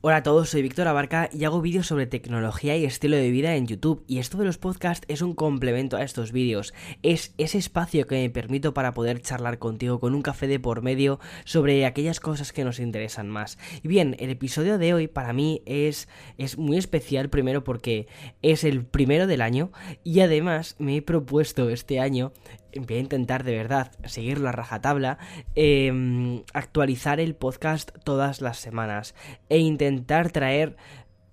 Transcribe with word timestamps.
Hola 0.00 0.18
a 0.18 0.22
todos, 0.22 0.50
soy 0.50 0.62
Víctor 0.62 0.86
Abarca 0.86 1.28
y 1.32 1.42
hago 1.42 1.60
vídeos 1.60 1.88
sobre 1.88 2.06
tecnología 2.06 2.76
y 2.76 2.84
estilo 2.84 3.16
de 3.16 3.32
vida 3.32 3.56
en 3.56 3.66
YouTube 3.66 4.04
y 4.06 4.20
esto 4.20 4.38
de 4.38 4.44
los 4.44 4.56
podcasts 4.56 5.04
es 5.08 5.22
un 5.22 5.34
complemento 5.34 5.96
a 5.96 6.04
estos 6.04 6.30
vídeos, 6.30 6.72
es 7.02 7.34
ese 7.36 7.58
espacio 7.58 8.06
que 8.06 8.14
me 8.14 8.30
permito 8.30 8.72
para 8.72 8.94
poder 8.94 9.20
charlar 9.20 9.58
contigo 9.58 9.98
con 9.98 10.14
un 10.14 10.22
café 10.22 10.46
de 10.46 10.60
por 10.60 10.82
medio 10.82 11.18
sobre 11.44 11.84
aquellas 11.84 12.20
cosas 12.20 12.52
que 12.52 12.62
nos 12.62 12.78
interesan 12.78 13.28
más. 13.28 13.58
Y 13.82 13.88
bien, 13.88 14.14
el 14.20 14.30
episodio 14.30 14.78
de 14.78 14.94
hoy 14.94 15.08
para 15.08 15.32
mí 15.32 15.62
es, 15.66 16.08
es 16.36 16.58
muy 16.58 16.78
especial 16.78 17.28
primero 17.28 17.64
porque 17.64 18.06
es 18.40 18.62
el 18.62 18.84
primero 18.84 19.26
del 19.26 19.40
año 19.40 19.72
y 20.04 20.20
además 20.20 20.76
me 20.78 20.98
he 20.98 21.02
propuesto 21.02 21.70
este 21.70 21.98
año 21.98 22.32
voy 22.76 22.96
a 22.96 23.00
intentar 23.00 23.44
de 23.44 23.56
verdad 23.56 23.92
seguir 24.04 24.38
la 24.40 24.52
rajatabla, 24.52 25.18
eh, 25.54 26.42
actualizar 26.52 27.20
el 27.20 27.34
podcast 27.34 27.90
todas 28.04 28.40
las 28.40 28.58
semanas 28.58 29.14
e 29.48 29.58
intentar 29.58 30.30
traer 30.30 30.76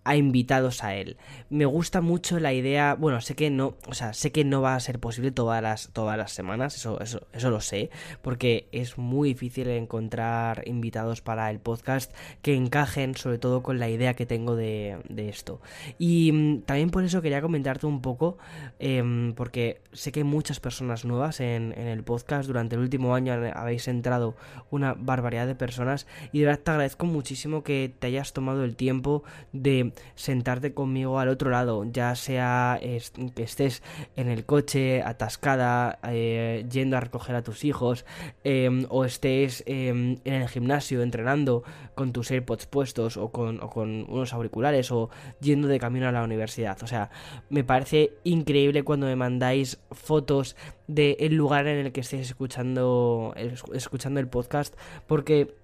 a 0.05 0.15
invitados 0.15 0.83
a 0.83 0.95
él. 0.95 1.17
Me 1.49 1.65
gusta 1.65 1.99
mucho 1.99 2.39
la 2.39 2.53
idea, 2.53 2.95
bueno, 2.95 3.19
sé 3.21 3.35
que 3.35 3.49
no, 3.49 3.75
o 3.87 3.93
sea, 3.93 4.13
sé 4.13 4.31
que 4.31 4.45
no 4.45 4.61
va 4.61 4.75
a 4.75 4.79
ser 4.79 4.99
posible 4.99 5.31
todas 5.31 5.61
las, 5.61 5.89
todas 5.91 6.17
las 6.17 6.31
semanas, 6.31 6.75
eso, 6.75 7.01
eso, 7.01 7.27
eso 7.33 7.49
lo 7.49 7.59
sé, 7.59 7.89
porque 8.21 8.69
es 8.71 8.97
muy 8.97 9.29
difícil 9.29 9.67
encontrar 9.67 10.63
invitados 10.67 11.21
para 11.21 11.49
el 11.49 11.59
podcast 11.59 12.13
que 12.41 12.55
encajen 12.55 13.15
sobre 13.15 13.39
todo 13.39 13.63
con 13.63 13.79
la 13.79 13.89
idea 13.89 14.13
que 14.13 14.25
tengo 14.25 14.55
de, 14.55 14.99
de 15.09 15.27
esto. 15.27 15.59
Y 15.97 16.31
mm, 16.31 16.61
también 16.61 16.91
por 16.91 17.03
eso 17.03 17.21
quería 17.21 17.41
comentarte 17.41 17.87
un 17.87 18.01
poco, 18.01 18.37
eh, 18.79 19.33
porque 19.35 19.81
sé 19.91 20.11
que 20.11 20.19
hay 20.19 20.23
muchas 20.23 20.59
personas 20.59 21.03
nuevas 21.03 21.39
en, 21.39 21.73
en 21.75 21.87
el 21.87 22.03
podcast, 22.03 22.47
durante 22.47 22.75
el 22.75 22.81
último 22.81 23.15
año 23.15 23.33
habéis 23.55 23.87
entrado 23.87 24.35
una 24.69 24.93
barbaridad 24.93 25.47
de 25.47 25.55
personas 25.55 26.05
y 26.31 26.39
de 26.39 26.45
verdad 26.45 26.61
te 26.63 26.71
agradezco 26.71 27.07
muchísimo 27.07 27.63
que 27.63 27.91
te 27.97 28.07
hayas 28.07 28.33
tomado 28.33 28.63
el 28.63 28.75
tiempo 28.75 29.23
de 29.51 29.93
sentarte 30.15 30.73
conmigo 30.73 31.19
al 31.19 31.29
otro 31.29 31.49
lado, 31.49 31.85
ya 31.85 32.15
sea 32.15 32.79
que 32.81 33.43
estés 33.43 33.83
en 34.15 34.29
el 34.29 34.45
coche 34.45 35.01
atascada, 35.01 35.99
eh, 36.07 36.65
yendo 36.71 36.97
a 36.97 36.99
recoger 36.99 37.35
a 37.35 37.43
tus 37.43 37.63
hijos, 37.65 38.05
em, 38.43 38.85
o 38.89 39.05
estés 39.05 39.63
em, 39.65 40.17
en 40.23 40.33
el 40.33 40.47
gimnasio 40.47 41.01
entrenando 41.01 41.63
con 41.95 42.11
tus 42.11 42.31
AirPods 42.31 42.65
puestos 42.65 43.17
o 43.17 43.29
con, 43.29 43.61
o 43.61 43.69
con 43.69 44.05
unos 44.09 44.33
auriculares 44.33 44.91
o 44.91 45.09
yendo 45.39 45.67
de 45.67 45.79
camino 45.79 46.07
a 46.07 46.11
la 46.11 46.23
universidad. 46.23 46.81
O 46.83 46.87
sea, 46.87 47.09
me 47.49 47.63
parece 47.63 48.13
increíble 48.23 48.83
cuando 48.83 49.07
me 49.07 49.15
mandáis 49.15 49.79
fotos 49.91 50.55
del 50.87 51.35
lugar 51.35 51.67
en 51.67 51.85
el 51.85 51.91
que 51.91 52.01
estéis 52.01 52.27
escuchando, 52.27 53.33
escuchando 53.73 54.19
el 54.19 54.27
podcast 54.27 54.75
porque 55.07 55.55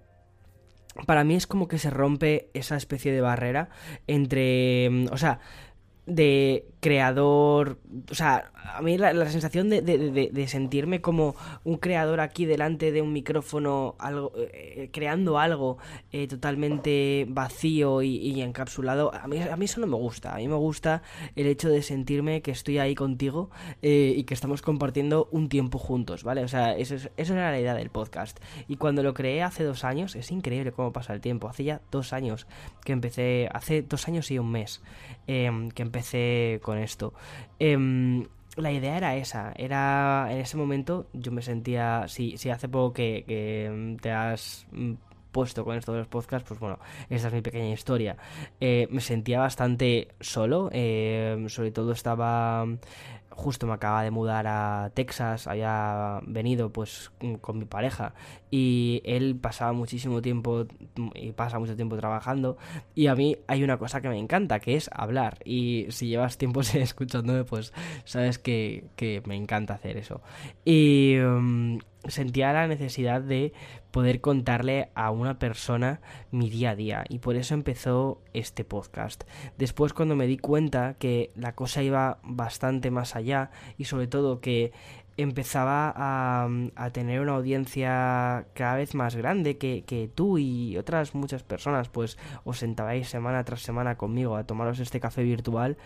para 1.06 1.23
mí 1.23 1.36
es 1.36 1.47
como 1.47 1.67
que 1.67 1.78
se 1.78 1.89
rompe 1.89 2.50
esa 2.53 2.75
especie 2.75 3.11
de 3.11 3.22
barrera 3.22 3.70
entre, 4.08 4.89
mm, 4.89 5.06
o 5.11 5.17
sea, 5.17 5.39
de 6.06 6.66
creador, 6.82 7.78
o 8.10 8.16
sea, 8.16 8.52
a 8.56 8.82
mí 8.82 8.98
la, 8.98 9.14
sensación 9.30 9.70
de, 9.70 10.46
sentirme 10.48 11.00
como 11.00 11.36
un 11.64 11.78
creador 11.78 12.20
aquí 12.20 12.46
delante 12.46 12.92
de 12.92 13.04
un 13.04 13.14
micrófono, 13.14 13.96
algo, 14.00 14.34
eh, 14.36 14.90
creando 14.92 15.38
algo 15.38 15.78
eh, 16.12 16.28
totalmente 16.28 17.28
vacío 17.30 18.02
y, 18.02 18.42
encapsulado, 18.42 19.14
a 19.14 19.28
mí, 19.28 19.40
a 19.40 19.56
mí 19.56 19.66
eso 19.66 19.80
no 19.80 19.88
me 19.88 19.96
gusta. 19.96 20.34
A 20.34 20.38
mí 20.38 20.48
me 20.48 20.56
gusta 20.56 21.04
el 21.36 21.46
hecho 21.46 21.70
de 21.70 21.84
sentirme 21.84 22.42
que 22.42 22.50
estoy 22.50 22.80
ahí 22.80 22.95
contigo 22.95 23.52
eh, 23.84 24.14
y 24.18 24.23
que 24.23 24.34
estamos 24.34 24.64
compartiendo 24.64 25.30
un 25.32 25.50
tiempo 25.50 25.78
juntos, 25.78 26.23
¿vale? 26.23 26.44
O 26.44 26.48
sea, 26.48 26.76
eso, 26.76 26.95
es, 26.95 27.12
eso 27.16 27.34
era 27.34 27.52
la 27.52 27.60
idea 27.60 27.76
del 27.76 27.92
podcast. 27.92 28.40
Y 28.68 28.78
cuando 28.78 29.04
lo 29.04 29.14
creé 29.14 29.44
hace 29.44 29.64
dos 29.64 29.84
años, 29.84 30.16
es 30.16 30.32
increíble 30.32 30.72
cómo 30.72 30.92
pasa 30.92 31.14
el 31.14 31.22
tiempo. 31.22 31.48
Hace 31.48 31.64
ya 31.64 31.82
dos 31.92 32.12
años 32.12 32.48
que 32.84 32.92
empecé, 32.92 33.50
hace 33.54 33.84
dos 33.84 34.08
años 34.08 34.32
y 34.32 34.40
un 34.40 34.52
mes 34.52 34.82
em, 35.28 35.70
que 35.70 35.84
empecé 35.84 36.60
con 36.64 36.70
esto. 36.77 37.14
Em, 37.59 38.25
la 38.58 38.72
idea 38.72 38.97
era 38.97 39.16
esa, 39.16 39.53
era 39.55 40.27
en 40.30 40.39
ese 40.39 40.58
momento 40.58 41.08
yo 41.14 41.32
me 41.32 41.42
sentía, 41.42 42.05
si, 42.08 42.37
si 42.37 42.49
hace 42.49 42.67
poco 42.67 42.93
que, 42.93 43.23
que 43.26 43.98
te 44.02 44.11
has 44.11 44.67
mm, 44.71 44.93
puesto 45.31 45.64
con 45.64 45.77
esto 45.77 45.93
de 45.93 45.99
los 45.99 46.08
podcasts, 46.08 46.48
pues 46.48 46.60
bueno, 46.60 46.80
esta 47.10 47.30
es 47.30 47.33
mi 47.33 47.42
pequeña 47.42 47.71
historia. 47.73 48.17
Eh, 48.60 48.87
me 48.92 49.02
sentía 49.02 49.39
bastante 49.39 50.10
solo, 50.20 50.70
eh, 50.73 51.45
sobre 51.48 51.71
todo 51.71 51.93
estaba 51.93 52.65
justo 53.31 53.67
me 53.67 53.73
acaba 53.73 54.03
de 54.03 54.11
mudar 54.11 54.45
a 54.47 54.92
Texas, 54.93 55.47
había 55.47 56.19
venido 56.25 56.71
pues 56.71 57.11
con 57.42 57.58
mi 57.58 57.65
pareja 57.65 58.14
y 58.49 59.02
él 59.05 59.36
pasaba 59.36 59.73
muchísimo 59.73 60.21
tiempo 60.21 60.65
y 61.15 61.31
pasa 61.31 61.59
mucho 61.59 61.75
tiempo 61.75 61.97
trabajando 61.97 62.58
y 62.93 63.08
a 63.08 63.15
mí 63.15 63.37
hay 63.47 63.64
una 63.64 63.77
cosa 63.77 64.02
que 64.02 64.09
me 64.09 64.19
encanta 64.19 64.59
que 64.59 64.75
es 64.75 64.89
hablar 64.93 65.39
y 65.45 65.87
si 65.89 66.08
llevas 66.08 66.37
tiempo 66.37 66.61
escuchándome 66.73 67.43
pues 67.43 67.73
sabes 68.03 68.37
que, 68.37 68.86
que 68.95 69.21
me 69.25 69.36
encanta 69.36 69.73
hacer 69.73 69.98
eso. 69.98 70.21
Y 70.65 71.17
um, 71.19 71.80
sentía 72.08 72.54
la 72.54 72.67
necesidad 72.67 73.22
de 73.22 73.54
poder 73.92 74.22
contarle 74.22 74.89
a 74.95 75.12
una 75.12 75.38
persona 75.38 76.02
mi 76.32 76.50
día 76.50 76.72
a 76.72 76.76
día 76.76 77.04
y 77.10 77.20
por 77.20 77.36
eso 77.36 77.54
empezó 77.54 78.22
este 78.34 78.64
podcast. 78.64 79.23
Después 79.58 79.94
cuando 79.94 80.16
me 80.16 80.28
di 80.28 80.38
cuenta 80.38 80.95
que 80.98 81.32
la 81.36 81.54
cosa 81.54 81.84
iba 81.84 82.20
bastante 82.23 82.92
más 82.92 83.16
allá 83.16 83.52
y 83.78 83.86
sobre 83.86 84.08
todo 84.08 84.42
que 84.42 84.72
empezaba 85.17 85.94
a, 85.95 86.50
a, 86.76 86.90
tener 86.92 87.20
una 87.20 87.34
audiencia 87.34 88.48
cada 88.54 88.76
vez 88.76 88.95
más 88.95 89.16
grande 89.16 89.58
que, 89.58 89.84
que, 89.84 90.08
tú 90.08 90.38
y 90.38 90.78
otras 90.78 91.14
muchas 91.14 91.44
personas 91.44 91.90
pues 91.90 92.17
os 92.45 92.60
sentabais 92.60 93.10
semana 93.10 93.44
tras 93.44 93.61
semana 93.61 93.98
conmigo 93.98 94.38
a 94.38 94.45
tomaros 94.45 94.80
este 94.80 95.02
café 95.02 95.23
virtual 95.23 95.78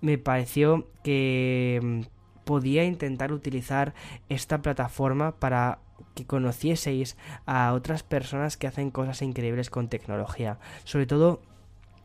me 0.00 0.16
pareció 0.16 0.88
que 1.04 2.08
podía 2.44 2.84
intentar 2.84 3.32
utilizar 3.32 3.94
esta 4.28 4.62
plataforma 4.62 5.32
para 5.36 5.78
que 6.14 6.26
conocieseis 6.26 7.16
a 7.46 7.72
otras 7.72 8.02
personas 8.02 8.56
que 8.56 8.66
hacen 8.66 8.90
cosas 8.90 9.22
increíbles 9.22 9.70
con 9.70 9.88
tecnología. 9.88 10.58
Sobre 10.84 11.06
todo 11.06 11.40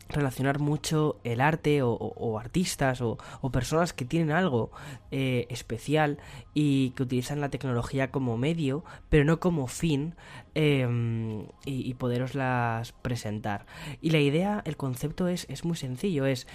relacionar 0.09 0.59
mucho 0.59 1.19
el 1.23 1.41
arte 1.41 1.81
o, 1.81 2.39
artistas 2.39 3.01
o, 3.01 3.17
personas 3.51 3.93
que 3.93 4.05
tienen 4.05 4.31
algo 4.31 4.71
eh, 5.11 5.47
especial 5.49 6.19
y 6.53 6.91
que 6.91 7.03
utilizan 7.03 7.41
la 7.41 7.49
tecnología 7.49 8.11
como 8.11 8.37
medio 8.37 8.83
pero 9.09 9.23
no 9.23 9.39
como 9.39 9.67
fin 9.67 10.15
em, 10.53 11.43
y, 11.65 11.89
y, 11.89 11.93
poderoslas 11.93 12.91
presentar 12.91 13.65
y 14.01 14.09
la 14.11 14.19
idea 14.19 14.61
el 14.65 14.77
concepto 14.77 15.27
es, 15.27 15.45
es 15.49 15.63
muy 15.63 15.77
sencillo 15.77 16.25
es 16.25 16.47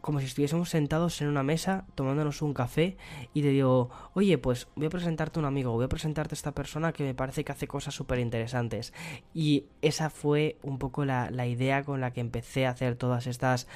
como 0.00 0.20
si 0.20 0.26
estuviésemos 0.26 0.70
sentados 0.70 1.20
en 1.20 1.28
una 1.28 1.42
mesa 1.42 1.84
tomándonos 1.94 2.42
un 2.42 2.54
café 2.54 2.96
y 3.34 3.42
te 3.42 3.48
digo, 3.48 3.90
oye, 4.14 4.38
pues 4.38 4.68
voy 4.74 4.86
a 4.86 4.90
presentarte 4.90 5.38
un 5.38 5.44
amigo, 5.44 5.72
voy 5.72 5.84
a 5.84 5.88
presentarte 5.88 6.34
a 6.34 6.36
esta 6.36 6.52
persona 6.52 6.92
que 6.92 7.04
me 7.04 7.14
parece 7.14 7.44
que 7.44 7.52
hace 7.52 7.66
cosas 7.68 7.94
súper 7.94 8.18
interesantes. 8.18 8.92
Y 9.34 9.66
esa 9.80 10.10
fue 10.10 10.58
un 10.62 10.78
poco 10.78 11.04
la, 11.04 11.30
la 11.30 11.46
idea 11.46 11.84
con 11.84 12.00
la 12.00 12.12
que 12.12 12.20
empecé 12.20 12.66
a 12.66 12.70
hacer 12.70 12.91
todas 12.94 13.26
estas 13.26 13.66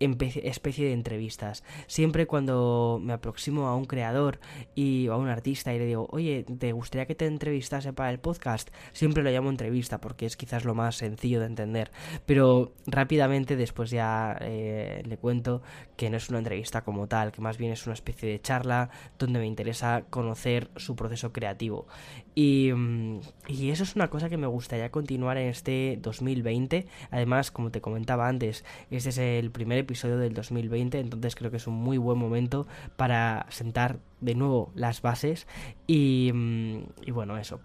especie 0.00 0.86
de 0.86 0.92
entrevistas. 0.92 1.62
Siempre 1.86 2.26
cuando 2.26 2.98
me 3.02 3.12
aproximo 3.12 3.68
a 3.68 3.76
un 3.76 3.84
creador 3.84 4.40
y 4.74 5.08
a 5.08 5.16
un 5.16 5.28
artista 5.28 5.74
y 5.74 5.78
le 5.78 5.84
digo, 5.84 6.08
oye, 6.10 6.44
¿te 6.58 6.72
gustaría 6.72 7.06
que 7.06 7.14
te 7.14 7.26
entrevistase 7.26 7.92
para 7.92 8.10
el 8.10 8.18
podcast? 8.18 8.70
Siempre 8.92 9.22
lo 9.22 9.30
llamo 9.30 9.50
entrevista 9.50 10.00
porque 10.00 10.26
es 10.26 10.36
quizás 10.36 10.64
lo 10.64 10.74
más 10.74 10.96
sencillo 10.96 11.40
de 11.40 11.46
entender. 11.46 11.90
Pero 12.24 12.72
rápidamente 12.86 13.56
después 13.56 13.90
ya 13.90 14.38
eh, 14.40 15.02
le 15.06 15.18
cuento 15.18 15.62
que 15.96 16.08
no 16.08 16.16
es 16.16 16.30
una 16.30 16.38
entrevista 16.38 16.82
como 16.82 17.06
tal, 17.06 17.30
que 17.30 17.42
más 17.42 17.58
bien 17.58 17.72
es 17.72 17.84
una 17.86 17.94
especie 17.94 18.30
de 18.30 18.40
charla 18.40 18.88
donde 19.18 19.38
me 19.38 19.46
interesa 19.46 20.04
conocer 20.08 20.70
su 20.76 20.96
proceso 20.96 21.32
creativo. 21.32 21.86
Y, 22.34 22.72
mm, 22.72 23.20
y 23.48 23.70
eso 23.70 23.82
es 23.82 23.96
una 23.96 24.08
cosa 24.08 24.30
que 24.30 24.38
me 24.38 24.46
gustaría 24.46 24.90
continuar 24.90 25.36
en 25.36 25.48
este 25.48 25.98
2020. 26.00 26.86
Además, 27.10 27.50
como 27.50 27.70
te 27.70 27.82
comentaba 27.82 28.28
antes, 28.28 28.64
este 28.90 29.10
es 29.10 29.18
el 29.18 29.50
primer 29.50 29.78
episodio 29.78 29.89
del 29.90 30.34
2020, 30.34 31.00
entonces 31.00 31.34
creo 31.34 31.50
que 31.50 31.56
es 31.56 31.66
un 31.66 31.74
muy 31.74 31.98
buen 31.98 32.18
momento 32.18 32.66
para 32.96 33.46
sentar 33.50 33.98
de 34.20 34.34
nuevo 34.34 34.70
las 34.74 35.02
bases 35.02 35.46
y, 35.86 36.30
mm, 36.32 36.78
y, 37.06 37.10
bueno 37.10 37.38
eso. 37.38 37.60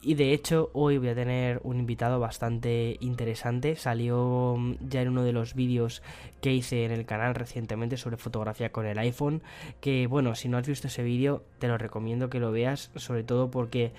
Y 0.00 0.14
de 0.14 0.32
hecho 0.32 0.70
hoy 0.72 0.98
voy 0.98 1.08
a 1.08 1.14
tener 1.14 1.60
un 1.64 1.78
invitado 1.78 2.18
bastante 2.18 2.96
interesante. 3.00 3.76
Salió 3.76 4.56
mm, 4.58 4.88
ya 4.88 5.02
en 5.02 5.08
uno 5.08 5.22
de 5.22 5.32
los 5.32 5.54
vídeos 5.54 6.02
que 6.40 6.52
hice 6.52 6.84
en 6.84 6.92
el 6.92 7.04
canal 7.04 7.34
recientemente 7.34 7.96
sobre 7.96 8.16
fotografía 8.16 8.72
con 8.72 8.86
el 8.86 8.98
iPhone 8.98 9.42
que 9.80 10.06
bueno 10.06 10.34
si 10.34 10.48
no 10.48 10.56
has 10.56 10.66
visto 10.66 10.86
ese 10.86 11.02
vídeo 11.02 11.42
te 11.58 11.68
lo 11.68 11.78
recomiendo 11.78 12.30
que 12.30 12.38
lo 12.38 12.52
veas 12.52 12.90
sobre 12.94 13.24
todo 13.24 13.50
porque 13.50 13.92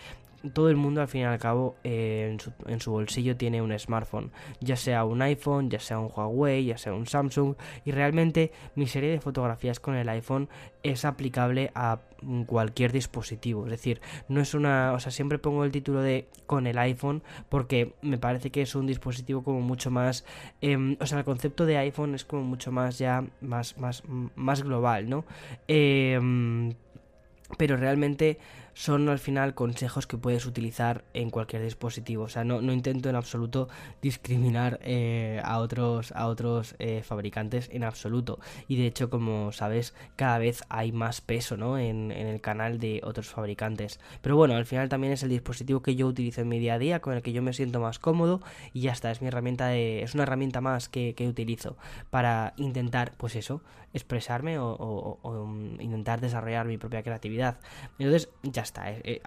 todo 0.54 0.70
el 0.70 0.76
mundo 0.76 1.02
al 1.02 1.08
fin 1.08 1.22
y 1.22 1.24
al 1.26 1.40
cabo 1.40 1.76
eh, 1.84 2.38
en, 2.68 2.80
su, 2.80 2.92
bolsillo 2.92 3.36
tiene 3.36 3.62
un 3.62 3.78
smartphone, 3.78 4.32
ya 4.62 4.76
sea 4.76 5.04
un 5.04 5.22
iPhone, 5.22 5.70
ya 5.70 5.80
sea 5.80 6.00
un 6.00 6.10
Huawei, 6.16 6.66
ya 6.66 6.78
sea 6.78 6.94
un 6.94 7.06
Samsung 7.06 7.56
y 7.86 7.92
realmente 7.92 8.52
mi 8.76 8.88
serie 8.88 9.10
de 9.10 9.20
fotografías 9.20 9.80
con 9.80 9.96
el 9.96 10.08
iPhone 10.10 10.50
es 10.84 11.06
aplicable 11.06 11.72
a 11.76 12.00
cualquier 12.48 12.92
dispositivo, 12.92 13.66
es 13.66 13.72
decir, 13.72 14.02
no 14.28 14.42
es 14.42 14.54
una, 14.54 14.94
o 14.94 15.00
sea, 15.00 15.12
siempre 15.12 15.40
pongo 15.40 15.64
el 15.64 15.72
título 15.72 16.02
de 16.02 16.28
con 16.46 16.68
el 16.68 16.78
iPhone 16.78 17.24
porque 17.50 17.94
me 18.02 18.18
parece 18.18 18.50
que 18.50 18.62
es 18.62 18.76
un 18.76 18.88
dispositivo 18.88 19.44
como 19.44 19.62
mucho 19.62 19.92
más, 19.92 20.26
em, 20.62 20.98
o 21.00 21.06
sea, 21.06 21.20
el 21.20 21.26
concepto 21.26 21.66
de 21.66 21.78
iPhone 21.78 22.16
es 22.16 22.26
como 22.26 22.44
mucho 22.44 22.72
más 22.72 22.98
ya, 22.98 23.24
más, 23.42 23.78
más, 23.78 24.04
más 24.36 24.64
global, 24.64 25.10
¿no? 25.10 25.26
Eh, 25.68 26.20
pero 27.58 27.78
realmente 27.78 28.38
son 28.74 29.10
al 29.10 29.20
final 29.20 29.54
consejos 29.54 30.08
que 30.08 30.18
puedes 30.18 30.46
utilizar 30.46 31.04
en 31.14 31.30
cualquier 31.30 31.64
dispositivo. 31.64 32.24
O 32.24 32.30
sea, 32.30 32.44
no, 32.44 32.62
no 32.62 32.74
intento 32.74 33.10
en 33.10 33.16
absoluto 33.16 33.70
discriminar 34.02 34.80
eh, 34.84 35.42
a 35.44 35.60
otros, 35.60 36.12
a 36.14 36.28
otros 36.28 36.76
eh, 36.80 37.02
fabricantes 37.04 37.70
en 37.72 37.84
absoluto. 37.84 38.40
Y 38.68 38.78
de 38.78 38.88
hecho, 38.88 39.10
como 39.10 39.52
sabes, 39.52 39.94
cada 40.16 40.38
vez 40.38 40.64
hay 40.70 40.92
más 40.92 41.22
peso 41.22 41.58
¿no? 41.58 41.78
en, 41.78 42.12
el 42.12 42.42
canal 42.42 42.80
de 42.80 43.02
otros 43.04 43.28
fabricantes. 43.28 44.00
Pero 44.22 44.36
bueno, 44.36 44.56
al 44.56 44.66
final 44.66 44.90
también 44.90 45.14
es 45.14 45.24
el 45.24 45.30
dispositivo 45.30 45.82
que 45.82 45.96
yo 45.96 46.08
utilizo 46.08 46.42
en 46.42 46.50
mi 46.50 46.60
día 46.60 46.76
a 46.76 46.80
día, 46.80 47.00
con 47.00 47.14
el 47.14 47.22
que 47.22 47.34
yo 47.34 47.42
me 47.42 47.54
siento 47.54 47.80
más 47.80 48.00
cómodo 48.00 48.42
y 48.74 48.82
ya 48.82 48.92
está, 48.92 49.12
es 49.12 49.22
mi 49.22 49.28
herramienta 49.28 49.68
de, 49.68 50.04
es 50.04 50.14
una 50.14 50.24
herramienta 50.24 50.62
más 50.62 50.90
que, 50.90 51.14
que 51.16 51.28
utilizo 51.28 51.78
para 52.10 52.54
intentar, 52.58 53.14
pues 53.18 53.36
eso, 53.36 53.62
expresarme 53.94 54.60
o, 54.60 55.20
um, 55.24 55.80
intentar 55.80 56.22
desarrollar 56.22 56.66
mi 56.66 56.78
propia 56.78 57.04
creatividad. 57.04 57.60
Entonces, 57.98 58.30
ya 58.44 58.62
está, 58.62 58.92
eh, 58.92 59.02
eh, 59.04 59.22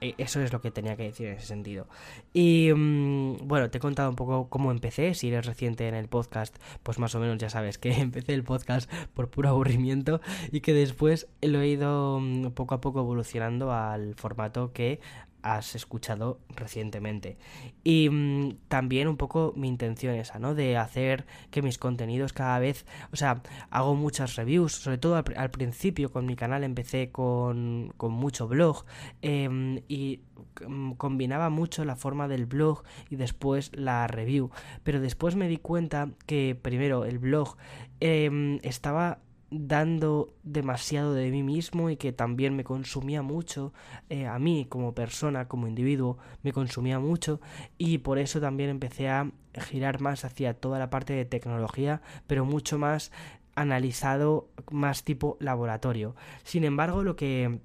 eh, 0.00 0.14
eso 0.18 0.40
es 0.40 0.52
lo 0.52 0.60
que 0.60 0.70
tenía 0.70 0.96
que 0.96 1.04
decir 1.04 1.26
en 1.26 1.36
ese 1.36 1.46
sentido. 1.46 1.86
Y 2.32 2.70
mm, 2.74 3.48
bueno, 3.48 3.70
te 3.70 3.78
he 3.78 3.80
contado 3.80 4.10
un 4.10 4.16
poco 4.16 4.48
cómo 4.48 4.70
empecé, 4.70 5.14
si 5.14 5.28
eres 5.28 5.46
reciente 5.46 5.88
en 5.88 5.94
el 5.94 6.08
podcast, 6.08 6.56
pues 6.82 6.98
más 6.98 7.14
o 7.14 7.20
menos 7.20 7.38
ya 7.38 7.50
sabes 7.50 7.78
que 7.78 7.92
empecé 8.00 8.34
el 8.34 8.44
podcast 8.44 8.90
por 9.14 9.30
puro 9.30 9.48
aburrimiento 9.48 10.20
y 10.52 10.60
que 10.60 10.72
después 10.72 11.28
lo 11.42 11.60
he 11.60 11.68
ido 11.68 12.20
mm, 12.20 12.50
poco 12.50 12.74
a 12.74 12.80
poco 12.80 13.00
evolucionando 13.00 13.72
al 13.72 14.14
formato 14.14 14.72
que 14.72 15.00
has 15.42 15.74
escuchado 15.74 16.40
recientemente. 16.54 17.36
Y 17.84 18.08
mm, 18.10 18.56
también 18.68 19.08
un 19.08 19.16
poco 19.16 19.52
mi 19.56 19.68
intención 19.68 20.14
esa, 20.14 20.38
¿no? 20.38 20.54
De 20.54 20.76
hacer 20.76 21.26
que 21.50 21.62
mis 21.62 21.78
contenidos 21.78 22.32
cada 22.32 22.58
vez, 22.58 22.86
o 23.12 23.16
sea, 23.16 23.42
hago 23.70 23.94
muchas 23.94 24.36
reviews, 24.36 24.72
sobre 24.72 24.98
todo 24.98 25.16
al, 25.16 25.50
principio 25.50 26.10
con 26.10 26.26
mi 26.26 26.36
canal 26.36 26.64
empecé 26.64 27.10
con, 27.10 27.92
con 27.96 28.12
mucho 28.12 28.48
blog 28.48 28.84
em, 29.22 29.80
y 29.88 30.20
mm, 30.66 30.92
combinaba 30.92 31.50
mucho 31.50 31.84
la 31.84 31.96
forma 31.96 32.28
del 32.28 32.46
blog 32.46 32.82
y 33.10 33.16
después 33.16 33.70
la 33.74 34.06
review. 34.06 34.50
Pero 34.82 35.00
después 35.00 35.36
me 35.36 35.48
di 35.48 35.58
cuenta 35.58 36.10
que 36.26 36.58
primero 36.60 37.04
el 37.04 37.18
blog 37.18 37.56
em, 38.00 38.58
estaba 38.62 39.20
dando 39.50 40.34
demasiado 40.42 41.14
de 41.14 41.30
mí 41.30 41.42
mismo 41.42 41.90
y 41.90 41.96
que 41.96 42.12
también 42.12 42.54
me 42.54 42.64
consumía 42.64 43.22
mucho 43.22 43.72
eh, 44.08 44.26
a 44.26 44.38
mí 44.38 44.66
como 44.68 44.94
persona, 44.94 45.48
como 45.48 45.66
individuo, 45.66 46.18
me 46.42 46.52
consumía 46.52 46.98
mucho 46.98 47.40
y 47.78 47.98
por 47.98 48.18
eso 48.18 48.40
también 48.40 48.70
empecé 48.70 49.08
a 49.08 49.30
girar 49.54 50.00
más 50.00 50.24
hacia 50.24 50.54
toda 50.54 50.78
la 50.78 50.90
parte 50.90 51.14
de 51.14 51.24
tecnología, 51.24 52.02
pero 52.26 52.44
mucho 52.44 52.78
más 52.78 53.10
analizado, 53.54 54.48
más 54.70 55.02
tipo 55.02 55.36
laboratorio. 55.40 56.14
Sin 56.44 56.64
embargo, 56.64 57.02
lo 57.02 57.16
que 57.16 57.60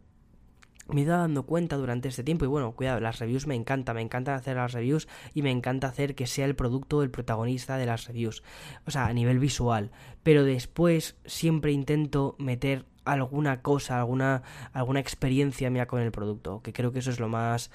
me 0.88 1.02
he 1.02 1.04
ido 1.04 1.18
dando 1.18 1.44
cuenta 1.44 1.78
durante 1.78 2.10
este 2.10 2.24
tiempo 2.24 2.46
y 2.46 2.48
bueno, 2.48 2.74
cuidado, 2.74 3.00
las 3.00 3.20
reviews 3.20 3.48
me 3.48 3.56
encanta, 3.56 3.94
me 3.94 4.02
encanta 4.02 4.36
hacer 4.36 4.58
las 4.58 4.74
reviews 4.74 5.08
y 5.34 5.42
me 5.42 5.52
encanta 5.52 5.88
hacer 5.88 6.16
que 6.16 6.28
sea 6.28 6.46
el 6.46 6.56
producto 6.56 7.04
el 7.04 7.12
protagonista 7.12 7.78
de 7.78 7.86
las 7.86 8.08
reviews, 8.08 8.44
o 8.86 8.92
sea, 8.92 9.06
a 9.06 9.14
nivel 9.14 9.40
visual, 9.40 9.92
pero 10.24 10.44
después 10.44 11.16
siempre 11.26 11.72
intento 11.72 12.36
meter 12.40 12.86
alguna 13.06 13.62
cosa, 13.62 14.00
alguna 14.00 14.44
alguna 14.72 15.00
experiencia 15.00 15.70
mía 15.70 15.88
con 15.88 16.02
el 16.02 16.12
producto, 16.12 16.62
que 16.62 16.74
creo 16.74 16.92
que 16.92 17.00
eso 17.00 17.12
es 17.12 17.20
lo 17.20 17.30
más 17.30 17.72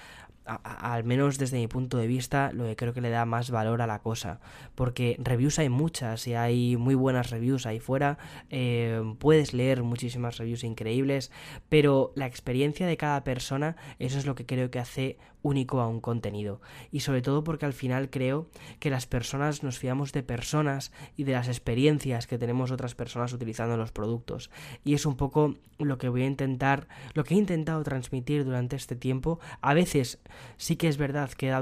al 0.48 1.04
menos 1.04 1.38
desde 1.38 1.58
mi 1.58 1.68
punto 1.68 1.98
de 1.98 2.06
vista, 2.06 2.50
lo 2.52 2.64
que 2.64 2.76
creo 2.76 2.94
que 2.94 3.00
le 3.00 3.10
da 3.10 3.24
más 3.24 3.50
valor 3.50 3.82
a 3.82 3.86
la 3.86 4.00
cosa. 4.00 4.40
Porque 4.74 5.16
reviews 5.18 5.58
hay 5.58 5.68
muchas 5.68 6.26
y 6.26 6.34
hay 6.34 6.76
muy 6.76 6.94
buenas 6.94 7.30
reviews 7.30 7.66
ahí 7.66 7.80
fuera. 7.80 8.18
Eh, 8.50 9.02
puedes 9.18 9.52
leer 9.52 9.82
muchísimas 9.82 10.38
reviews 10.38 10.64
increíbles, 10.64 11.30
pero 11.68 12.12
la 12.14 12.26
experiencia 12.26 12.86
de 12.86 12.96
cada 12.96 13.24
persona, 13.24 13.76
eso 13.98 14.18
es 14.18 14.26
lo 14.26 14.34
que 14.34 14.46
creo 14.46 14.70
que 14.70 14.78
hace 14.78 15.18
único 15.42 15.80
a 15.80 15.88
un 15.88 16.00
contenido. 16.00 16.60
Y 16.90 17.00
sobre 17.00 17.22
todo 17.22 17.44
porque 17.44 17.66
al 17.66 17.72
final 17.72 18.10
creo 18.10 18.48
que 18.80 18.90
las 18.90 19.06
personas 19.06 19.62
nos 19.62 19.78
fiamos 19.78 20.12
de 20.12 20.22
personas 20.22 20.92
y 21.16 21.24
de 21.24 21.32
las 21.32 21.48
experiencias 21.48 22.26
que 22.26 22.38
tenemos 22.38 22.70
otras 22.70 22.94
personas 22.94 23.32
utilizando 23.32 23.76
los 23.76 23.92
productos. 23.92 24.50
Y 24.84 24.94
es 24.94 25.06
un 25.06 25.16
poco 25.16 25.56
lo 25.78 25.98
que 25.98 26.08
voy 26.08 26.22
a 26.22 26.26
intentar, 26.26 26.88
lo 27.14 27.24
que 27.24 27.34
he 27.34 27.38
intentado 27.38 27.82
transmitir 27.82 28.44
durante 28.44 28.76
este 28.76 28.96
tiempo. 28.96 29.38
A 29.60 29.74
veces 29.74 30.18
sí 30.56 30.76
que 30.76 30.88
es 30.88 30.96
verdad 30.96 31.30
que 31.30 31.48
he 31.48 31.52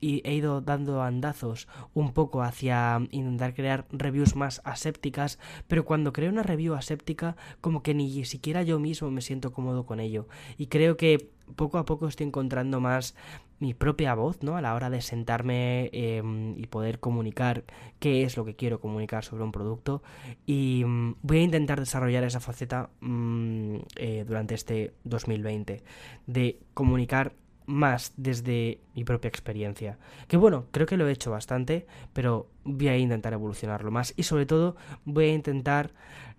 he 0.00 0.34
ido 0.34 0.60
dando 0.60 1.02
andazos 1.02 1.68
un 1.94 2.12
poco 2.12 2.42
hacia 2.42 3.00
intentar 3.12 3.54
crear 3.54 3.86
reviews 3.90 4.34
más 4.34 4.60
asépticas, 4.64 5.38
pero 5.68 5.84
cuando 5.84 6.12
creo 6.12 6.30
una 6.30 6.42
review 6.42 6.74
aséptica 6.74 7.36
como 7.60 7.82
que 7.82 7.94
ni 7.94 8.24
siquiera 8.24 8.62
yo 8.62 8.80
mismo 8.80 9.10
me 9.10 9.20
siento 9.20 9.52
cómodo 9.52 9.86
con 9.86 10.00
ello. 10.00 10.26
Y 10.58 10.66
creo 10.66 10.96
que 10.96 11.30
poco 11.56 11.78
a 11.78 11.84
poco 11.84 12.08
estoy 12.08 12.26
encontrando 12.26 12.80
más 12.80 13.14
mi 13.58 13.74
propia 13.74 14.14
voz, 14.14 14.42
¿no? 14.42 14.56
A 14.56 14.60
la 14.60 14.74
hora 14.74 14.90
de 14.90 15.00
sentarme 15.00 15.88
em, 15.92 16.58
y 16.58 16.66
poder 16.66 16.98
comunicar 16.98 17.62
qué 18.00 18.24
es 18.24 18.36
lo 18.36 18.44
que 18.44 18.56
quiero 18.56 18.80
comunicar 18.80 19.24
sobre 19.24 19.44
un 19.44 19.52
producto. 19.52 20.02
Y 20.46 20.82
mm, 20.84 21.16
voy 21.22 21.38
a 21.38 21.42
intentar 21.42 21.78
desarrollar 21.78 22.24
esa 22.24 22.40
faceta 22.40 22.90
mm, 23.00 23.76
eh, 23.96 24.24
durante 24.26 24.56
este 24.56 24.94
2020 25.04 25.84
de 26.26 26.58
comunicar 26.74 27.34
más 27.66 28.12
desde 28.16 28.80
mi 28.94 29.04
propia 29.04 29.28
experiencia. 29.28 29.98
Que 30.28 30.36
bueno, 30.36 30.66
creo 30.70 30.86
que 30.86 30.96
lo 30.96 31.08
he 31.08 31.12
hecho 31.12 31.30
bastante, 31.30 31.86
pero 32.12 32.48
voy 32.64 32.88
a 32.88 32.98
intentar 32.98 33.32
evolucionarlo 33.32 33.90
más 33.90 34.14
y 34.16 34.24
sobre 34.24 34.46
todo 34.46 34.76
voy 35.04 35.26
a 35.26 35.34
intentar 35.34 35.92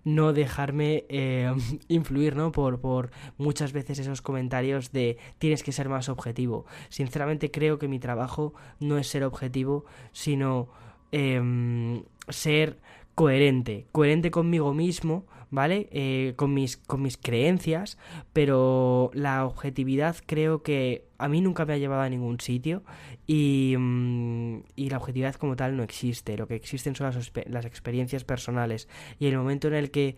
no 0.04 0.32
dejarme 0.32 1.04
eh, 1.08 1.52
influir 1.88 2.36
¿no? 2.36 2.52
Por, 2.52 2.80
por 2.80 3.10
muchas 3.38 3.72
veces 3.72 3.98
esos 3.98 4.22
comentarios 4.22 4.92
de 4.92 5.18
tienes 5.38 5.62
que 5.62 5.72
ser 5.72 5.88
más 5.88 6.08
objetivo. 6.08 6.66
Sinceramente 6.88 7.50
creo 7.50 7.78
que 7.78 7.88
mi 7.88 7.98
trabajo 7.98 8.54
no 8.80 8.98
es 8.98 9.08
ser 9.08 9.24
objetivo, 9.24 9.84
sino 10.12 10.68
em, 11.10 12.04
ser 12.28 12.78
coherente, 13.14 13.86
coherente 13.92 14.30
conmigo 14.30 14.74
mismo, 14.74 15.26
¿vale? 15.54 15.88
Eh, 15.92 16.32
con, 16.34 16.52
mis, 16.52 16.76
con 16.76 17.00
mis 17.00 17.16
creencias, 17.16 17.96
pero 18.32 19.12
la 19.14 19.46
objetividad 19.46 20.16
creo 20.26 20.64
que 20.64 21.06
a 21.16 21.28
mí 21.28 21.40
nunca 21.40 21.64
me 21.64 21.74
ha 21.74 21.78
llevado 21.78 22.02
a 22.02 22.08
ningún 22.08 22.40
sitio 22.40 22.82
y, 23.24 23.76
mm, 23.78 24.64
y 24.74 24.90
la 24.90 24.96
objetividad 24.96 25.36
como 25.36 25.54
tal 25.54 25.76
no 25.76 25.84
existe, 25.84 26.36
lo 26.36 26.48
que 26.48 26.56
existen 26.56 26.96
son 26.96 27.06
las, 27.06 27.32
las 27.46 27.64
experiencias 27.64 28.24
personales 28.24 28.88
y 29.20 29.26
el 29.26 29.36
momento 29.36 29.68
en 29.68 29.74
el 29.74 29.92
que 29.92 30.16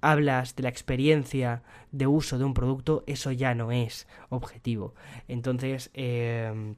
hablas 0.00 0.56
de 0.56 0.62
la 0.62 0.70
experiencia 0.70 1.62
de 1.92 2.06
uso 2.06 2.38
de 2.38 2.44
un 2.44 2.54
producto, 2.54 3.04
eso 3.06 3.32
ya 3.32 3.54
no 3.54 3.72
es 3.72 4.08
objetivo. 4.30 4.94
Entonces, 5.28 5.90
eh, 5.92 6.74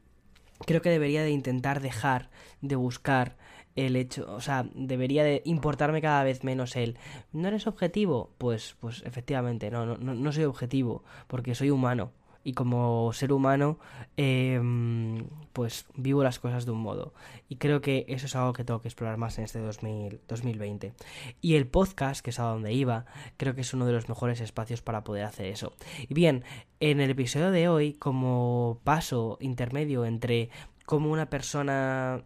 creo 0.67 0.83
que 0.83 0.91
debería 0.91 1.23
de 1.23 1.31
intentar 1.31 1.81
dejar 1.81 2.31
de 2.63 2.75
buscar 2.75 3.37
el 3.77 3.97
hecho, 3.97 4.33
o 4.33 4.41
sea, 4.41 4.67
debería 4.75 5.25
de 5.25 5.43
importarme 5.45 6.03
cada 6.03 6.25
vez 6.25 6.45
menos 6.45 6.77
el 6.77 6.99
¿no 7.33 7.49
eres 7.49 7.67
objetivo? 7.67 8.31
Pues 8.39 8.77
pues 8.81 9.03
efectivamente, 9.05 9.71
no 9.71 9.97
no 9.97 10.15
no 10.15 10.33
soy 10.33 10.45
objetivo, 10.45 11.05
porque 11.27 11.55
soy 11.55 11.71
humano. 11.71 12.13
Y 12.45 12.55
como 12.55 13.13
ser 13.13 13.33
humano 13.33 13.79
em, 14.17 15.27
pues 15.53 15.87
vivo 15.95 16.25
las 16.25 16.41
cosas 16.41 16.67
de 16.67 16.73
un 16.73 16.81
modo. 16.81 17.15
Y 17.49 17.57
creo 17.57 17.81
que 17.81 18.05
eso 18.09 18.27
es 18.27 18.35
algo 18.35 18.53
que 18.53 18.65
tengo 18.65 18.81
que 18.81 18.89
explorar 18.89 19.17
más 19.17 19.39
en 19.39 19.45
este 19.45 19.61
2020 19.61 20.93
y 21.41 21.55
el 21.55 21.69
podcast 21.69 22.25
que 22.25 22.31
es 22.31 22.41
a 22.41 22.45
donde 22.45 22.73
iba 22.73 23.07
creo 23.37 23.55
que 23.55 23.61
es 23.61 23.75
uno 23.75 23.87
de 23.87 23.93
los 23.93 24.09
mejores 24.09 24.41
espacios 24.41 24.83
para 24.83 25.05
poder 25.05 25.25
hacer 25.25 25.47
eso. 25.47 25.75
Y 26.09 26.15
bien 26.15 26.43
en 26.81 27.01
el 27.01 27.11
episodio 27.11 27.53
de 27.53 27.69
hoy 27.69 27.93
como 27.95 28.81
paso 28.83 29.39
intermedio 29.41 30.05
entre 30.05 30.51
cómo 30.85 31.13
una 31.13 31.31
persona 31.31 32.25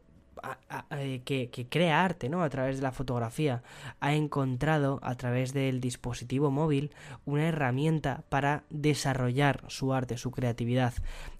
eh, 0.90 1.22
que, 1.24 1.66
crea 1.68 2.04
arte 2.04 2.28
¿no? 2.28 2.42
a 2.42 2.50
través 2.50 2.76
de 2.76 2.82
la 2.82 2.92
fotografía 2.92 3.62
ha 4.00 4.14
encontrado 4.14 5.00
a 5.02 5.14
través 5.14 5.52
del 5.52 5.80
dispositivo 5.80 6.50
móvil 6.50 6.92
una 7.24 7.48
herramienta 7.48 8.24
para 8.28 8.64
desarrollar 8.70 9.64
su 9.68 9.92
arte, 9.92 10.16
su 10.18 10.30
creatividad. 10.30 10.94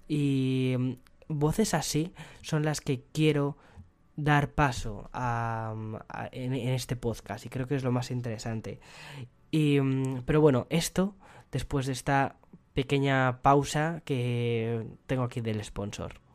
Y 0.07 0.75
mm, 0.77 0.91
voces 1.27 1.73
así 1.73 2.13
son 2.41 2.63
las 2.63 2.81
que 2.81 3.03
quiero 3.11 3.57
dar 4.15 4.49
paso 4.51 5.09
a, 5.13 5.75
en, 6.31 6.53
este 6.53 6.95
podcast 6.95 7.45
y 7.45 7.49
creo 7.49 7.67
que 7.67 7.75
es 7.75 7.83
lo 7.83 7.91
más 7.91 8.11
interesante. 8.11 8.79
Y, 9.51 9.79
mm, 9.79 10.23
pero 10.25 10.41
bueno, 10.41 10.67
esto, 10.69 11.15
después 11.51 11.85
de 11.85 11.93
esta 11.93 12.37
pequeña 12.73 13.41
pausa 13.41 14.01
que 14.05 14.85
tengo 15.07 15.23
aquí 15.23 15.41
del 15.41 15.63
sponsor. 15.63 16.26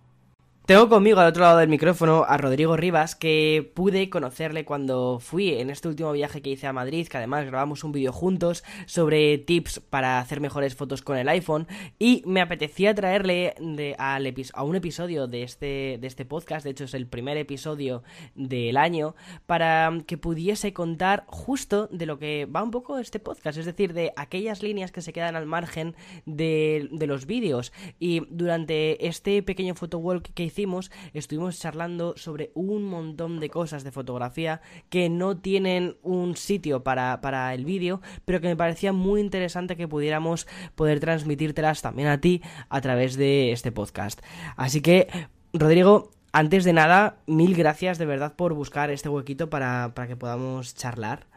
Tengo 0.65 0.89
conmigo 0.89 1.19
al 1.19 1.27
otro 1.27 1.43
lado 1.43 1.59
del 1.59 1.69
micrófono 1.69 2.25
a 2.25 2.37
Rodrigo 2.37 2.77
Rivas, 2.77 3.17
que 3.17 3.69
pude 3.75 4.09
conocerle 4.09 4.65
cuando 4.65 5.19
fui 5.19 5.55
en 5.55 5.71
este 5.71 5.89
último 5.89 6.13
viaje 6.13 6.41
que 6.41 6.51
hice 6.51 6.69
a 6.69 6.73
Madrid, 6.73 7.09
que 7.09 7.17
además 7.17 7.47
grabamos 7.47 7.83
un 7.83 7.91
vídeo 7.91 8.13
juntos 8.13 8.63
sobre 8.87 9.39
tips 9.39 9.81
para 9.81 10.21
hacer 10.21 10.41
mejores 10.41 10.77
fotos 10.77 11.03
con 11.03 11.19
el 11.19 11.29
iPhone, 11.29 11.67
y 11.99 12.23
me 12.27 12.41
apetecía 12.41 12.95
traerle 12.95 13.55
a 13.99 14.63
un 14.63 14.77
episodio 14.77 15.27
de 15.27 15.43
este, 15.43 15.99
de 16.01 16.07
este 16.07 16.25
podcast, 16.25 16.63
de 16.63 16.71
hecho 16.71 16.85
es 16.85 16.95
el 16.95 17.09
primer 17.09 17.39
episodio 17.39 18.05
del 18.37 18.77
año, 18.77 19.17
para 19.47 19.91
que 20.07 20.17
pudiese 20.17 20.73
contar 20.73 21.25
justo 21.27 21.89
de 21.91 22.07
lo 22.07 22.21
que 22.21 22.47
va 22.47 22.63
un 22.63 22.71
poco 22.71 22.99
este 22.99 23.19
podcast, 23.19 23.59
es 23.59 23.67
decir, 23.67 23.95
de 23.95 24.13
aquellas 24.15 24.63
líneas 24.63 24.93
que 24.93 25.03
se 25.03 25.13
quedan 25.13 25.35
al 25.35 25.47
margen 25.47 25.97
de, 26.25 26.89
de 26.93 27.07
los 27.09 27.27
vídeos. 27.27 27.73
Y 27.99 28.23
durante 28.31 29.09
este 29.09 29.43
pequeño 29.43 29.75
photowalk 29.75 30.33
que 30.35 30.52
hicimos, 30.53 30.91
estuvimos 31.15 31.59
charlando 31.59 32.15
sobre 32.17 32.53
un 32.55 32.85
montón 32.85 33.41
de 33.41 33.49
cosas 33.49 33.85
de 33.85 33.91
fotografía 33.91 34.61
que 34.91 35.09
no 35.09 35.39
tienen 35.39 35.97
un 36.03 36.37
sitio 36.37 36.85
para, 36.85 37.21
para 37.21 37.55
el 37.55 37.65
vídeo, 37.65 38.01
pero 38.25 38.41
que 38.41 38.49
me 38.49 38.57
parecía 38.57 38.93
muy 38.93 39.21
interesante 39.21 39.77
que 39.77 39.89
pudiéramos 39.89 40.47
poder 40.75 41.01
transmitírtelas 41.01 41.83
también 41.83 42.09
a 42.09 42.21
ti 42.21 42.43
a 42.69 42.81
través 42.81 43.17
de 43.17 43.53
este 43.53 43.73
podcast. 43.73 44.21
Así 44.57 44.83
que, 44.83 45.09
Rodrigo, 45.55 46.11
antes 46.33 46.65
de 46.65 46.73
nada, 46.73 47.17
mil 47.27 47.55
gracias 47.55 47.99
de 47.99 48.07
verdad 48.07 48.35
por 48.37 48.55
buscar 48.55 48.91
este 48.91 49.09
huequito 49.09 49.49
para, 49.49 49.93
para 49.95 50.09
que 50.09 50.17
podamos 50.17 50.75
charlar. 50.75 51.32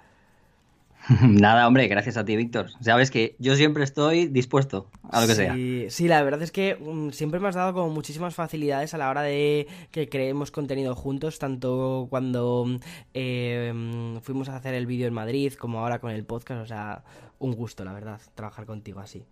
Nada, 1.21 1.67
hombre, 1.67 1.87
gracias 1.87 2.17
a 2.17 2.25
ti, 2.25 2.35
Víctor. 2.35 2.69
Sabes 2.81 3.11
que 3.11 3.35
yo 3.39 3.55
siempre 3.55 3.83
estoy 3.83 4.27
dispuesto 4.27 4.89
a 5.09 5.21
lo 5.21 5.27
que 5.27 5.35
sea. 5.35 5.55
Sí, 5.89 6.07
la 6.07 6.23
verdad 6.23 6.41
es 6.41 6.51
que 6.51 6.75
mm, 6.75 7.11
siempre 7.11 7.39
me 7.39 7.47
has 7.47 7.55
dado 7.55 7.73
como 7.73 7.89
muchísimas 7.89 8.33
facilidades 8.33 8.93
a 8.93 8.97
la 8.97 9.09
hora 9.09 9.21
de 9.21 9.67
que 9.91 10.09
creemos 10.09 10.51
contenido 10.51 10.95
juntos, 10.95 11.39
tanto 11.39 12.07
cuando 12.09 12.79
em, 13.13 14.19
fuimos 14.21 14.49
a 14.49 14.55
hacer 14.55 14.73
el 14.73 14.85
vídeo 14.85 15.07
en 15.07 15.13
Madrid 15.13 15.53
como 15.53 15.79
ahora 15.79 15.99
con 15.99 16.11
el 16.11 16.25
podcast. 16.25 16.61
O 16.61 16.65
sea, 16.65 17.03
un 17.39 17.53
gusto, 17.53 17.83
la 17.83 17.93
verdad, 17.93 18.19
trabajar 18.35 18.65
contigo 18.65 18.99
así 18.99 19.25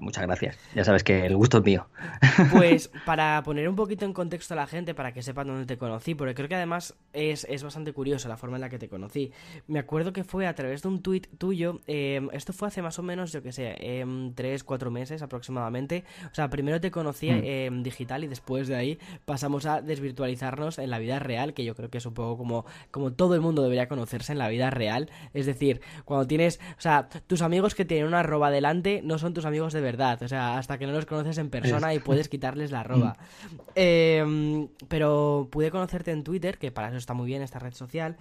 muchas 0.00 0.26
gracias. 0.26 0.58
Ya 0.74 0.84
sabes 0.84 1.02
que 1.02 1.26
el 1.26 1.36
gusto 1.36 1.58
es 1.58 1.64
mío. 1.64 1.86
Pues 2.52 2.90
para 3.04 3.42
poner 3.42 3.68
un 3.68 3.76
poquito 3.76 4.04
en 4.04 4.12
contexto 4.12 4.54
a 4.54 4.56
la 4.56 4.66
gente, 4.66 4.94
para 4.94 5.12
que 5.12 5.22
sepan 5.22 5.46
dónde 5.46 5.66
te 5.66 5.76
conocí, 5.76 6.14
porque 6.14 6.34
creo 6.34 6.48
que 6.48 6.54
además 6.54 6.94
es, 7.12 7.46
bastante 7.62 7.92
curioso 7.92 8.28
la 8.28 8.36
forma 8.36 8.56
en 8.56 8.62
la 8.62 8.68
que 8.68 8.78
te 8.78 8.88
conocí. 8.88 9.32
Me 9.66 9.78
acuerdo 9.78 10.12
que 10.12 10.24
fue 10.24 10.46
a 10.46 10.54
través 10.54 10.82
de 10.82 10.88
un 10.88 11.02
tuit 11.02 11.26
tuyo, 11.38 11.80
em, 11.86 12.28
esto 12.32 12.52
fue 12.52 12.68
hace 12.68 12.82
más 12.82 12.98
o 12.98 13.02
menos, 13.02 13.32
yo 13.32 13.42
que 13.42 13.52
sé, 13.52 13.74
eh, 13.78 14.04
tres, 14.34 14.64
cuatro 14.64 14.90
meses 14.90 15.22
aproximadamente. 15.22 16.04
O 16.30 16.34
sea, 16.34 16.48
primero 16.48 16.80
te 16.80 16.90
conocí 16.90 17.30
mm. 17.30 17.44
en 17.44 17.82
digital 17.82 18.24
y 18.24 18.26
después 18.26 18.68
de 18.68 18.76
ahí 18.76 18.98
pasamos 19.24 19.66
a 19.66 19.80
desvirtualizarnos 19.82 20.78
en 20.78 20.90
la 20.90 20.98
vida 20.98 21.18
real, 21.18 21.54
que 21.54 21.64
yo 21.64 21.74
creo 21.74 21.90
que 21.90 21.98
es 21.98 22.06
un 22.06 22.14
poco 22.14 22.36
como, 22.36 22.64
como 22.90 23.12
todo 23.12 23.34
el 23.34 23.40
mundo 23.40 23.62
debería 23.62 23.88
conocerse 23.88 24.32
en 24.32 24.38
la 24.38 24.48
vida 24.48 24.70
real. 24.70 25.10
Es 25.34 25.46
decir, 25.46 25.80
cuando 26.04 26.26
tienes, 26.26 26.60
o 26.78 26.80
sea, 26.80 27.08
tus 27.26 27.42
amigos 27.42 27.74
que 27.74 27.84
tienen 27.84 28.06
una 28.06 28.20
arroba 28.20 28.50
delante 28.50 29.02
no 29.04 29.18
son 29.18 29.34
tus 29.34 29.44
amigos 29.44 29.69
de 29.72 29.80
verdad, 29.80 30.22
o 30.22 30.28
sea, 30.28 30.58
hasta 30.58 30.78
que 30.78 30.86
no 30.86 30.92
los 30.92 31.06
conoces 31.06 31.38
en 31.38 31.50
persona 31.50 31.94
y 31.94 31.98
puedes 31.98 32.28
quitarles 32.28 32.70
la 32.70 32.82
roba. 32.82 33.16
Em, 33.74 34.68
pero 34.88 35.48
pude 35.50 35.70
conocerte 35.70 36.10
en 36.10 36.24
Twitter, 36.24 36.58
que 36.58 36.70
para 36.70 36.88
eso 36.88 36.96
está 36.96 37.14
muy 37.14 37.26
bien 37.26 37.42
esta 37.42 37.58
red 37.58 37.74
social, 37.74 38.16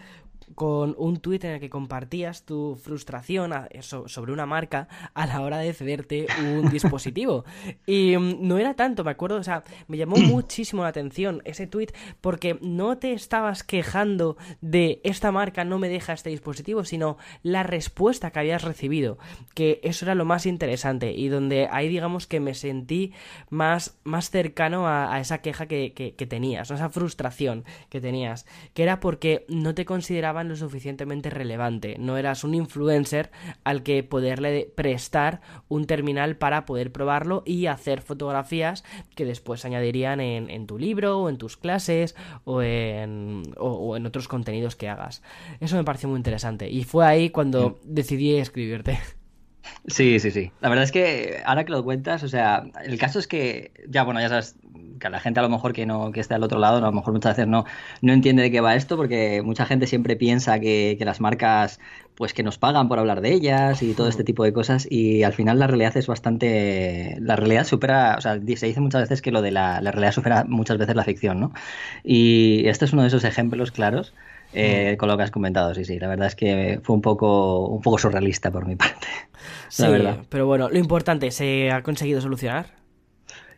con 0.55 0.95
un 0.97 1.17
tuit 1.17 1.43
en 1.43 1.51
el 1.51 1.59
que 1.59 1.69
compartías 1.69 2.45
tu 2.45 2.75
frustración 2.75 3.53
sobre 3.81 4.33
una 4.33 4.45
marca 4.45 4.87
a 5.13 5.25
la 5.25 5.41
hora 5.41 5.59
de 5.59 5.73
cederte 5.73 6.27
un 6.41 6.69
dispositivo. 6.71 7.45
Y 7.85 8.17
mm, 8.17 8.47
no 8.47 8.57
era 8.57 8.73
tanto, 8.73 9.03
me 9.03 9.11
acuerdo, 9.11 9.37
o 9.37 9.43
sea, 9.43 9.63
me 9.87 9.97
llamó 9.97 10.17
muchísimo 10.17 10.83
la 10.83 10.89
atención 10.89 11.41
ese 11.45 11.67
tuit 11.67 11.91
porque 12.21 12.57
no 12.61 12.97
te 12.97 13.13
estabas 13.13 13.63
quejando 13.63 14.37
de 14.61 15.01
esta 15.03 15.31
marca 15.31 15.63
no 15.63 15.79
me 15.79 15.89
deja 15.89 16.13
este 16.13 16.29
dispositivo, 16.29 16.83
sino 16.83 17.17
la 17.43 17.63
respuesta 17.63 18.31
que 18.31 18.39
habías 18.39 18.63
recibido, 18.63 19.17
que 19.53 19.79
eso 19.83 20.05
era 20.05 20.15
lo 20.15 20.25
más 20.25 20.45
interesante 20.45 21.11
y 21.11 21.27
donde 21.29 21.38
ahí 21.71 21.87
digamos 21.89 22.27
que 22.27 22.39
me 22.39 22.53
sentí 22.53 23.13
más, 23.49 23.97
más 24.03 24.29
cercano 24.29 24.87
a, 24.87 25.19
esa 25.19 25.39
queja 25.39 25.67
que, 25.67 25.93
que, 25.93 26.25
tenías, 26.25 26.71
a 26.71 26.75
esa 26.75 26.89
frustración 26.89 27.63
que 27.89 28.01
tenías, 28.01 28.45
que 28.73 28.83
era 28.83 28.99
porque 28.99 29.45
no 29.47 29.75
te 29.75 29.85
consideraba 29.85 30.43
lo 30.43 30.55
suficientemente 30.55 31.29
relevante. 31.29 31.97
No 31.99 32.17
eras 32.17 32.43
un 32.43 32.55
influencer 32.55 33.31
al 33.63 33.83
que 33.83 34.03
poderle 34.03 34.71
prestar 34.75 35.41
un 35.67 35.85
terminal 35.85 36.37
para 36.37 36.65
poder 36.65 36.91
probarlo 36.91 37.43
y 37.45 37.67
hacer 37.67 38.01
fotografías 38.01 38.83
que 39.15 39.25
después 39.25 39.65
añadirían 39.65 40.19
en, 40.19 40.67
tu 40.67 40.77
libro 40.77 41.19
o 41.19 41.29
en 41.29 41.37
tus 41.37 41.57
clases 41.57 42.15
o 42.43 42.61
en, 42.61 43.43
o, 43.57 43.95
en 43.97 44.05
otros 44.05 44.27
contenidos 44.27 44.75
que 44.75 44.89
hagas. 44.89 45.21
Eso 45.59 45.75
me 45.75 45.83
pareció 45.83 46.09
muy 46.09 46.17
interesante 46.17 46.69
y 46.69 46.83
fue 46.83 47.05
ahí 47.05 47.29
cuando 47.29 47.69
mm. 47.69 47.75
decidí 47.83 48.35
escribirte. 48.35 48.99
Sí, 49.87 50.19
sí, 50.19 50.31
sí. 50.31 50.51
La 50.61 50.69
verdad 50.69 50.83
es 50.83 50.91
que 50.91 51.41
ahora 51.45 51.65
que 51.65 51.71
lo 51.71 51.83
cuentas, 51.83 52.23
o 52.23 52.27
sea, 52.27 52.63
el 52.83 52.97
caso 52.97 53.19
es 53.19 53.27
que, 53.27 53.71
ya 53.87 54.03
bueno, 54.03 54.19
ya 54.19 54.29
sabes, 54.29 54.55
que 54.99 55.09
la 55.09 55.19
gente 55.19 55.39
a 55.39 55.43
lo 55.43 55.49
mejor 55.49 55.73
que 55.73 55.85
no 55.85 56.11
que 56.11 56.19
está 56.19 56.35
al 56.35 56.43
otro 56.43 56.59
lado, 56.59 56.77
a 56.77 56.81
lo 56.81 56.91
mejor 56.91 57.13
muchas 57.13 57.35
veces 57.35 57.47
no, 57.47 57.65
no 58.01 58.13
entiende 58.13 58.43
de 58.43 58.51
qué 58.51 58.61
va 58.61 58.75
esto, 58.75 58.97
porque 58.97 59.41
mucha 59.41 59.65
gente 59.65 59.87
siempre 59.87 60.15
piensa 60.15 60.59
que, 60.59 60.97
las 60.99 61.21
marcas 61.21 61.79
pues 62.15 62.33
que 62.33 62.43
nos 62.43 62.57
pagan 62.57 62.89
por 62.89 62.99
hablar 62.99 63.21
de 63.21 63.31
ellas 63.31 63.81
y 63.81 63.93
todo 63.93 64.09
este 64.09 64.25
tipo 64.25 64.43
de 64.43 64.51
cosas 64.51 64.85
y 64.91 65.23
al 65.23 65.31
final 65.31 65.57
la 65.57 65.67
realidad 65.67 65.95
es 65.95 66.05
bastante 66.05 67.15
la 67.21 67.37
realidad 67.37 67.63
supera 67.63 68.15
o 68.17 68.21
sea 68.21 68.33
se 68.33 68.65
dice 68.67 68.81
muchas 68.81 69.03
veces 69.03 69.21
que 69.21 69.31
lo 69.31 69.41
de 69.41 69.51
la, 69.51 69.79
la 69.81 69.91
realidad 69.91 70.11
supera 70.11 70.43
muchas 70.43 70.77
veces 70.77 70.95
la 70.97 71.05
ficción 71.05 71.39
no 71.39 71.53
y 72.03 72.67
este 72.67 72.83
es 72.83 72.91
uno 72.91 73.03
de 73.03 73.07
esos 73.07 73.23
ejemplos 73.23 73.71
claros 73.71 74.13
eh, 74.53 74.95
con 74.97 75.09
lo 75.09 75.17
que 75.17 75.23
has 75.23 75.31
comentado, 75.31 75.73
sí, 75.73 75.85
sí. 75.85 75.99
La 75.99 76.07
verdad 76.07 76.27
es 76.27 76.35
que 76.35 76.79
fue 76.83 76.95
un 76.95 77.01
poco, 77.01 77.67
un 77.67 77.81
poco 77.81 77.97
surrealista 77.97 78.51
por 78.51 78.65
mi 78.65 78.75
parte. 78.77 79.07
Sí, 79.69 79.85
pero 80.29 80.45
bueno, 80.47 80.69
lo 80.69 80.77
importante, 80.77 81.31
¿se 81.31 81.71
ha 81.71 81.83
conseguido 81.83 82.21
solucionar? 82.21 82.78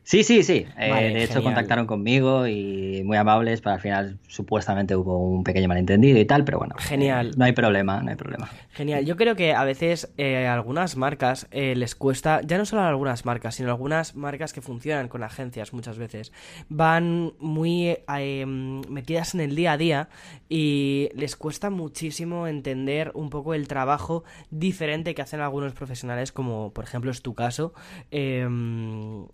Sí, 0.04 0.24
sí, 0.24 0.44
sí. 0.44 0.66
Eh, 0.78 1.14
de 1.14 1.24
hecho, 1.24 1.44
contactaron 1.44 1.86
conmigo 1.86 2.48
y 2.48 3.04
muy 3.06 3.18
amables, 3.18 3.62
pero 3.62 3.76
al 3.76 3.82
final 3.82 4.18
supuestamente 4.28 4.96
hubo 4.96 5.18
un 5.18 5.44
pequeño 5.44 5.68
malentendido 5.68 6.20
y 6.20 6.26
tal, 6.26 6.44
pero 6.44 6.58
bueno. 6.58 6.76
Genial. 6.80 7.32
no 7.38 7.46
hay 7.46 7.52
problema, 7.52 8.02
no 8.02 8.10
hay 8.10 8.16
problema. 8.16 8.50
Genial. 8.72 9.06
Yo 9.06 9.16
creo 9.16 9.36
que 9.36 9.54
a 9.54 9.64
veces 9.64 10.12
eh, 10.18 10.48
algunas 10.48 10.98
marcas 10.98 11.48
eh, 11.52 11.76
les 11.76 11.96
cuesta, 11.96 12.42
ya 12.42 12.58
no 12.58 12.66
solo 12.66 12.82
a 12.82 12.90
algunas 12.90 13.26
marcas, 13.26 13.56
sino 13.56 13.70
algunas 13.70 14.16
marcas 14.16 14.54
que 14.54 14.62
funcionan 14.62 15.08
con 15.08 15.24
agencias 15.24 15.72
muchas 15.72 15.98
veces, 15.98 16.32
van 16.68 17.34
muy 17.40 17.98
em, 18.08 18.82
metidas 18.90 19.36
en 19.36 19.42
el 19.42 19.56
día 19.56 19.74
a 19.74 19.78
día 19.78 20.10
y 20.50 21.10
les 21.16 21.36
cuesta 21.36 21.70
muchísimo 21.70 22.48
entender 22.48 23.12
un 23.14 23.30
poco 23.30 23.54
el 23.54 23.68
trabajo 23.68 24.24
diferente 24.50 25.14
que 25.14 25.22
hacen 25.22 25.42
algunos 25.42 25.74
profesionales, 25.74 26.32
como 26.32 26.74
por 26.74 26.86
ejemplo 26.86 27.12
es 27.12 27.22
tu 27.22 27.36
caso, 27.36 27.74
em, 28.10 29.28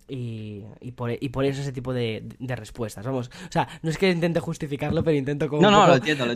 y 0.80 0.88
y, 1.20 1.28
por, 1.28 1.44
eso 1.44 1.60
ese 1.60 1.72
tipo 1.72 1.92
de, 1.92 2.24
respuestas. 2.40 3.04
Vamos, 3.04 3.30
o 3.48 3.52
sea, 3.52 3.68
no 3.82 3.90
es 3.90 3.98
que 3.98 4.10
intente 4.10 4.40
justificarlo, 4.40 5.02
pero 5.04 5.16
intento 5.16 5.48
como 5.48 5.62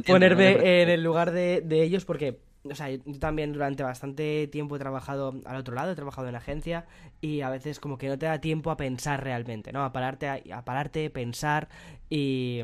ponerme 0.06 0.82
en 0.82 0.88
el 0.88 1.02
lugar 1.02 1.32
de, 1.32 1.62
de 1.64 1.82
ellos 1.82 2.04
porque 2.04 2.38
o 2.70 2.74
sea, 2.74 2.90
yo 2.90 3.00
también 3.18 3.52
durante 3.52 3.82
bastante 3.82 4.46
tiempo 4.46 4.76
he 4.76 4.78
trabajado 4.78 5.34
al 5.44 5.56
otro 5.56 5.74
lado, 5.74 5.92
he 5.92 5.94
trabajado 5.96 6.28
en 6.28 6.36
agencia 6.36 6.86
y 7.20 7.40
a 7.40 7.50
veces 7.50 7.80
como 7.80 7.98
que 7.98 8.08
no 8.08 8.18
te 8.18 8.26
da 8.26 8.40
tiempo 8.40 8.70
a 8.70 8.76
pensar 8.76 9.22
realmente, 9.22 9.72
¿no? 9.72 9.84
A 9.84 9.92
pararte, 9.92 10.28
a, 10.28 10.64
pararte, 10.64 11.10
pensar 11.10 11.68
y, 12.08 12.60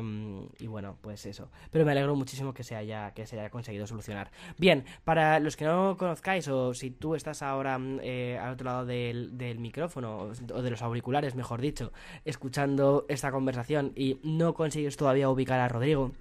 y, 0.59 0.67
bueno, 0.67 0.95
pues 1.01 1.25
eso. 1.25 1.49
Pero 1.71 1.85
me 1.85 1.91
alegro 1.91 2.15
muchísimo 2.15 2.53
que 2.53 2.63
se 2.63 2.75
haya 2.75 3.13
que 3.13 3.25
se 3.25 3.39
haya 3.39 3.49
conseguido 3.49 3.87
solucionar. 3.87 4.31
Bien, 4.57 4.85
para 5.03 5.39
los 5.39 5.57
que 5.57 5.65
no 5.65 5.97
conozcáis 5.97 6.47
o 6.47 6.73
si 6.73 6.91
tú 6.91 7.15
estás 7.15 7.41
ahora 7.41 7.77
eh, 8.01 8.39
al 8.41 8.53
otro 8.53 8.65
lado 8.65 8.85
del, 8.85 9.37
del 9.37 9.59
micrófono 9.59 10.31
o 10.53 10.61
de 10.61 10.71
los 10.71 10.81
auriculares, 10.81 11.35
mejor 11.35 11.61
dicho, 11.61 11.91
escuchando 12.25 13.05
esta 13.09 13.31
conversación 13.31 13.91
y 13.95 14.19
no 14.23 14.53
consigues 14.53 14.95
todavía 14.97 15.29
ubicar 15.29 15.59
a 15.59 15.67
Rodrigo, 15.67 16.11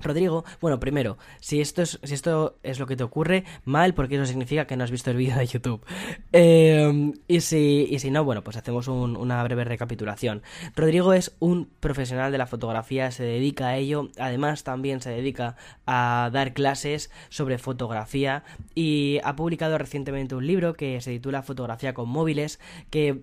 Rodrigo, 0.00 0.44
bueno, 0.60 0.80
primero, 0.80 1.18
si 1.40 1.60
esto 1.60 1.82
es, 1.82 1.98
si 2.02 2.14
esto 2.14 2.58
es 2.62 2.78
lo 2.78 2.86
que 2.86 2.96
te 2.96 3.04
ocurre, 3.04 3.44
mal, 3.64 3.94
porque 3.94 4.16
eso 4.16 4.26
significa 4.26 4.66
que 4.66 4.76
no 4.76 4.84
has 4.84 4.90
visto 4.90 5.10
el 5.10 5.16
vídeo 5.16 5.36
de 5.36 5.46
YouTube. 5.46 5.84
Em, 6.32 7.12
y, 7.28 7.40
si, 7.40 7.86
y 7.90 7.98
si 7.98 8.10
no, 8.10 8.24
bueno, 8.24 8.42
pues 8.42 8.56
hacemos 8.56 8.88
una 8.88 9.42
breve 9.42 9.64
recapitulación. 9.64 10.42
Rodrigo 10.76 11.12
es 11.12 11.34
un 11.38 11.68
profesional 11.80 12.32
de 12.32 12.38
la 12.38 12.46
fotografía, 12.46 13.10
se 13.10 13.24
dedica 13.24 13.68
a 13.68 13.76
ello, 13.76 14.08
además 14.18 14.64
también 14.64 15.00
se 15.00 15.10
dedica 15.10 15.56
a 15.86 16.30
dar 16.32 16.52
clases 16.52 17.10
sobre 17.28 17.58
fotografía 17.58 18.44
y 18.74 19.18
ha 19.24 19.36
publicado 19.36 19.78
recientemente 19.78 20.34
un 20.34 20.46
libro 20.46 20.74
que 20.74 21.00
se 21.00 21.10
titula 21.12 21.42
Fotografía 21.42 21.94
con 21.94 22.08
móviles, 22.08 22.60
que 22.90 23.22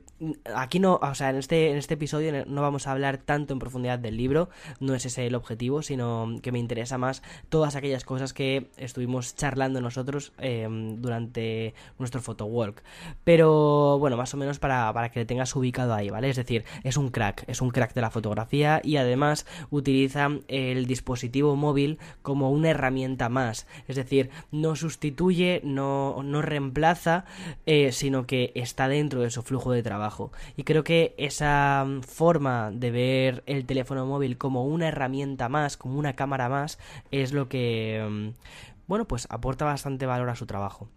aquí 0.56 0.80
no, 0.80 1.00
o 1.02 1.16
sea, 1.16 1.30
en 1.30 1.38
este, 1.38 1.72
en 1.72 1.78
este 1.78 1.96
episodio 1.96 2.46
no 2.46 2.62
vamos 2.62 2.88
a 2.88 2.92
hablar 2.92 3.18
tanto 3.18 3.54
en 3.54 3.60
profundidad 3.60 4.00
del 4.00 4.18
libro, 4.18 4.50
no 4.80 4.96
es 4.96 5.06
ese 5.06 5.28
el 5.28 5.36
objetivo, 5.36 5.82
sino 5.82 6.36
que 6.42 6.52
me 6.52 6.60
interesa 6.68 6.98
más 6.98 7.24
todas 7.48 7.76
aquellas 7.76 8.04
cosas 8.04 8.34
que 8.34 8.70
estuvimos 8.76 9.36
charlando 9.36 9.80
nosotros 9.80 10.34
em, 10.38 11.02
durante 11.02 11.74
nuestro 11.98 12.22
photowalk. 12.22 12.84
Pero 13.24 13.98
bueno, 14.00 14.18
más 14.18 14.34
o 14.34 14.38
menos 14.38 14.60
para, 14.60 14.92
para 14.94 15.10
que 15.10 15.22
le 15.22 15.26
tengas 15.26 15.56
ubicado 15.56 15.94
ahí, 15.94 16.10
¿vale? 16.10 16.30
Es 16.30 16.36
decir, 16.36 16.66
es 16.84 16.98
un 16.98 17.10
crack, 17.10 17.46
es 17.48 17.62
un 17.62 17.70
crack 17.70 17.94
de 17.94 18.02
la 18.02 18.12
fotografía 18.12 18.82
y 18.84 18.98
además 18.98 19.46
utiliza 19.70 20.30
el 20.50 20.86
dispositivo 20.86 21.56
móvil 21.56 22.00
como 22.22 22.52
una 22.52 22.70
herramienta 22.72 23.30
más. 23.30 23.68
Es 23.88 23.96
decir, 23.96 24.30
no 24.52 24.76
sustituye, 24.76 25.62
no, 25.64 26.22
no 26.24 26.42
reemplaza, 26.42 27.26
eh, 27.66 27.92
sino 27.92 28.26
que 28.26 28.52
está 28.56 28.88
dentro 28.88 29.22
de 29.22 29.30
su 29.30 29.42
flujo 29.42 29.72
de 29.72 29.84
trabajo. 29.84 30.32
Y 30.56 30.64
creo 30.64 30.84
que 30.84 31.16
esa 31.18 31.86
forma 32.08 32.72
de 32.72 32.92
ver 32.92 33.44
el 33.46 33.66
teléfono 33.66 34.06
móvil 34.06 34.38
como 34.38 34.66
una 34.66 34.88
herramienta 34.88 35.50
más, 35.50 35.78
como 35.78 35.98
una 36.00 36.14
cámara 36.14 36.50
más, 36.50 36.57
es 37.12 37.34
lo 37.34 37.50
que, 37.50 38.06
mm, 38.10 38.30
bueno, 38.88 39.08
pues 39.08 39.28
aporta 39.30 39.66
bastante 39.66 40.06
valor 40.06 40.30
a 40.30 40.36
su 40.36 40.46
trabajo. 40.46 40.90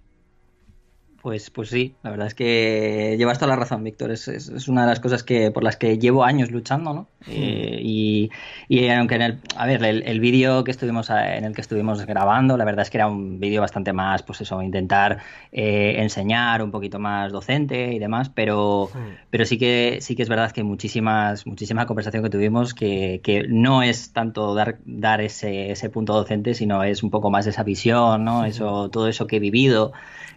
Pues, 1.23 1.50
pues 1.50 1.69
sí, 1.69 1.95
la 2.03 2.11
verdad 2.11 2.29
es 2.29 2.35
que 2.35 3.17
llevas 3.19 3.39
toda 3.39 3.50
la 3.50 3.57
razón, 3.57 3.85
Víctor. 3.85 4.11
Es, 4.11 4.27
es, 4.27 4.69
una 4.69 4.83
de 4.83 4.89
las 4.89 5.00
cosas 5.00 5.23
que 5.23 5.50
por 5.50 5.62
las 5.62 5.77
que 5.77 5.99
llevo 5.99 6.25
años 6.25 6.50
luchando, 6.50 6.95
¿no? 6.95 7.09
Eh, 7.27 7.79
y, 7.83 8.31
y, 8.69 8.89
aunque 8.89 9.17
en 9.17 9.23
el, 9.23 9.39
a 9.55 9.67
ver, 9.67 9.85
el, 9.85 10.03
el 10.05 10.19
vídeo 10.19 10.65
que 10.65 10.71
estuvimos 10.71 11.11
en 11.11 11.45
el 11.45 11.55
que 11.55 11.61
estuvimos 11.61 12.07
grabando, 12.07 12.57
la 12.57 12.65
verdad 12.65 12.83
es 12.83 12.91
que 12.91 12.97
era 12.97 13.07
un 13.07 13.39
vídeo 13.39 13.61
bastante 13.61 13.93
más, 13.93 14.23
pues 14.23 14.41
eso, 14.41 14.62
intentar 14.62 15.19
eh, 15.53 15.97
enseñar 15.99 16.62
un 16.62 16.71
poquito 16.71 16.99
más 16.99 17.31
docente 17.33 17.93
y 17.93 17.99
demás, 17.99 18.31
pero, 18.31 18.89
pero 19.29 19.45
sí 19.45 19.59
que 19.59 19.99
sí 20.00 20.17
que 20.17 20.23
es 20.23 20.29
verdad 20.31 20.53
que 20.53 20.62
muchísimas, 20.62 21.47
muchísima 21.47 21.85
conversación 21.85 22.23
que 22.23 22.31
tuvimos 22.31 22.73
que, 22.73 23.21
que 23.23 23.47
no 23.47 23.83
es 23.83 24.15
tanto 24.15 24.55
dar, 24.55 24.79
dar 24.87 25.21
ese, 25.21 25.71
ese 25.71 25.91
punto 25.91 26.15
docente, 26.15 26.55
sino 26.55 26.83
es 26.83 27.03
un 27.03 27.11
poco 27.11 27.31
más 27.31 27.47
esa 27.47 27.62
visión, 27.62 28.25
¿no? 28.25 28.47
Eso, 28.47 28.89
todo 28.89 29.07
eso 29.07 29.27
que 29.27 29.37
he 29.37 29.41
vivido 29.41 29.93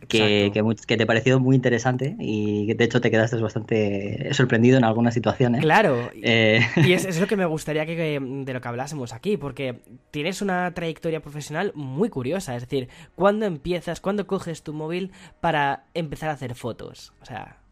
que, 0.08 0.52
que, 0.54 0.62
te 0.76 1.04
ha 1.04 1.06
parecido 1.06 1.40
muy 1.40 1.56
interesante 1.56 2.16
y 2.20 2.68
que 2.68 2.76
de 2.76 2.84
hecho 2.84 3.02
te 3.02 3.12
quedaste 3.12 3.38
bastante 3.38 4.34
sorprendido 4.34 4.78
en 4.78 4.84
algunas 4.84 5.14
situaciones. 5.14 5.62
Claro, 5.62 6.10
eh... 6.22 6.62
y 6.78 6.94
es, 6.94 7.06
es, 7.06 7.20
lo 7.20 7.28
que 7.28 7.36
me 7.36 7.46
gustaría 7.46 7.86
que, 7.86 8.20
de 8.20 8.54
lo 8.54 8.62
que 8.62 8.68
hablásemos 8.68 9.14
aquí, 9.14 9.38
porque 9.38 9.82
tienes 10.12 10.42
una 10.42 10.74
trayectoria 10.74 11.22
profesional 11.22 11.72
muy 11.76 12.10
curiosa, 12.10 12.56
es 12.56 12.64
decir, 12.64 12.90
¿cuándo 13.16 13.46
empiezas, 13.46 14.02
cuándo 14.02 14.28
coges 14.28 14.64
tu 14.64 14.74
móvil 14.74 15.12
para 15.42 15.86
empezar 15.94 16.30
a 16.30 16.34
hacer 16.34 16.56
fotos? 16.56 17.14
O 17.22 17.26
sea... 17.26 17.63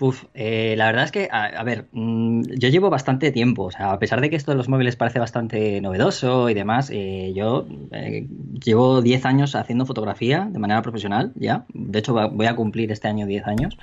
Uf, 0.00 0.26
eh, 0.32 0.74
la 0.76 0.86
verdad 0.86 1.04
es 1.04 1.10
que, 1.10 1.28
a, 1.32 1.60
ver, 1.64 1.88
mmm, 1.90 2.42
yo 2.56 2.68
llevo 2.68 2.88
bastante 2.88 3.32
tiempo, 3.32 3.64
o 3.64 3.70
sea, 3.72 3.90
a 3.90 3.98
pesar 3.98 4.20
de 4.20 4.30
que 4.30 4.36
esto 4.36 4.52
de 4.52 4.56
los 4.56 4.68
móviles 4.68 4.94
parece 4.94 5.18
bastante 5.18 5.80
novedoso 5.80 6.48
y 6.48 6.54
demás, 6.54 6.90
eh, 6.92 7.32
yo 7.34 7.66
eh, 7.90 8.28
llevo 8.64 9.02
10 9.02 9.24
años 9.24 9.56
haciendo 9.56 9.86
fotografía 9.86 10.48
de 10.52 10.58
manera 10.60 10.82
profesional, 10.82 11.32
ya, 11.34 11.66
de 11.74 11.98
hecho 11.98 12.14
voy 12.30 12.46
a 12.46 12.54
cumplir 12.54 12.92
este 12.92 13.08
año 13.08 13.26
10 13.26 13.44
años, 13.48 13.76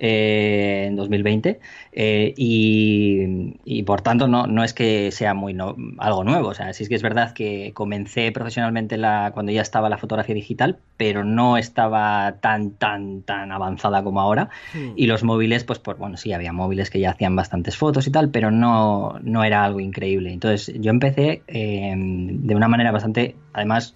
eh, 0.00 0.86
en 0.88 0.96
2020 0.96 1.60
eh, 1.92 2.34
y, 2.36 3.54
y, 3.64 3.82
por 3.84 4.00
tanto 4.00 4.26
no, 4.26 4.46
no 4.46 4.64
es 4.64 4.74
que 4.74 5.12
sea 5.12 5.34
muy 5.34 5.54
no, 5.54 5.76
algo 5.98 6.24
nuevo, 6.24 6.48
o 6.48 6.54
sea, 6.54 6.72
sí 6.72 6.82
es 6.82 6.88
que 6.88 6.96
es 6.96 7.02
verdad 7.02 7.32
que 7.32 7.72
comencé 7.74 8.32
profesionalmente 8.32 8.96
la, 8.96 9.30
cuando 9.32 9.52
ya 9.52 9.62
estaba 9.62 9.88
la 9.88 9.98
fotografía 9.98 10.34
digital, 10.34 10.78
pero 10.96 11.22
no 11.24 11.56
estaba 11.56 12.36
tan, 12.40 12.72
tan, 12.72 13.22
tan 13.22 13.52
avanzada 13.52 14.02
como 14.02 14.20
ahora 14.20 14.50
Hmm. 14.72 14.92
y 14.96 15.06
los 15.06 15.22
móviles, 15.24 15.64
pues, 15.64 15.78
por, 15.78 15.96
bueno, 15.96 16.16
sí, 16.16 16.32
había 16.32 16.52
móviles 16.52 16.90
que 16.90 17.00
ya 17.00 17.10
hacían 17.10 17.34
bastantes 17.36 17.76
fotos 17.76 18.06
y 18.06 18.10
tal, 18.10 18.30
pero 18.30 18.50
no, 18.50 19.18
no 19.22 19.44
era 19.44 19.64
algo 19.64 19.80
increíble. 19.80 20.32
Entonces 20.32 20.74
yo 20.80 20.90
empecé 20.90 21.42
eh, 21.48 21.94
de 21.96 22.54
una 22.54 22.68
manera 22.68 22.92
bastante, 22.92 23.36
además, 23.52 23.94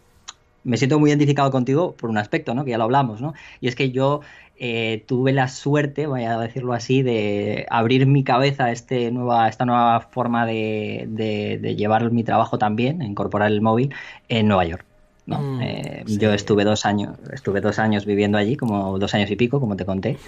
me 0.65 0.77
siento 0.79 0.99
muy 0.99 1.11
identificado 1.11 1.51
contigo 1.51 1.95
por 1.95 2.11
un 2.11 2.19
aspecto, 2.19 2.55
¿no? 2.55 2.65
Que 2.65 2.71
ya 2.71 2.79
lo 2.79 2.85
hablamos, 2.85 3.21
¿no? 3.21 3.35
Y 3.61 3.69
es 3.69 3.77
que 3.77 3.91
yo 3.91 4.21
eh, 4.57 5.05
tuve 5.07 5.33
la 5.33 5.49
suerte, 5.49 6.07
voy 6.07 6.25
a 6.25 6.39
decirlo 6.39 6.73
así, 6.73 7.03
de 7.03 7.67
abrir 7.71 8.07
mi 8.07 8.25
cabeza 8.25 8.67
a 8.67 8.73
este 8.73 9.11
nueva, 9.11 9.49
esta 9.49 9.65
nueva 9.67 10.01
forma 10.01 10.47
de, 10.47 11.07
de, 11.09 11.59
de 11.59 11.77
llevar 11.77 12.11
mi 12.13 12.25
trabajo 12.25 12.59
también, 12.59 13.03
incorporar 13.03 13.51
el 13.51 13.61
móvil 13.61 13.95
en 14.29 14.49
Nueva 14.49 14.65
York. 14.65 14.94
¿No? 15.27 15.39
Mm, 15.41 15.61
eh, 15.63 16.03
sí. 16.07 16.19
Yo 16.19 16.33
estuve 16.35 16.65
dos 16.65 16.85
años, 16.85 17.17
estuve 17.33 17.61
dos 17.61 17.79
años 17.79 18.05
viviendo 18.05 18.37
allí, 18.39 18.57
como 18.57 18.99
dos 18.99 19.15
años 19.15 19.31
y 19.31 19.37
pico, 19.37 19.59
como 19.61 19.75
te 19.77 19.85
conté, 19.85 20.19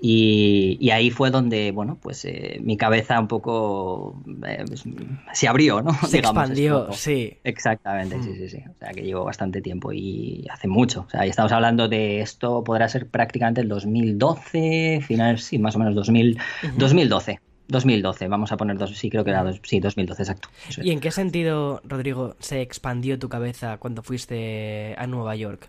y, 0.00 0.78
y 0.80 0.90
ahí 0.90 1.10
fue 1.10 1.30
donde, 1.30 1.72
bueno, 1.72 1.98
pues 2.00 2.24
eh, 2.24 2.58
mi 2.62 2.76
cabeza 2.76 3.20
un 3.20 3.28
poco 3.28 4.22
eh, 4.46 4.64
pues, 4.66 4.84
se 5.32 5.48
abrió, 5.48 5.82
¿no? 5.82 5.92
Se 6.06 6.16
Digamos, 6.18 6.42
expandió, 6.44 6.92
sí. 6.92 7.36
Exactamente, 7.44 8.16
Mm. 8.16 8.22
sí, 8.22 8.34
sí, 8.36 8.48
sí. 8.48 8.62
O 8.70 8.74
sea, 8.78 8.92
que 8.92 9.02
llevo 9.02 9.24
bastante 9.24 9.60
tiempo 9.60 9.92
y 9.92 10.46
hace 10.50 10.68
mucho. 10.68 11.04
O 11.06 11.10
sea, 11.10 11.26
y 11.26 11.30
estamos 11.30 11.52
hablando 11.52 11.88
de 11.88 12.20
esto, 12.20 12.64
podrá 12.64 12.88
ser 12.88 13.08
prácticamente 13.08 13.60
el 13.60 13.68
2012, 13.68 15.00
finales, 15.06 15.44
sí, 15.44 15.58
más 15.58 15.76
o 15.76 15.78
menos 15.78 15.94
2000, 15.94 16.38
Ujú. 16.62 16.72
2012. 16.76 17.40
2012, 17.68 18.28
vamos 18.28 18.52
a 18.52 18.56
poner 18.56 18.78
dos, 18.78 18.96
sí, 18.96 19.10
creo 19.10 19.24
que 19.24 19.30
era, 19.30 19.42
dos, 19.44 19.60
sí, 19.62 19.80
2012, 19.80 20.22
exacto. 20.22 20.48
Es. 20.68 20.78
¿Y 20.78 20.90
en 20.90 21.00
qué 21.00 21.10
sentido, 21.10 21.80
Rodrigo, 21.84 22.36
se 22.38 22.60
expandió 22.60 23.18
tu 23.18 23.28
cabeza 23.28 23.78
cuando 23.78 24.02
fuiste 24.02 24.94
a 24.98 25.06
Nueva 25.06 25.36
York? 25.36 25.68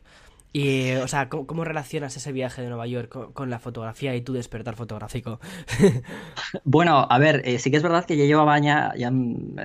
Y, 0.54 0.94
o 0.94 1.08
sea, 1.08 1.30
¿cómo, 1.30 1.46
cómo 1.46 1.64
relacionas 1.66 2.16
ese 2.18 2.32
viaje 2.32 2.62
de 2.64 2.70
Nueva 2.70 2.88
York 2.88 3.10
con, 3.10 3.32
con 3.34 3.50
la 3.50 3.60
fotografía 3.60 4.16
y 4.16 4.22
tu 4.22 4.34
despertar 4.34 4.76
fotográfico? 4.76 5.40
Bueno, 6.64 7.06
a 7.10 7.18
ver, 7.20 7.42
eh, 7.46 7.60
sí 7.60 7.72
que 7.72 7.78
es 7.78 7.84
verdad 7.84 8.06
que 8.06 8.18
yo 8.18 8.26
llevaba 8.26 8.58
ya, 8.60 8.94
ya 8.98 9.12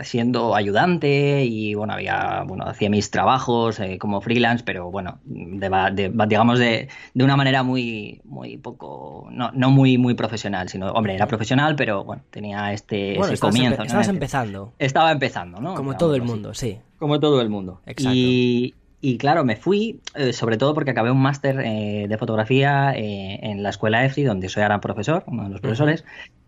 siendo 0.03 0.55
ayudante 0.55 1.45
y 1.45 1.75
bueno, 1.75 1.93
había, 1.95 2.43
bueno, 2.47 2.65
hacía 2.67 2.91
mis 2.91 3.11
trabajos 3.11 3.79
eh, 3.81 3.99
como 3.99 4.21
freelance, 4.21 4.65
pero 4.65 4.91
bueno, 4.91 5.21
de, 5.25 5.69
de- 5.95 6.27
digamos 6.27 6.59
de, 6.59 6.89
de 7.15 7.25
una 7.25 7.37
manera 7.37 7.63
muy, 7.63 8.21
muy 8.25 8.57
poco, 8.57 9.29
no, 9.31 9.51
no 9.53 9.71
muy, 9.71 9.99
muy 9.99 10.15
profesional, 10.15 10.69
sino, 10.69 10.91
hombre, 10.93 11.15
era 11.15 11.27
profesional, 11.27 11.77
pero 11.77 12.05
bueno, 12.05 12.23
tenía 12.31 12.73
este 12.73 13.15
Bueno, 13.17 13.25
ese 13.27 13.35
estabas, 13.35 13.55
comienzo. 13.55 13.77
empe- 13.77 13.79
¿no? 13.79 13.85
estabas 13.85 14.09
empezando, 14.09 14.73
Estaba 14.79 15.13
empezando, 15.13 15.61
¿no? 15.61 15.75
como 15.75 15.97
todo 15.97 16.15
el 16.15 16.23
así. 16.23 16.31
mundo, 16.31 16.55
sí. 16.55 16.79
Como 16.99 17.19
todo 17.21 17.41
el 17.41 17.49
mundo. 17.51 17.81
Exacto. 17.87 18.17
Y, 18.17 18.75
y 19.03 19.19
claro, 19.19 19.45
me 19.45 19.57
fui, 19.57 20.01
eh, 20.15 20.33
sobre 20.33 20.57
todo 20.57 20.75
porque 20.75 20.93
acabé 20.93 21.11
un 21.11 21.21
máster 21.21 21.61
eh, 21.61 22.07
de 22.09 22.19
fotografía 22.19 22.93
eh, 22.97 23.41
en 23.43 23.63
la 23.63 23.71
escuela 23.71 24.05
EFRI, 24.05 24.23
donde 24.25 24.49
soy 24.49 24.63
ahora 24.63 24.81
profesor, 24.81 25.25
uno 25.27 25.45
de 25.45 25.51
los 25.51 25.61
profesores. 25.61 26.05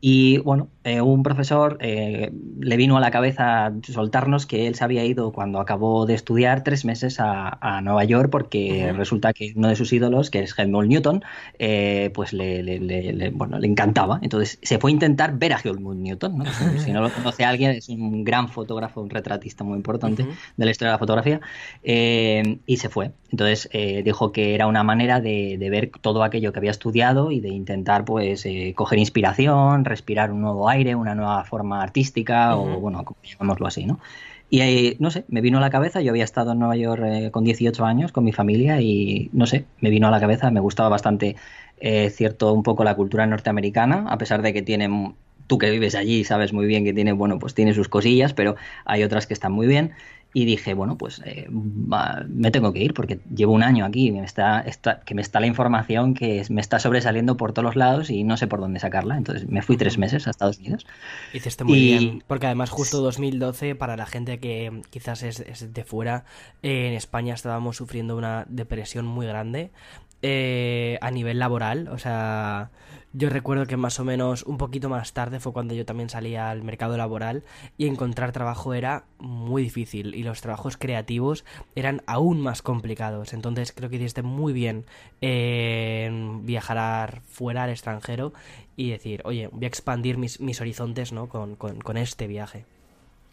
Y 0.06 0.38
bueno, 0.38 0.70
eh, 0.84 1.00
un 1.00 1.22
profesor 1.22 1.78
eh, 1.80 2.30
le 2.60 2.76
vino 2.76 2.96
a 2.98 3.00
la 3.00 3.10
cabeza 3.10 3.72
soltarnos 3.82 4.46
que 4.46 4.66
él 4.66 4.74
se 4.74 4.84
había 4.84 5.04
ido 5.04 5.32
cuando 5.32 5.60
acabó 5.60 6.04
de 6.06 6.14
estudiar 6.14 6.62
tres 6.62 6.84
meses 6.84 7.20
a, 7.20 7.58
a 7.60 7.80
Nueva 7.80 8.04
York 8.04 8.30
porque 8.30 8.92
Ujú. 8.92 8.98
resulta 8.98 9.32
que 9.32 9.52
uno 9.56 9.68
de 9.68 9.76
sus 9.76 9.92
ídolos, 9.94 10.30
que 10.30 10.40
es 10.40 10.58
Helmut 10.58 10.86
Newton, 10.86 11.24
eh, 11.58 12.10
pues 12.14 12.32
le, 12.34 12.62
le- 12.62 12.80
le- 12.80 13.12
le- 13.14 13.30
bueno, 13.30 13.58
le 13.58 13.66
encantaba. 13.66 14.18
Entonces 14.22 14.58
se 14.62 14.78
fue 14.78 14.90
a 14.90 14.94
intentar 14.94 15.38
ver 15.38 15.54
a 15.54 15.60
Helmut 15.64 15.96
Newton. 15.96 16.38
¿no? 16.38 16.44
Si 16.78 16.92
no 16.92 17.00
lo 17.00 17.10
conoce 17.12 17.44
alguien, 17.44 17.70
es 17.72 17.88
un 17.88 18.24
gran 18.24 18.48
fotógrafo, 18.48 19.00
un 19.00 19.10
retratista 19.10 19.64
muy 19.64 19.76
importante 19.76 20.24
Ujú. 20.24 20.32
de 20.56 20.64
la 20.66 20.70
historia 20.70 20.90
de 20.90 20.94
la 20.94 20.98
fotografía, 20.98 21.40
eh, 21.82 22.42
y 22.66 22.76
se 22.78 22.88
fue. 22.88 23.12
Entonces 23.30 23.68
eh, 23.72 24.02
dijo 24.02 24.32
que 24.32 24.54
era 24.54 24.66
una 24.66 24.82
manera 24.82 25.20
de, 25.20 25.56
de 25.58 25.70
ver 25.70 25.90
todo 26.00 26.22
aquello 26.22 26.52
que 26.52 26.58
había 26.58 26.70
estudiado 26.70 27.30
y 27.30 27.40
de 27.40 27.48
intentar 27.48 28.04
pues 28.04 28.46
eh, 28.46 28.72
coger 28.76 28.98
inspiración, 28.98 29.84
respirar 29.84 30.32
un 30.32 30.40
nuevo 30.40 30.68
aire, 30.68 30.94
una 30.94 31.14
nueva 31.14 31.44
forma 31.44 31.82
artística, 31.82 32.56
o 32.56 32.80
bueno, 32.80 33.04
llamémoslo 33.22 33.66
así, 33.66 33.86
¿no? 33.86 33.98
Y 34.50 34.60
eh, 34.60 34.96
no 35.00 35.10
sé, 35.10 35.24
me 35.28 35.40
vino 35.40 35.58
a 35.58 35.60
la 35.60 35.70
cabeza, 35.70 36.00
yo 36.00 36.10
había 36.10 36.24
estado 36.24 36.52
en 36.52 36.58
Nueva 36.58 36.76
York 36.76 37.02
eh, 37.04 37.30
con 37.32 37.44
18 37.44 37.84
años 37.84 38.12
con 38.12 38.24
mi 38.24 38.32
familia 38.32 38.80
y 38.80 39.28
no 39.32 39.46
sé, 39.46 39.64
me 39.80 39.90
vino 39.90 40.06
a 40.06 40.10
la 40.10 40.20
cabeza, 40.20 40.50
me 40.50 40.60
gustaba 40.60 40.88
bastante 40.88 41.36
eh, 41.78 42.10
cierto 42.10 42.52
un 42.52 42.62
poco 42.62 42.84
la 42.84 42.94
cultura 42.94 43.26
norteamericana, 43.26 44.04
a 44.08 44.18
pesar 44.18 44.42
de 44.42 44.52
que 44.52 44.62
tiene, 44.62 45.14
tú 45.46 45.58
que 45.58 45.70
vives 45.70 45.94
allí 45.94 46.24
sabes 46.24 46.52
muy 46.52 46.66
bien 46.66 46.84
que 46.84 46.92
tiene, 46.92 47.12
bueno, 47.12 47.38
pues 47.38 47.54
tiene 47.54 47.74
sus 47.74 47.88
cosillas, 47.88 48.32
pero 48.32 48.54
hay 48.84 49.02
otras 49.02 49.26
que 49.26 49.34
están 49.34 49.52
muy 49.52 49.66
bien. 49.66 49.92
Y 50.36 50.44
dije, 50.46 50.74
bueno, 50.74 50.98
pues 50.98 51.22
eh, 51.24 51.46
me 51.48 52.50
tengo 52.50 52.72
que 52.72 52.80
ir 52.80 52.92
porque 52.92 53.20
llevo 53.34 53.52
un 53.52 53.62
año 53.62 53.84
aquí, 53.84 54.10
me 54.10 54.24
está, 54.24 54.60
está, 54.62 55.00
que 55.00 55.14
me 55.14 55.22
está 55.22 55.38
la 55.38 55.46
información 55.46 56.12
que 56.12 56.44
me 56.50 56.60
está 56.60 56.80
sobresaliendo 56.80 57.36
por 57.36 57.52
todos 57.52 57.64
los 57.64 57.76
lados 57.76 58.10
y 58.10 58.24
no 58.24 58.36
sé 58.36 58.48
por 58.48 58.60
dónde 58.60 58.80
sacarla. 58.80 59.16
Entonces 59.16 59.48
me 59.48 59.62
fui 59.62 59.76
tres 59.76 59.96
meses 59.96 60.26
a 60.26 60.30
Estados 60.30 60.58
Unidos. 60.58 60.86
Hiciste 61.32 61.62
muy 61.64 61.78
Y- 61.78 61.98
bien, 61.98 62.24
porque 62.26 62.46
además 62.46 62.70
justo 62.70 63.00
2012, 63.00 63.76
para 63.76 63.96
la 63.96 64.06
gente 64.06 64.40
que 64.40 64.82
quizás 64.90 65.22
es, 65.22 65.38
es 65.40 65.72
de 65.72 65.84
fuera, 65.84 66.24
eh, 66.62 66.88
en 66.88 66.94
España 66.94 67.32
estábamos 67.34 67.76
sufriendo 67.76 68.16
una 68.16 68.44
depresión 68.48 69.06
muy 69.06 69.26
grande 69.26 69.70
eh, 70.22 70.98
a 71.00 71.10
nivel 71.10 71.38
laboral. 71.38 71.88
O 71.88 71.98
sea, 71.98 72.70
yo 73.14 73.30
recuerdo 73.30 73.66
que 73.66 73.76
más 73.76 74.00
o 74.00 74.04
menos 74.04 74.42
un 74.42 74.58
poquito 74.58 74.88
más 74.88 75.12
tarde 75.12 75.38
fue 75.38 75.52
cuando 75.52 75.72
yo 75.72 75.86
también 75.86 76.10
salía 76.10 76.50
al 76.50 76.64
mercado 76.64 76.96
laboral 76.96 77.44
y 77.78 77.86
encontrar 77.86 78.32
trabajo 78.32 78.74
era 78.74 79.04
muy 79.18 79.62
difícil 79.62 80.16
y 80.16 80.24
los 80.24 80.40
trabajos 80.40 80.76
creativos 80.76 81.44
eran 81.76 82.02
aún 82.06 82.40
más 82.40 82.60
complicados. 82.60 83.32
Entonces 83.32 83.72
creo 83.72 83.88
que 83.88 83.96
hiciste 83.96 84.22
muy 84.22 84.52
bien 84.52 84.84
en 85.20 86.44
viajar 86.44 87.22
fuera 87.28 87.62
al 87.62 87.70
extranjero 87.70 88.32
y 88.76 88.90
decir, 88.90 89.22
oye, 89.24 89.48
voy 89.52 89.64
a 89.64 89.68
expandir 89.68 90.18
mis, 90.18 90.60
horizontes 90.60 91.12
¿no? 91.12 91.28
con 91.28 91.96
este 91.96 92.26
viaje. 92.26 92.66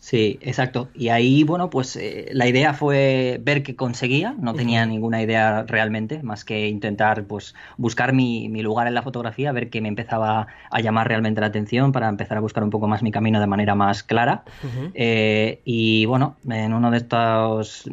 Sí, 0.01 0.39
exacto. 0.41 0.89
Y 0.95 1.09
ahí, 1.09 1.43
bueno, 1.43 1.69
pues 1.69 1.95
eh, 1.95 2.29
la 2.31 2.47
idea 2.47 2.73
fue 2.73 3.39
ver 3.43 3.61
qué 3.61 3.75
conseguía. 3.75 4.33
No 4.39 4.55
tenía 4.55 4.83
ninguna 4.87 5.21
idea 5.21 5.63
realmente, 5.67 6.23
más 6.23 6.43
que 6.43 6.67
intentar, 6.67 7.25
pues, 7.25 7.53
buscar 7.77 8.11
mi, 8.11 8.49
mi, 8.49 8.63
lugar 8.63 8.87
en 8.87 8.95
la 8.95 9.03
fotografía, 9.03 9.51
ver 9.51 9.69
qué 9.69 9.79
me 9.79 9.89
empezaba 9.89 10.47
a 10.71 10.81
llamar 10.81 11.07
realmente 11.07 11.39
la 11.39 11.47
atención 11.47 11.91
para 11.91 12.09
empezar 12.09 12.35
a 12.35 12.41
buscar 12.41 12.63
un 12.63 12.71
poco 12.71 12.87
más 12.87 13.03
mi 13.03 13.11
camino 13.11 13.39
de 13.39 13.45
manera 13.45 13.75
más 13.75 14.01
clara. 14.01 14.43
Eh, 14.95 15.61
y 15.65 16.05
bueno, 16.07 16.35
en 16.49 16.73
uno 16.73 16.89
de 16.89 16.97
estos 16.97 17.87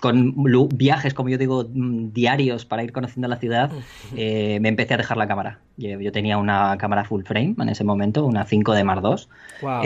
con 0.00 0.34
viajes, 0.72 1.12
como 1.12 1.28
yo 1.28 1.36
digo, 1.36 1.68
mm, 1.70 2.12
diarios 2.14 2.64
para 2.64 2.84
ir 2.84 2.92
conociendo 2.92 3.28
la 3.28 3.36
ciudad, 3.36 3.70
eh, 4.16 4.60
me 4.62 4.70
empecé 4.70 4.94
a 4.94 4.96
dejar 4.96 5.18
la 5.18 5.28
cámara. 5.28 5.58
Yo, 5.76 6.10
tenía 6.10 6.38
una 6.38 6.76
cámara 6.78 7.04
full 7.04 7.24
frame 7.24 7.54
en 7.58 7.68
ese 7.68 7.84
momento, 7.84 8.24
una 8.24 8.46
5 8.46 8.72
de 8.72 8.84
Mar 8.84 9.02
2. 9.02 9.28
Wow. 9.60 9.82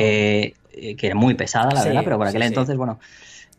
Eh, 0.76 0.96
que 0.96 1.06
era 1.06 1.14
muy 1.14 1.34
pesada, 1.34 1.70
la 1.72 1.84
verdad, 1.84 2.02
pero 2.04 2.18
por 2.18 2.26
aquel 2.26 2.42
entonces, 2.42 2.76
bueno. 2.76 2.98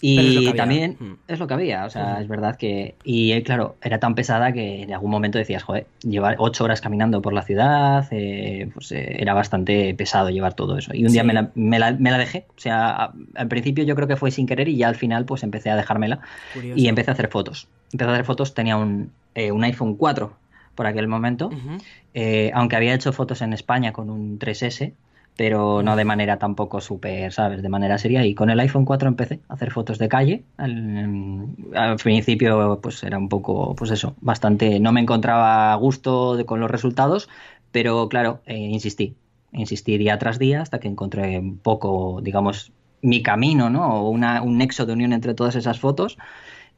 Y 0.02 0.52
también 0.54 0.98
mm. 1.00 1.14
es 1.30 1.40
lo 1.40 1.48
que 1.48 1.54
había, 1.54 1.86
o 1.86 1.90
sea, 1.90 2.20
es 2.22 2.28
verdad 2.28 2.58
que. 2.58 2.96
Y 3.04 3.32
eh, 3.32 3.44
claro, 3.44 3.78
era 3.82 4.00
tan 4.00 4.14
pesada 4.14 4.52
que 4.52 4.84
en 4.84 4.94
algún 4.94 5.10
momento 5.10 5.38
decías, 5.38 5.64
joder, 5.64 5.88
llevar 6.02 6.36
ocho 6.38 6.66
horas 6.66 6.82
caminando 6.82 7.22
por 7.22 7.34
la 7.34 7.44
ciudad, 7.44 8.06
eh, 8.12 8.70
pues 8.74 8.92
era 8.92 9.34
bastante 9.34 9.94
pesado 9.96 10.30
llevar 10.30 10.54
todo 10.54 10.78
eso. 10.78 10.92
Y 10.94 11.06
un 11.06 11.14
día 11.14 11.24
me 11.24 11.34
la, 11.34 11.50
me, 11.56 11.80
la, 11.80 11.94
me, 11.94 12.12
la, 12.12 12.18
dejé, 12.18 12.46
o 12.50 12.60
sea, 12.60 13.14
al 13.36 13.48
principio 13.48 13.86
yo 13.86 13.96
creo 13.96 14.08
que 14.08 14.18
fue 14.18 14.32
sin 14.32 14.46
querer 14.46 14.68
y 14.68 14.78
ya 14.78 14.90
al 14.90 14.96
final 14.96 15.26
pues 15.26 15.44
empecé 15.44 15.70
a 15.70 15.76
dejármela 15.76 16.20
y 16.76 16.88
empecé 16.88 17.12
a 17.12 17.14
hacer 17.14 17.30
fotos. 17.30 17.68
Empecé 17.94 18.10
a 18.10 18.14
hacer 18.14 18.26
fotos, 18.26 18.54
tenía 18.54 18.76
un, 18.76 19.12
un 19.36 19.64
iPhone 19.64 19.96
4 19.96 20.34
por 20.76 20.88
aquel 20.88 21.08
momento, 21.08 21.50
aunque 22.54 22.76
había 22.76 22.94
hecho 22.94 23.14
fotos 23.14 23.42
en 23.42 23.54
España 23.54 23.94
con 23.94 24.10
un 24.10 24.38
3S 24.38 24.94
pero 25.38 25.84
no 25.84 25.96
de 25.96 26.06
manera 26.06 26.38
tampoco 26.38 26.80
súper, 26.80 27.32
¿sabes? 27.34 27.62
De 27.62 27.70
manera 27.70 27.98
seria. 27.98 28.26
Y 28.26 28.34
con 28.36 28.50
el 28.50 28.60
iPhone 28.60 28.86
4 28.86 29.08
empecé 29.08 29.42
a 29.50 29.56
hacer 29.56 29.72
fotos 29.72 29.98
de 29.98 30.08
calle. 30.08 30.44
Al, 30.58 31.98
principio, 32.02 32.80
pues 32.82 33.04
era 33.04 33.18
un 33.18 33.28
poco, 33.28 33.76
pues 33.76 33.92
eso, 33.92 34.16
bastante. 34.22 34.80
No 34.80 34.92
me 34.92 35.02
encontraba 35.02 35.74
a 35.74 35.76
gusto 35.76 36.38
con 36.46 36.60
los 36.60 36.72
resultados, 36.72 37.30
pero 37.72 38.08
claro, 38.08 38.42
eh, 38.46 38.58
insistí. 38.58 39.16
Insistí 39.52 39.98
día 39.98 40.18
tras 40.20 40.40
día 40.40 40.62
hasta 40.62 40.80
que 40.80 40.88
encontré 40.88 41.40
un 41.40 41.58
poco, 41.58 42.22
digamos, 42.22 42.72
mi 43.02 43.22
camino, 43.22 43.70
¿no? 43.70 44.02
O 44.02 44.10
una, 44.10 44.42
un 44.42 44.58
nexo 44.58 44.86
de 44.86 44.94
unión 44.94 45.14
entre 45.14 45.34
todas 45.34 45.56
esas 45.56 45.80
fotos. 45.80 46.18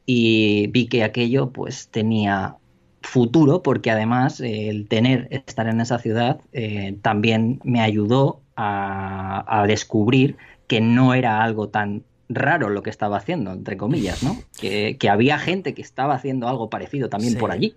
Y 0.04 0.68
vi 0.68 0.88
que 0.88 1.04
aquello, 1.04 1.50
pues 1.52 1.88
tenía 1.88 2.56
futuro 3.02 3.62
porque 3.62 3.90
además 3.90 4.40
el 4.40 4.88
tener 4.88 5.28
estar 5.30 5.68
en 5.68 5.80
esa 5.80 5.98
ciudad 5.98 6.40
eh, 6.52 6.96
también 7.02 7.60
me 7.64 7.80
ayudó 7.80 8.40
a, 8.58 9.64
descubrir 9.66 10.36
que 10.66 10.80
no 10.80 11.14
era 11.14 11.42
algo 11.42 11.68
tan 11.68 12.02
raro 12.28 12.68
lo 12.68 12.82
que 12.82 12.90
estaba 12.90 13.16
haciendo, 13.16 13.52
entre 13.52 13.76
comillas, 13.76 14.22
¿no? 14.22 14.36
Que, 14.60 14.96
había 15.08 15.38
gente 15.38 15.74
que 15.74 15.82
estaba 15.82 16.14
haciendo 16.14 16.48
algo 16.48 16.68
parecido 16.68 17.08
también 17.08 17.36
por 17.36 17.50
allí. 17.50 17.74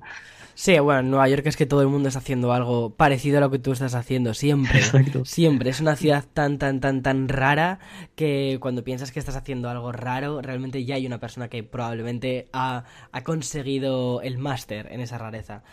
Sí, 0.53 0.77
bueno, 0.79 0.99
en 0.99 1.09
Nueva 1.09 1.29
York 1.29 1.45
es 1.45 1.55
que 1.55 1.65
todo 1.65 1.81
el 1.81 1.87
mundo 1.87 2.09
está 2.09 2.19
haciendo 2.19 2.51
algo 2.51 2.91
parecido 2.91 3.37
a 3.37 3.41
lo 3.41 3.49
que 3.49 3.57
tú 3.57 3.71
estás 3.71 3.95
haciendo, 3.95 4.33
siempre. 4.33 4.79
Exacto. 4.79 5.23
Siempre. 5.25 5.69
Es 5.69 5.79
una 5.79 5.95
ciudad 5.95 6.25
tan, 6.33 6.57
tan, 6.57 6.79
tan, 6.81 7.01
tan 7.01 7.29
rara 7.29 7.79
que 8.15 8.57
cuando 8.59 8.83
piensas 8.83 9.11
que 9.11 9.19
estás 9.19 9.35
haciendo 9.35 9.69
algo 9.69 9.91
raro, 9.91 10.41
realmente 10.41 10.83
ya 10.83 10.95
hay 10.95 11.07
una 11.07 11.19
persona 11.19 11.47
que 11.47 11.63
probablemente 11.63 12.47
ha, 12.51 12.83
ha 13.11 13.23
conseguido 13.23 14.21
el 14.21 14.37
máster 14.37 14.91
en 14.91 14.99
esa 14.99 15.17
rareza. 15.17 15.63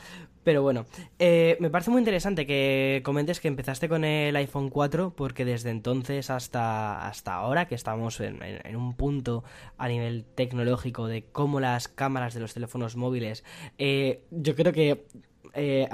Pero 0.48 0.62
bueno, 0.62 0.86
eh, 1.18 1.58
me 1.60 1.68
parece 1.68 1.90
muy 1.90 1.98
interesante 1.98 2.46
que 2.46 3.02
comentes 3.04 3.38
que 3.38 3.48
empezaste 3.48 3.86
con 3.86 4.02
el 4.02 4.34
iPhone 4.34 4.70
4 4.70 5.12
porque 5.14 5.44
desde 5.44 5.68
entonces 5.68 6.30
hasta, 6.30 7.06
hasta 7.06 7.34
ahora, 7.34 7.68
que 7.68 7.74
estamos 7.74 8.18
en, 8.20 8.40
un 8.74 8.94
punto 8.94 9.44
a 9.76 9.88
nivel 9.88 10.24
tecnológico 10.24 11.06
de 11.06 11.26
cómo 11.32 11.60
las 11.60 11.88
cámaras 11.88 12.32
de 12.32 12.40
los 12.40 12.54
teléfonos 12.54 12.96
móviles, 12.96 13.44
eh, 13.76 14.22
yo 14.30 14.54
creo 14.54 14.72
que 14.72 15.04
eh, 15.52 15.86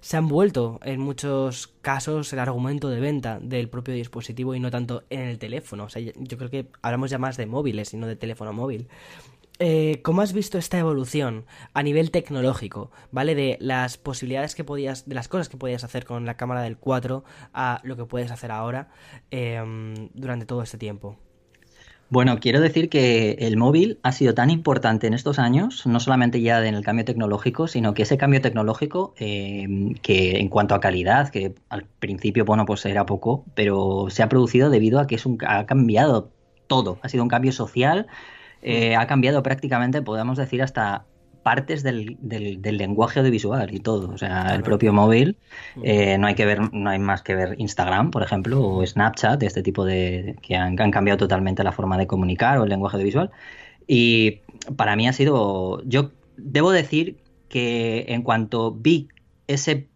se 0.00 0.16
han 0.16 0.28
vuelto 0.28 0.80
en 0.82 1.00
muchos 1.00 1.66
casos 1.82 2.32
el 2.32 2.38
argumento 2.38 2.88
de 2.88 3.00
venta 3.00 3.40
del 3.40 3.68
propio 3.68 3.92
dispositivo 3.92 4.54
y 4.54 4.60
no 4.60 4.70
tanto 4.70 5.04
en 5.10 5.20
el 5.20 5.38
teléfono. 5.38 5.84
O 5.84 5.88
sea, 5.90 6.00
yo 6.00 6.38
creo 6.38 6.48
que 6.48 6.68
hablamos 6.80 7.10
ya 7.10 7.18
más 7.18 7.36
de 7.36 7.44
móviles 7.44 7.92
y 7.92 7.98
no 7.98 8.06
de 8.06 8.16
teléfono 8.16 8.54
móvil. 8.54 8.88
Eh, 9.60 10.00
¿Cómo 10.02 10.22
has 10.22 10.32
visto 10.32 10.58
esta 10.58 10.78
evolución 10.78 11.44
a 11.74 11.82
nivel 11.84 12.10
tecnológico, 12.10 12.90
¿vale? 13.12 13.36
De 13.36 13.56
las 13.60 13.98
posibilidades 13.98 14.56
que 14.56 14.64
podías, 14.64 15.08
de 15.08 15.14
las 15.14 15.28
cosas 15.28 15.48
que 15.48 15.56
podías 15.56 15.84
hacer 15.84 16.04
con 16.04 16.26
la 16.26 16.36
cámara 16.36 16.62
del 16.62 16.76
4 16.76 17.22
a 17.52 17.80
lo 17.84 17.96
que 17.96 18.04
puedes 18.04 18.32
hacer 18.32 18.50
ahora 18.50 18.88
em, 19.30 20.08
durante 20.12 20.44
todo 20.44 20.62
este 20.62 20.76
tiempo. 20.76 21.16
Bueno, 22.10 22.38
quiero 22.38 22.60
decir 22.60 22.88
que 22.88 23.32
el 23.40 23.56
móvil 23.56 23.98
ha 24.02 24.12
sido 24.12 24.34
tan 24.34 24.50
importante 24.50 25.06
en 25.06 25.14
estos 25.14 25.38
años, 25.38 25.86
no 25.86 26.00
solamente 26.00 26.40
ya 26.40 26.64
en 26.66 26.74
el 26.74 26.84
cambio 26.84 27.04
tecnológico, 27.04 27.66
sino 27.66 27.94
que 27.94 28.02
ese 28.02 28.18
cambio 28.18 28.40
tecnológico, 28.40 29.14
em, 29.18 29.94
que 29.94 30.38
en 30.38 30.48
cuanto 30.48 30.74
a 30.74 30.80
calidad, 30.80 31.30
que 31.30 31.54
al 31.68 31.86
principio, 32.00 32.44
bueno, 32.44 32.66
pues 32.66 32.84
era 32.86 33.06
poco, 33.06 33.44
pero 33.54 34.06
se 34.10 34.22
ha 34.22 34.28
producido 34.28 34.68
debido 34.68 34.98
a 35.00 35.06
que 35.06 35.14
es 35.14 35.26
un, 35.26 35.38
ha 35.46 35.64
cambiado 35.66 36.30
todo. 36.66 36.98
Ha 37.02 37.08
sido 37.08 37.22
un 37.22 37.28
cambio 37.28 37.52
social, 37.52 38.06
eh, 38.64 38.96
ha 38.96 39.06
cambiado 39.06 39.42
prácticamente, 39.42 40.02
podemos 40.02 40.38
decir, 40.38 40.62
hasta 40.62 41.04
partes 41.42 41.82
del, 41.82 42.16
del, 42.20 42.78
lenguaje 42.78 43.20
audiovisual 43.20 43.72
y 43.72 43.78
todo. 43.78 44.10
O 44.10 44.18
sea, 44.18 44.54
el 44.54 44.62
propio 44.62 44.92
móvil, 44.92 45.36
eh, 45.82 46.16
no 46.18 46.26
hay 46.26 46.34
que 46.34 46.46
ver, 46.46 46.72
no 46.72 46.88
hay 46.90 46.98
más 46.98 47.22
que 47.22 47.34
ver 47.34 47.54
Instagram, 47.58 48.10
por 48.10 48.22
ejemplo, 48.22 48.66
o 48.66 48.84
Snapchat, 48.84 49.42
este 49.42 49.62
tipo 49.62 49.84
de. 49.84 50.36
que 50.42 50.56
han, 50.56 50.80
han, 50.80 50.90
cambiado 50.90 51.18
totalmente 51.18 51.62
la 51.62 51.72
forma 51.72 51.98
de 51.98 52.06
comunicar 52.06 52.58
o 52.58 52.64
el 52.64 52.70
lenguaje 52.70 52.96
audiovisual. 52.96 53.30
Y 53.86 54.40
para 54.76 54.96
mí 54.96 55.06
ha 55.06 55.12
sido. 55.12 55.82
Yo 55.84 56.10
debo 56.38 56.72
decir 56.72 57.18
que 57.48 58.06
en 58.08 58.22
cuanto 58.22 58.72
vi 58.72 59.08
ese 59.46 59.86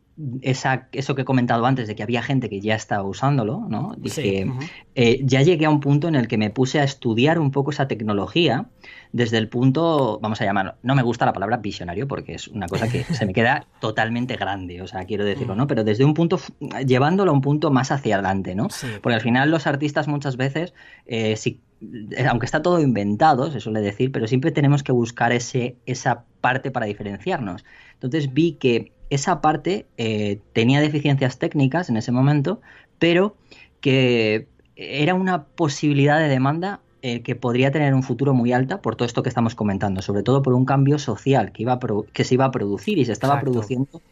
esa, 0.42 0.88
eso 0.92 1.14
que 1.14 1.22
he 1.22 1.24
comentado 1.24 1.64
antes 1.64 1.86
de 1.86 1.94
que 1.94 2.02
había 2.02 2.22
gente 2.22 2.48
que 2.48 2.60
ya 2.60 2.74
estaba 2.74 3.04
usándolo, 3.04 3.66
¿no? 3.68 3.94
Dije, 3.98 4.50
eh, 4.94 5.20
ya 5.22 5.42
llegué 5.42 5.66
a 5.66 5.70
un 5.70 5.80
punto 5.80 6.08
en 6.08 6.16
el 6.16 6.26
que 6.26 6.38
me 6.38 6.50
puse 6.50 6.80
a 6.80 6.84
estudiar 6.84 7.38
un 7.38 7.52
poco 7.52 7.70
esa 7.70 7.86
tecnología 7.86 8.66
desde 9.12 9.38
el 9.38 9.48
punto, 9.48 10.18
vamos 10.20 10.40
a 10.40 10.44
llamarlo, 10.44 10.74
no 10.82 10.94
me 10.94 11.02
gusta 11.02 11.24
la 11.24 11.32
palabra 11.32 11.58
visionario 11.58 12.08
porque 12.08 12.34
es 12.34 12.48
una 12.48 12.66
cosa 12.66 12.88
que 12.88 13.04
se 13.04 13.26
me 13.26 13.32
queda 13.32 13.66
totalmente 13.80 14.36
grande, 14.36 14.82
o 14.82 14.88
sea, 14.88 15.04
quiero 15.04 15.24
decirlo, 15.24 15.54
¿no? 15.54 15.66
Pero 15.66 15.84
desde 15.84 16.04
un 16.04 16.14
punto, 16.14 16.40
llevándolo 16.84 17.30
a 17.30 17.34
un 17.34 17.40
punto 17.40 17.70
más 17.70 17.92
hacia 17.92 18.16
adelante, 18.16 18.54
¿no? 18.54 18.68
Porque 19.02 19.14
al 19.14 19.20
final 19.20 19.50
los 19.50 19.66
artistas 19.66 20.08
muchas 20.08 20.36
veces, 20.36 20.74
eh, 21.06 21.36
eh, 21.44 22.26
aunque 22.28 22.46
está 22.46 22.60
todo 22.60 22.80
inventado, 22.80 23.50
se 23.52 23.60
suele 23.60 23.80
decir, 23.80 24.10
pero 24.10 24.26
siempre 24.26 24.50
tenemos 24.50 24.82
que 24.82 24.90
buscar 24.90 25.32
ese, 25.32 25.76
esa 25.86 26.24
parte 26.40 26.72
para 26.72 26.86
diferenciarnos. 26.86 27.64
Entonces 27.94 28.32
vi 28.32 28.54
que 28.54 28.92
esa 29.10 29.40
parte 29.40 29.86
eh, 29.96 30.40
tenía 30.52 30.80
deficiencias 30.80 31.38
técnicas 31.38 31.88
en 31.88 31.96
ese 31.96 32.12
momento, 32.12 32.60
pero 32.98 33.36
que 33.80 34.48
era 34.76 35.14
una 35.14 35.44
posibilidad 35.44 36.18
de 36.18 36.28
demanda 36.28 36.80
eh, 37.02 37.22
que 37.22 37.36
podría 37.36 37.70
tener 37.70 37.94
un 37.94 38.02
futuro 38.02 38.34
muy 38.34 38.52
alta 38.52 38.80
por 38.80 38.96
todo 38.96 39.06
esto 39.06 39.22
que 39.22 39.28
estamos 39.28 39.54
comentando, 39.54 40.02
sobre 40.02 40.22
todo 40.22 40.42
por 40.42 40.54
un 40.54 40.64
cambio 40.64 40.98
social 40.98 41.52
que, 41.52 41.62
iba 41.62 41.78
que 42.12 42.24
se 42.24 42.34
iba 42.34 42.44
a 42.44 42.50
producir 42.50 42.98
y 42.98 43.04
se 43.04 43.12
estaba 43.12 43.40
produciendo 43.40 44.02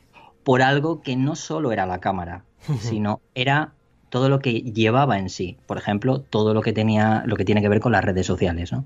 por 0.44 0.62
algo 0.62 1.02
que 1.02 1.16
no 1.16 1.34
solo 1.34 1.72
era 1.72 1.86
la 1.86 1.98
cámara, 1.98 2.44
sino 2.80 3.20
era 3.34 3.72
todo 4.08 4.28
lo 4.28 4.38
que 4.38 4.60
llevaba 4.60 5.18
en 5.18 5.28
sí. 5.28 5.56
Por 5.66 5.78
ejemplo, 5.78 6.20
todo 6.20 6.54
lo 6.54 6.62
que 6.62 6.72
tenía, 6.72 7.24
lo 7.26 7.36
que 7.36 7.44
tiene 7.44 7.60
que 7.60 7.68
ver 7.68 7.80
con 7.80 7.90
las 7.92 8.04
redes 8.04 8.26
sociales. 8.26 8.72
¿no? 8.72 8.84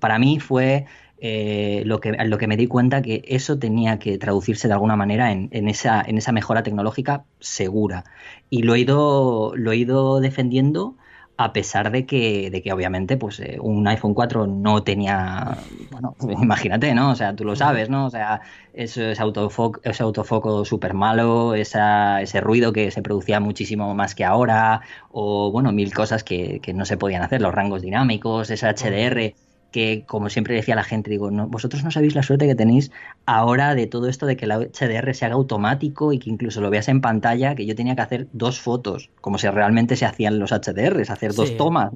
para 0.00 0.18
mí 0.18 0.40
fue 0.40 0.86
eh, 1.24 1.84
lo, 1.86 2.00
que, 2.00 2.10
lo 2.24 2.36
que 2.36 2.48
me 2.48 2.56
di 2.56 2.66
cuenta 2.66 3.00
que 3.00 3.22
eso 3.28 3.56
tenía 3.56 4.00
que 4.00 4.18
traducirse 4.18 4.66
de 4.66 4.74
alguna 4.74 4.96
manera 4.96 5.30
en, 5.30 5.68
esa, 5.68 6.02
en 6.04 6.18
esa 6.18 6.32
mejora 6.32 6.64
tecnológica 6.64 7.26
segura. 7.38 8.02
Y 8.50 8.64
lo 8.64 8.74
he 8.74 8.80
ido, 8.80 9.52
lo 9.54 9.70
he 9.70 9.76
ido 9.76 10.18
defendiendo 10.18 10.96
a 11.36 11.52
pesar 11.52 11.92
de 11.92 12.06
que, 12.06 12.50
de 12.50 12.60
que 12.60 12.72
obviamente 12.72 13.16
pues 13.16 13.38
eh, 13.38 13.58
un 13.60 13.86
iPhone 13.86 14.14
4 14.14 14.48
no 14.48 14.82
tenía, 14.82 15.58
bueno, 15.92 16.16
imagínate, 16.42 16.92
¿no? 16.92 17.12
O 17.12 17.14
sea, 17.14 17.36
tú 17.36 17.44
lo 17.44 17.54
sabes, 17.54 17.88
¿no? 17.88 18.06
O 18.06 18.10
sea, 18.10 18.40
ese, 18.74 19.14
autofoco, 19.20 19.80
ese 19.84 20.02
autofoco 20.02 20.64
súper 20.64 20.92
malo, 20.92 21.54
ese 21.54 22.40
ruido 22.40 22.72
que 22.72 22.90
se 22.90 23.00
producía 23.00 23.38
muchísimo 23.38 23.94
más 23.94 24.16
que 24.16 24.24
ahora, 24.24 24.80
o 25.12 25.52
bueno, 25.52 25.70
mil 25.70 25.94
cosas 25.94 26.24
que, 26.24 26.58
que 26.60 26.74
no 26.74 26.84
se 26.84 26.96
podían 26.96 27.22
hacer, 27.22 27.40
los 27.40 27.54
rangos 27.54 27.80
dinámicos, 27.80 28.50
ese 28.50 28.66
HDR 28.66 29.34
que 29.72 30.04
como 30.06 30.30
siempre 30.30 30.54
decía 30.54 30.76
la 30.76 30.84
gente, 30.84 31.10
digo, 31.10 31.30
no, 31.30 31.48
vosotros 31.48 31.82
no 31.82 31.90
sabéis 31.90 32.14
la 32.14 32.22
suerte 32.22 32.46
que 32.46 32.54
tenéis 32.54 32.92
ahora 33.26 33.74
de 33.74 33.86
todo 33.88 34.08
esto 34.08 34.26
de 34.26 34.36
que 34.36 34.46
la 34.46 34.58
HDR 34.58 35.14
se 35.14 35.24
haga 35.24 35.34
automático 35.34 36.12
y 36.12 36.18
que 36.18 36.30
incluso 36.30 36.60
lo 36.60 36.70
veas 36.70 36.88
en 36.88 37.00
pantalla, 37.00 37.54
que 37.56 37.66
yo 37.66 37.74
tenía 37.74 37.96
que 37.96 38.02
hacer 38.02 38.28
dos 38.32 38.60
fotos, 38.60 39.10
como 39.20 39.38
si 39.38 39.48
realmente 39.48 39.96
se 39.96 40.04
hacían 40.04 40.38
los 40.38 40.52
HDRs, 40.52 41.10
hacer 41.10 41.34
dos 41.34 41.56
tomas. 41.56 41.92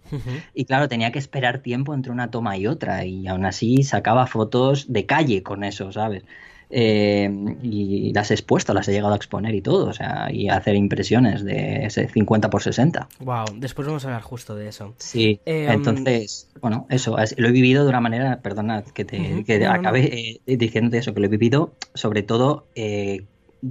Y 0.55 0.65
claro, 0.65 0.89
tenía 0.89 1.13
que 1.13 1.19
esperar 1.19 1.59
tiempo 1.59 1.95
entre 1.95 2.11
una 2.11 2.31
toma 2.31 2.57
y 2.57 2.67
otra 2.67 3.05
y 3.05 3.29
aún 3.29 3.45
así 3.45 3.83
sacaba 3.85 4.27
fotos 4.27 4.93
de 4.93 5.07
calle 5.07 5.43
con 5.43 5.63
eso, 5.63 5.93
¿sabes? 5.93 6.25
Eh, 6.71 7.31
y 7.63 8.13
las 8.13 8.31
he 8.31 8.35
expuesto, 8.35 8.75
las 8.75 8.89
he 8.89 8.93
llegado 8.93 9.13
a 9.13 9.17
exponer 9.17 9.55
y 9.55 9.61
todo, 9.61 9.87
o 9.87 9.93
sea, 9.93 10.29
y 10.33 10.49
hacer 10.49 10.75
impresiones 10.75 11.45
de 11.45 11.87
ese 11.87 12.09
50 12.09 12.51
por 12.51 12.63
60. 12.63 13.09
Wow, 13.21 13.47
después 13.57 13.87
vamos 13.87 14.05
a 14.05 14.09
hablar 14.09 14.23
justo 14.23 14.55
de 14.55 14.69
eso. 14.69 14.95
Sí, 14.99 15.41
eh, 15.47 15.69
entonces, 15.71 16.49
bueno, 16.61 16.87
eso, 16.91 17.17
lo 17.37 17.49
he 17.49 17.53
vivido 17.53 17.85
de 17.85 17.91
una 17.91 18.01
manera, 18.01 18.41
perdona 18.41 18.83
que 18.83 19.05
te 19.05 19.45
que 19.45 19.67
acabe 19.67 20.41
eh, 20.47 20.57
diciéndote 20.57 20.99
eso, 20.99 21.15
que 21.15 21.21
lo 21.21 21.27
he 21.27 21.31
vivido 21.31 21.75
sobre 21.95 22.23
todo 22.23 22.67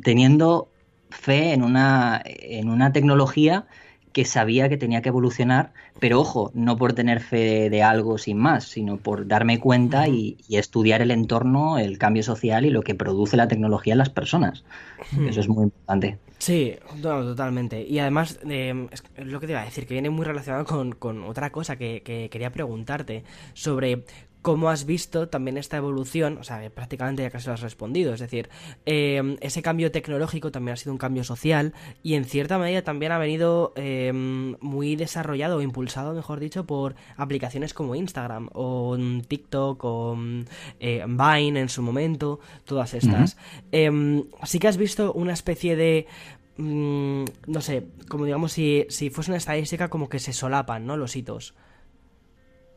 teniendo 0.04 0.70
fe 1.10 1.54
en 1.54 1.64
una, 1.64 2.22
en 2.26 2.70
una 2.70 2.92
tecnología 2.92 3.66
que 4.16 4.24
sabía 4.24 4.70
que 4.70 4.78
tenía 4.78 5.02
que 5.02 5.10
evolucionar, 5.10 5.74
pero 6.00 6.22
ojo, 6.22 6.50
no 6.54 6.78
por 6.78 6.94
tener 6.94 7.20
fe 7.20 7.70
de 7.70 7.84
algo 7.84 8.18
sin 8.18 8.38
más, 8.38 8.64
sino 8.64 8.96
por 8.96 9.28
darme 9.28 9.60
cuenta 9.60 10.08
y, 10.08 10.38
estudiar 10.50 11.02
el 11.02 11.12
entorno, 11.12 11.78
el 11.78 11.98
cambio 11.98 12.24
social 12.24 12.66
y 12.66 12.70
lo 12.70 12.82
que 12.82 12.96
produce 12.96 13.36
la 13.36 13.50
tecnología 13.50 13.94
en 13.94 13.98
las 13.98 14.10
personas. 14.10 14.64
Eso 15.28 15.42
es 15.42 15.50
muy 15.50 15.66
importante. 15.66 16.18
Sí, 16.38 16.76
totalmente. 17.02 17.86
Y 17.86 18.00
además, 18.00 18.40
eh, 18.50 18.88
es 18.90 19.04
lo 19.18 19.42
que 19.42 19.48
te 19.48 19.52
iba 19.52 19.62
a 19.62 19.66
decir, 19.66 19.86
que 19.86 19.96
viene 19.96 20.10
muy 20.10 20.26
relacionado 20.26 20.64
con, 20.64 21.24
otra 21.26 21.52
cosa 21.52 21.76
que, 21.76 22.02
que, 22.02 22.30
quería 22.30 22.52
preguntarte 22.52 23.26
sobre 23.54 24.06
cómo 24.46 24.70
has 24.70 24.86
visto 24.86 25.28
también 25.28 25.58
esta 25.58 25.76
evolución, 25.78 26.38
o 26.38 26.44
sea, 26.44 26.70
prácticamente 26.70 27.24
ya 27.24 27.32
casi 27.32 27.48
lo 27.48 27.54
has 27.54 27.62
respondido, 27.62 28.14
es 28.14 28.20
decir, 28.20 28.48
em, 28.86 29.38
ese 29.42 29.64
cambio 29.64 29.92
tecnológico 29.92 30.52
también 30.52 30.74
ha 30.74 30.78
sido 30.78 30.92
un 30.92 31.00
cambio 31.00 31.24
social 31.24 31.74
y 32.04 32.14
en 32.14 32.26
cierta 32.26 32.60
medida 32.60 32.84
también 32.84 33.12
ha 33.12 33.18
venido 33.18 33.74
em, 33.76 34.56
muy 34.62 34.96
desarrollado 34.98 35.58
o 35.58 35.62
impulsado, 35.64 36.14
mejor 36.14 36.40
dicho, 36.40 36.64
por 36.64 36.94
aplicaciones 37.18 37.74
como 37.74 37.96
Instagram 37.96 38.50
o 38.54 38.96
TikTok 39.28 39.84
o 39.84 40.16
eh, 40.80 41.04
Vine 41.08 41.60
en 41.62 41.70
su 41.70 41.82
momento, 41.82 42.40
todas 42.66 42.94
estas. 42.94 43.38
Em, 43.72 44.26
sí 44.44 44.60
que 44.60 44.68
has 44.68 44.78
visto 44.78 45.12
una 45.14 45.34
especie 45.34 45.76
de 45.76 46.06
mm, 46.58 47.24
no 47.48 47.62
sé, 47.62 47.88
como 48.08 48.26
digamos 48.26 48.52
si, 48.52 48.86
si 48.90 49.10
fuese 49.10 49.32
una 49.32 49.40
estadística 49.40 49.90
como 49.90 50.08
que 50.08 50.20
se 50.20 50.34
solapan, 50.34 50.86
¿no? 50.86 50.98
Los 50.98 51.16
hitos. 51.16 51.56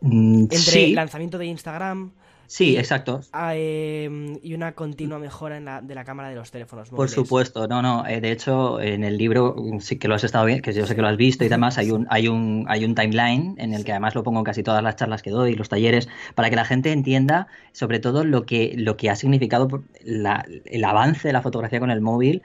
Mm, 0.00 0.42
entre 0.50 0.84
el 0.84 0.94
lanzamiento 0.94 1.38
de 1.38 1.46
Instagram. 1.46 2.12
Sí, 2.48 2.78
exacto. 2.78 3.20
Em, 3.52 4.38
y 4.42 4.54
una 4.54 4.72
continua 4.72 5.18
mejora 5.18 5.58
en 5.58 5.66
la, 5.66 5.82
de 5.82 5.94
la 5.94 6.04
cámara 6.04 6.30
de 6.30 6.34
los 6.34 6.50
teléfonos 6.50 6.88
Por 6.88 7.10
supuesto, 7.10 7.68
no, 7.68 7.82
no. 7.82 8.06
Eh, 8.06 8.22
de 8.22 8.32
hecho, 8.32 8.80
en 8.80 9.04
el 9.04 9.18
libro 9.18 9.54
sí 9.80 9.98
que 9.98 10.08
lo 10.08 10.14
has 10.14 10.24
estado 10.24 10.46
bien, 10.46 10.62
que 10.62 10.72
yo 10.72 10.86
sé 10.86 10.96
que 10.96 11.02
lo 11.02 11.08
has 11.08 11.18
visto 11.18 11.44
y 11.44 11.48
demás. 11.48 11.76
Hay 11.76 11.90
un, 11.90 12.06
hay 12.08 12.26
un, 12.26 12.64
hay 12.68 12.86
un 12.86 12.94
timeline 12.94 13.54
en 13.58 13.74
el 13.74 13.84
que 13.84 13.92
además 13.92 14.14
lo 14.14 14.22
pongo 14.22 14.38
en 14.38 14.44
casi 14.44 14.62
todas 14.62 14.82
las 14.82 14.96
charlas 14.96 15.20
que 15.20 15.28
doy, 15.28 15.56
los 15.56 15.68
talleres, 15.68 16.08
para 16.34 16.48
que 16.48 16.56
la 16.56 16.64
gente 16.64 16.90
entienda 16.90 17.48
sobre 17.72 17.98
todo 17.98 18.24
lo 18.24 18.46
que, 18.46 18.72
lo 18.78 18.96
que 18.96 19.10
ha 19.10 19.16
significado 19.16 19.82
el 20.00 20.84
avance 20.84 21.28
de 21.28 21.34
la 21.34 21.42
fotografía 21.42 21.80
con 21.80 21.90
el 21.90 22.00
móvil 22.00 22.42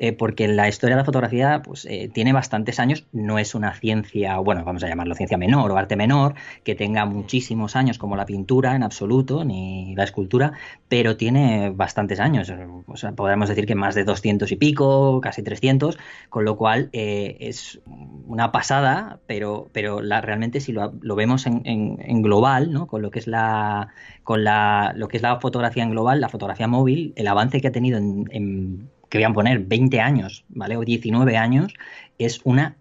eh, 0.00 0.12
porque 0.12 0.48
la 0.48 0.68
historia 0.68 0.96
de 0.96 1.02
la 1.02 1.04
fotografía 1.04 1.62
pues, 1.62 1.84
eh, 1.84 2.10
tiene 2.12 2.32
bastantes 2.32 2.80
años, 2.80 3.06
no 3.12 3.38
es 3.38 3.54
una 3.54 3.74
ciencia, 3.74 4.38
bueno, 4.38 4.64
vamos 4.64 4.82
a 4.82 4.88
llamarlo 4.88 5.14
ciencia 5.14 5.38
menor 5.38 5.70
o 5.70 5.76
arte 5.76 5.94
menor, 5.94 6.34
que 6.64 6.74
tenga 6.74 7.04
muchísimos 7.04 7.76
años 7.76 7.96
como 7.96 8.16
la 8.16 8.26
pintura 8.26 8.74
en 8.74 8.82
absoluto, 8.82 9.44
ni 9.44 9.94
la 9.94 10.02
escultura, 10.02 10.52
pero 10.88 11.16
tiene 11.16 11.70
bastantes 11.70 12.18
años, 12.18 12.52
o 12.86 12.96
sea, 12.96 13.12
podríamos 13.12 13.48
decir 13.48 13.66
que 13.66 13.76
más 13.76 13.94
de 13.94 14.02
200 14.02 14.50
y 14.50 14.56
pico, 14.56 15.20
casi 15.20 15.42
300, 15.44 15.96
con 16.28 16.44
lo 16.44 16.56
cual 16.56 16.88
eh, 16.92 17.36
es 17.38 17.80
una 18.26 18.50
pasada, 18.50 19.20
pero, 19.26 19.70
pero 19.72 20.02
la, 20.02 20.20
realmente 20.20 20.60
si 20.60 20.72
lo, 20.72 20.92
vemos 21.14 21.46
en, 21.46 21.62
en, 21.64 22.22
global, 22.22 22.72
¿no? 22.72 22.88
con 22.88 23.00
lo 23.00 23.10
que 23.12 23.20
es 23.20 23.26
la 23.28 23.88
con 24.24 24.42
la, 24.42 24.92
lo 24.96 25.06
que 25.06 25.18
es 25.18 25.22
la 25.22 25.38
fotografía 25.38 25.84
en 25.84 25.90
global, 25.90 26.20
la 26.20 26.30
fotografía 26.30 26.66
móvil, 26.66 27.12
el 27.16 27.28
avance 27.28 27.60
que 27.60 27.68
ha 27.68 27.72
tenido 27.72 27.98
en 27.98 28.88
que 29.14 29.18
voy 29.18 29.30
a 29.30 29.32
poner 29.32 29.60
20 29.60 30.00
años, 30.00 30.44
¿vale? 30.48 30.76
O 30.76 30.84
19 30.84 31.36
años, 31.36 31.72
es 32.18 32.40
una 32.42 32.76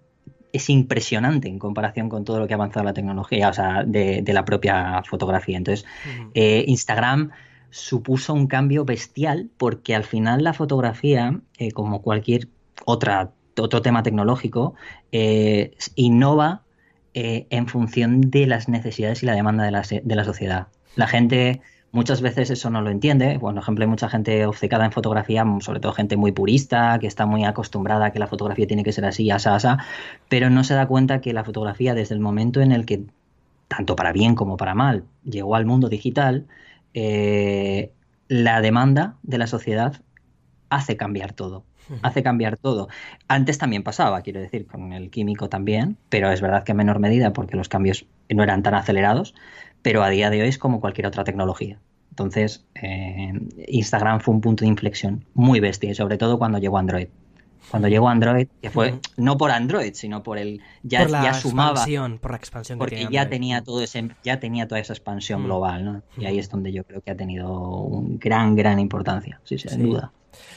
es 0.51 0.69
impresionante 0.69 1.47
en 1.47 1.59
comparación 1.59 2.09
con 2.09 2.25
todo 2.25 2.39
lo 2.39 2.47
que 2.47 2.53
ha 2.53 2.57
avanzado 2.57 2.83
la 2.85 2.93
tecnología, 2.93 3.49
o 3.49 3.53
sea, 3.53 3.83
de, 3.83 4.23
la 4.27 4.45
propia 4.45 5.03
fotografía. 5.03 5.57
Entonces, 5.57 5.85
eh, 6.33 6.63
Instagram 6.67 7.31
supuso 7.69 8.33
un 8.33 8.47
cambio 8.47 8.83
bestial 8.85 9.49
porque 9.57 9.95
al 9.95 10.03
final 10.03 10.43
la 10.43 10.53
fotografía, 10.53 11.39
eh, 11.57 11.71
como 11.71 12.03
cualquier 12.03 12.47
otra, 12.85 13.31
otro 13.59 13.81
tema 13.81 14.03
tecnológico, 14.03 14.75
eh, 15.11 15.71
innova 15.95 16.63
en 17.15 17.67
función 17.67 18.21
de 18.21 18.47
las 18.47 18.69
necesidades 18.69 19.21
y 19.21 19.27
la 19.27 19.35
demanda 19.35 19.63
de 19.63 19.71
la, 19.71 19.81
de 19.81 20.15
la 20.15 20.23
sociedad. 20.23 20.67
La 20.95 21.07
gente 21.07 21.61
Muchas 21.93 22.21
veces 22.21 22.49
eso 22.49 22.71
no 22.71 22.81
lo 22.81 22.89
entiende. 22.89 23.37
Por 23.39 23.55
ejemplo, 23.55 23.83
hay 23.85 23.89
mucha 23.89 24.09
gente 24.09 24.47
obcecada 24.47 24.83
en 24.83 24.91
fotografía, 24.91 25.45
sobre 25.59 25.79
todo 25.79 25.93
gente 25.93 26.17
muy 26.17 26.31
purista, 26.31 26.97
que 26.99 27.05
está 27.05 27.27
muy 27.27 27.45
acostumbrada 27.45 28.07
a 28.07 28.11
que 28.11 28.17
la 28.17 28.25
fotografía 28.25 28.65
tiene 28.65 28.83
que 28.83 28.91
ser 28.91 29.05
así, 29.05 29.29
asa, 29.29 29.53
asa, 29.53 29.77
pero 30.27 30.49
no 30.49 30.63
se 30.63 30.73
da 30.73 30.87
cuenta 30.87 31.21
que 31.21 31.33
la 31.33 31.43
fotografía, 31.43 31.93
desde 31.93 32.15
el 32.15 32.19
momento 32.19 32.61
en 32.61 32.71
el 32.71 32.87
que, 32.87 33.03
tanto 33.67 33.95
para 33.95 34.11
bien 34.11 34.33
como 34.33 34.57
para 34.57 34.73
mal, 34.73 35.03
llegó 35.23 35.55
al 35.55 35.67
mundo 35.67 35.87
digital, 35.87 36.47
eh, 36.95 37.91
la 38.27 38.59
demanda 38.61 39.17
de 39.21 39.37
la 39.37 39.45
sociedad 39.45 40.01
hace 40.69 40.97
cambiar 40.97 41.33
todo. 41.33 41.63
Hace 42.01 42.23
cambiar 42.23 42.57
todo. 42.57 42.87
Antes 43.27 43.59
también 43.59 43.83
pasaba, 43.83 44.21
quiero 44.21 44.39
decir, 44.39 44.65
con 44.65 44.93
el 44.93 45.11
químico 45.11 45.47
también, 45.47 45.97
pero 46.09 46.31
es 46.31 46.41
verdad 46.41 46.63
que 46.63 46.71
en 46.71 46.77
menor 46.77 46.97
medida 46.97 47.33
porque 47.33 47.55
los 47.55 47.69
cambios 47.69 48.07
no 48.29 48.41
eran 48.41 48.63
tan 48.63 48.73
acelerados, 48.73 49.35
pero 49.83 50.01
a 50.01 50.09
día 50.09 50.31
de 50.31 50.41
hoy 50.41 50.47
es 50.47 50.57
como 50.57 50.81
cualquier 50.81 51.05
otra 51.05 51.23
tecnología. 51.23 51.77
Entonces, 52.09 52.65
eh, 52.75 53.33
Instagram 53.67 54.21
fue 54.21 54.33
un 54.33 54.41
punto 54.41 54.63
de 54.63 54.69
inflexión 54.69 55.25
muy 55.35 55.59
bestia, 55.59 55.91
y 55.91 55.95
sobre 55.95 56.17
todo 56.17 56.39
cuando 56.39 56.57
llegó 56.57 56.77
Android. 56.77 57.07
Cuando 57.69 57.87
llegó 57.87 58.09
Android, 58.09 58.47
que 58.61 58.69
fue 58.69 58.99
no 59.15 59.37
por 59.37 59.49
Android, 59.51 59.93
sino 59.93 60.21
por 60.21 60.37
el 60.37 60.61
ya, 60.83 61.07
ya 61.07 61.33
sumaba, 61.33 61.85
por 62.21 62.31
la 62.31 62.37
expansión 62.37 62.77
porque 62.77 63.07
ya 63.09 63.29
tenía 63.29 63.63
todo 63.63 63.81
ese, 63.81 64.09
ya 64.23 64.39
tenía 64.39 64.67
toda 64.67 64.81
esa 64.81 64.93
expansión 64.93 65.45
global, 65.45 65.85
¿no? 65.85 66.03
Y 66.17 66.25
ahí 66.25 66.39
es 66.39 66.49
donde 66.49 66.71
yo 66.71 66.83
creo 66.83 67.01
que 67.01 67.11
ha 67.11 67.15
tenido 67.15 67.79
un 67.81 68.19
gran, 68.19 68.55
gran 68.55 68.79
importancia, 68.79 69.39
sí, 69.43 69.57
sin 69.57 69.83
duda. 69.83 70.11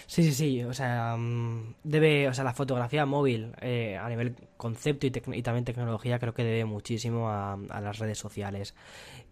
Sí, 0.07 0.23
sí, 0.23 0.33
sí. 0.33 0.65
O 0.65 0.73
sea, 0.73 1.17
mm, 1.17 1.75
debe, 1.85 2.29
o 2.29 2.35
sea, 2.35 2.45
la 2.45 2.55
fotografía 2.55 3.07
móvil 3.07 3.53
eh, 3.61 3.97
a 3.97 4.09
nivel 4.09 4.35
concepto 4.57 5.07
y, 5.07 5.13
y, 5.33 5.43
también 5.43 5.65
tecnología 5.65 6.19
creo 6.19 6.35
que 6.35 6.45
debe 6.45 6.65
muchísimo 6.65 7.31
a, 7.31 7.59
las 7.81 7.99
redes 7.99 8.19
sociales. 8.19 8.75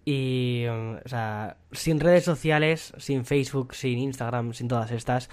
Y, 0.04 0.64
mm, 0.68 0.96
o 1.04 1.08
sea, 1.08 1.56
sin 1.72 2.00
redes 2.00 2.24
sociales, 2.24 2.92
sin 2.98 3.24
Facebook, 3.24 3.74
sin 3.74 3.98
Instagram, 3.98 4.52
sin 4.52 4.68
todas 4.68 4.90
estas, 4.90 5.30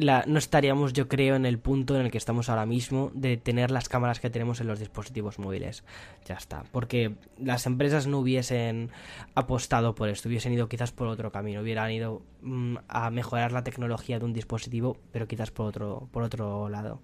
no 0.00 0.38
estaríamos, 0.38 0.92
yo 0.92 1.08
creo, 1.08 1.36
en 1.36 1.46
el 1.46 1.58
punto 1.58 1.94
en 1.96 2.06
el 2.06 2.10
que 2.10 2.18
estamos 2.18 2.48
ahora 2.48 2.66
mismo 2.66 3.10
de 3.14 3.36
tener 3.36 3.70
las 3.70 3.88
cámaras 3.88 4.20
que 4.20 4.30
tenemos 4.30 4.60
en 4.60 4.66
los 4.66 4.78
dispositivos 4.78 5.38
móviles. 5.38 5.84
Ya 6.26 6.34
está. 6.34 6.64
Porque 6.72 7.14
las 7.38 7.66
empresas 7.66 8.06
no 8.06 8.18
hubiesen 8.18 8.90
apostado 9.34 9.94
por 9.94 10.08
esto, 10.08 10.28
hubiesen 10.28 10.52
ido 10.52 10.68
quizás 10.68 10.92
por 10.92 11.08
otro 11.08 11.30
camino, 11.30 11.60
hubieran 11.60 11.90
ido 11.90 12.22
mm, 12.42 12.76
a 12.88 13.10
mejorar 13.10 13.52
la 13.52 13.64
tecnología 13.64 14.18
de 14.18 14.24
un 14.24 14.32
dispositivo, 14.32 14.96
pero 15.12 15.28
quizás 15.28 15.50
por 15.50 15.66
otro, 15.66 16.08
por 16.12 16.22
otro 16.22 16.68
lado. 16.68 17.00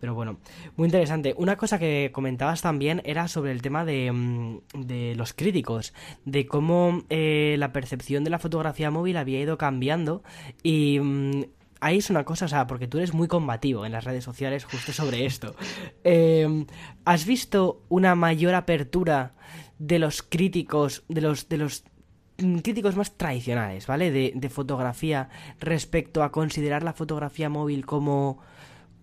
Pero 0.00 0.14
bueno, 0.14 0.38
muy 0.76 0.86
interesante. 0.86 1.34
Una 1.38 1.56
cosa 1.56 1.78
que 1.78 2.10
comentabas 2.12 2.60
también 2.60 3.00
era 3.06 3.26
sobre 3.26 3.52
el 3.52 3.62
tema 3.62 3.86
de, 3.86 4.12
mm, 4.12 4.58
de 4.74 5.14
los 5.16 5.32
críticos, 5.32 5.94
de 6.26 6.46
cómo 6.46 7.04
eh, 7.08 7.56
la 7.58 7.72
percepción 7.72 8.22
de 8.22 8.28
la 8.28 8.38
fotografía 8.38 8.90
móvil 8.90 9.16
había 9.16 9.40
ido 9.40 9.56
cambiando 9.56 10.22
y 10.62 11.00
mm, 11.00 11.44
ahí 11.84 11.98
es 11.98 12.08
una 12.08 12.24
cosa, 12.24 12.46
o 12.46 12.48
sea, 12.48 12.66
porque 12.66 12.88
tú 12.88 12.96
eres 12.96 13.12
muy 13.12 13.28
combativo 13.28 13.84
en 13.84 13.92
las 13.92 14.04
redes 14.04 14.24
sociales 14.24 14.64
justo 14.64 14.92
sobre 14.92 15.26
esto. 15.26 15.54
Em, 16.04 16.66
¿Has 17.04 17.26
visto 17.26 17.82
una 17.90 18.14
mayor 18.14 18.54
apertura 18.54 19.34
de 19.78 19.98
los 19.98 20.22
críticos, 20.22 21.04
de 21.08 21.20
los, 21.20 21.48
de 21.50 21.58
los 21.58 21.84
mm, 22.38 22.58
críticos 22.58 22.96
más 22.96 23.18
tradicionales, 23.18 23.86
¿vale? 23.86 24.10
De, 24.10 24.48
fotografía 24.48 25.28
respecto 25.60 26.22
a 26.22 26.32
considerar 26.32 26.82
la 26.82 26.94
fotografía 26.94 27.50
móvil 27.50 27.84
como, 27.84 28.38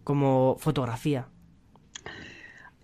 como 0.04 0.58
fotografía. 0.60 1.28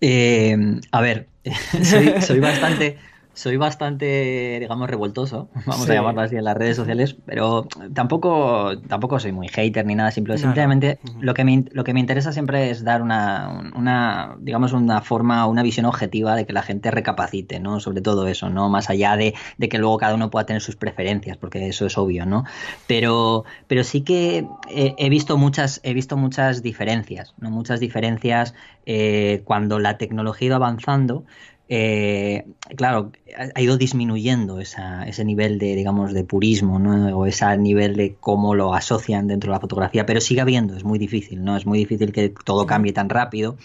Em, 0.00 0.80
a 0.92 1.00
ver, 1.00 1.28
soy, 2.22 2.38
bastante 2.38 2.98
soy 3.38 3.56
bastante, 3.56 4.58
digamos, 4.58 4.90
revoltoso, 4.90 5.48
vamos 5.66 5.88
a 5.88 5.94
llamarlo 5.94 6.22
así 6.22 6.34
en 6.34 6.44
las 6.44 6.56
redes 6.56 6.76
sociales, 6.76 7.16
pero 7.24 7.68
tampoco, 7.94 8.76
tampoco 8.88 9.20
soy 9.20 9.30
muy 9.30 9.46
hater 9.46 9.86
ni 9.86 9.94
nada, 9.94 10.10
simplemente 10.10 10.98
lo, 11.20 11.34
que 11.34 11.44
me, 11.44 11.64
lo 11.70 11.84
que 11.84 11.94
me 11.94 12.00
interesa 12.00 12.32
siempre 12.32 12.70
es 12.70 12.82
dar 12.82 13.00
una, 13.00 13.70
una, 13.76 14.36
digamos, 14.40 14.72
una 14.72 15.02
forma, 15.02 15.46
una 15.46 15.62
visión 15.62 15.86
objetiva 15.86 16.34
de 16.34 16.46
que 16.46 16.52
la 16.52 16.62
gente 16.62 16.90
recapacite, 16.90 17.60
¿no? 17.60 17.78
Sobre 17.78 18.00
todo 18.00 18.26
eso, 18.26 18.50
¿no? 18.50 18.68
Más 18.68 18.90
allá 18.90 19.16
de, 19.16 19.34
que 19.56 19.78
luego 19.78 19.98
cada 19.98 20.14
uno 20.14 20.30
pueda 20.30 20.44
tener 20.44 20.60
sus 20.60 20.74
preferencias, 20.74 21.36
porque 21.36 21.68
eso 21.68 21.86
es 21.86 21.96
obvio, 21.96 22.26
¿no? 22.26 22.44
Pero, 22.88 23.44
pero 23.68 23.84
sí 23.84 24.00
que 24.00 24.46
he, 24.68 25.08
visto 25.10 25.38
muchas, 25.38 25.80
he 25.84 25.94
visto 25.94 26.16
muchas 26.16 26.60
diferencias, 26.60 27.34
¿no? 27.38 27.50
Muchas 27.50 27.78
diferencias 27.78 28.54
eh, 28.84 29.42
cuando 29.44 29.78
la 29.78 29.96
tecnología 29.96 30.46
iba 30.46 30.56
avanzando 30.56 31.24
eh, 31.70 32.46
claro, 32.76 33.12
ha 33.54 33.60
ido 33.60 33.76
disminuyendo 33.76 34.58
ese 34.60 35.24
nivel 35.24 35.58
de, 35.58 35.76
digamos, 35.76 36.14
de 36.14 36.24
purismo, 36.24 36.78
¿no? 36.78 37.16
O 37.16 37.26
ese 37.26 37.56
nivel 37.58 37.94
de 37.94 38.14
cómo 38.18 38.54
lo 38.54 38.74
asocian 38.74 39.26
dentro 39.26 39.50
de 39.50 39.56
la 39.56 39.60
fotografía, 39.60 40.06
pero 40.06 40.20
sigue 40.20 40.40
habiendo, 40.40 40.76
es 40.76 40.84
muy 40.84 40.98
difícil, 40.98 41.44
¿no? 41.44 41.56
Es 41.56 41.66
muy 41.66 41.78
difícil 41.78 42.12
que 42.12 42.30
todo 42.30 42.66
cambie 42.66 42.92
tan 42.92 43.10
rápido. 43.10 43.56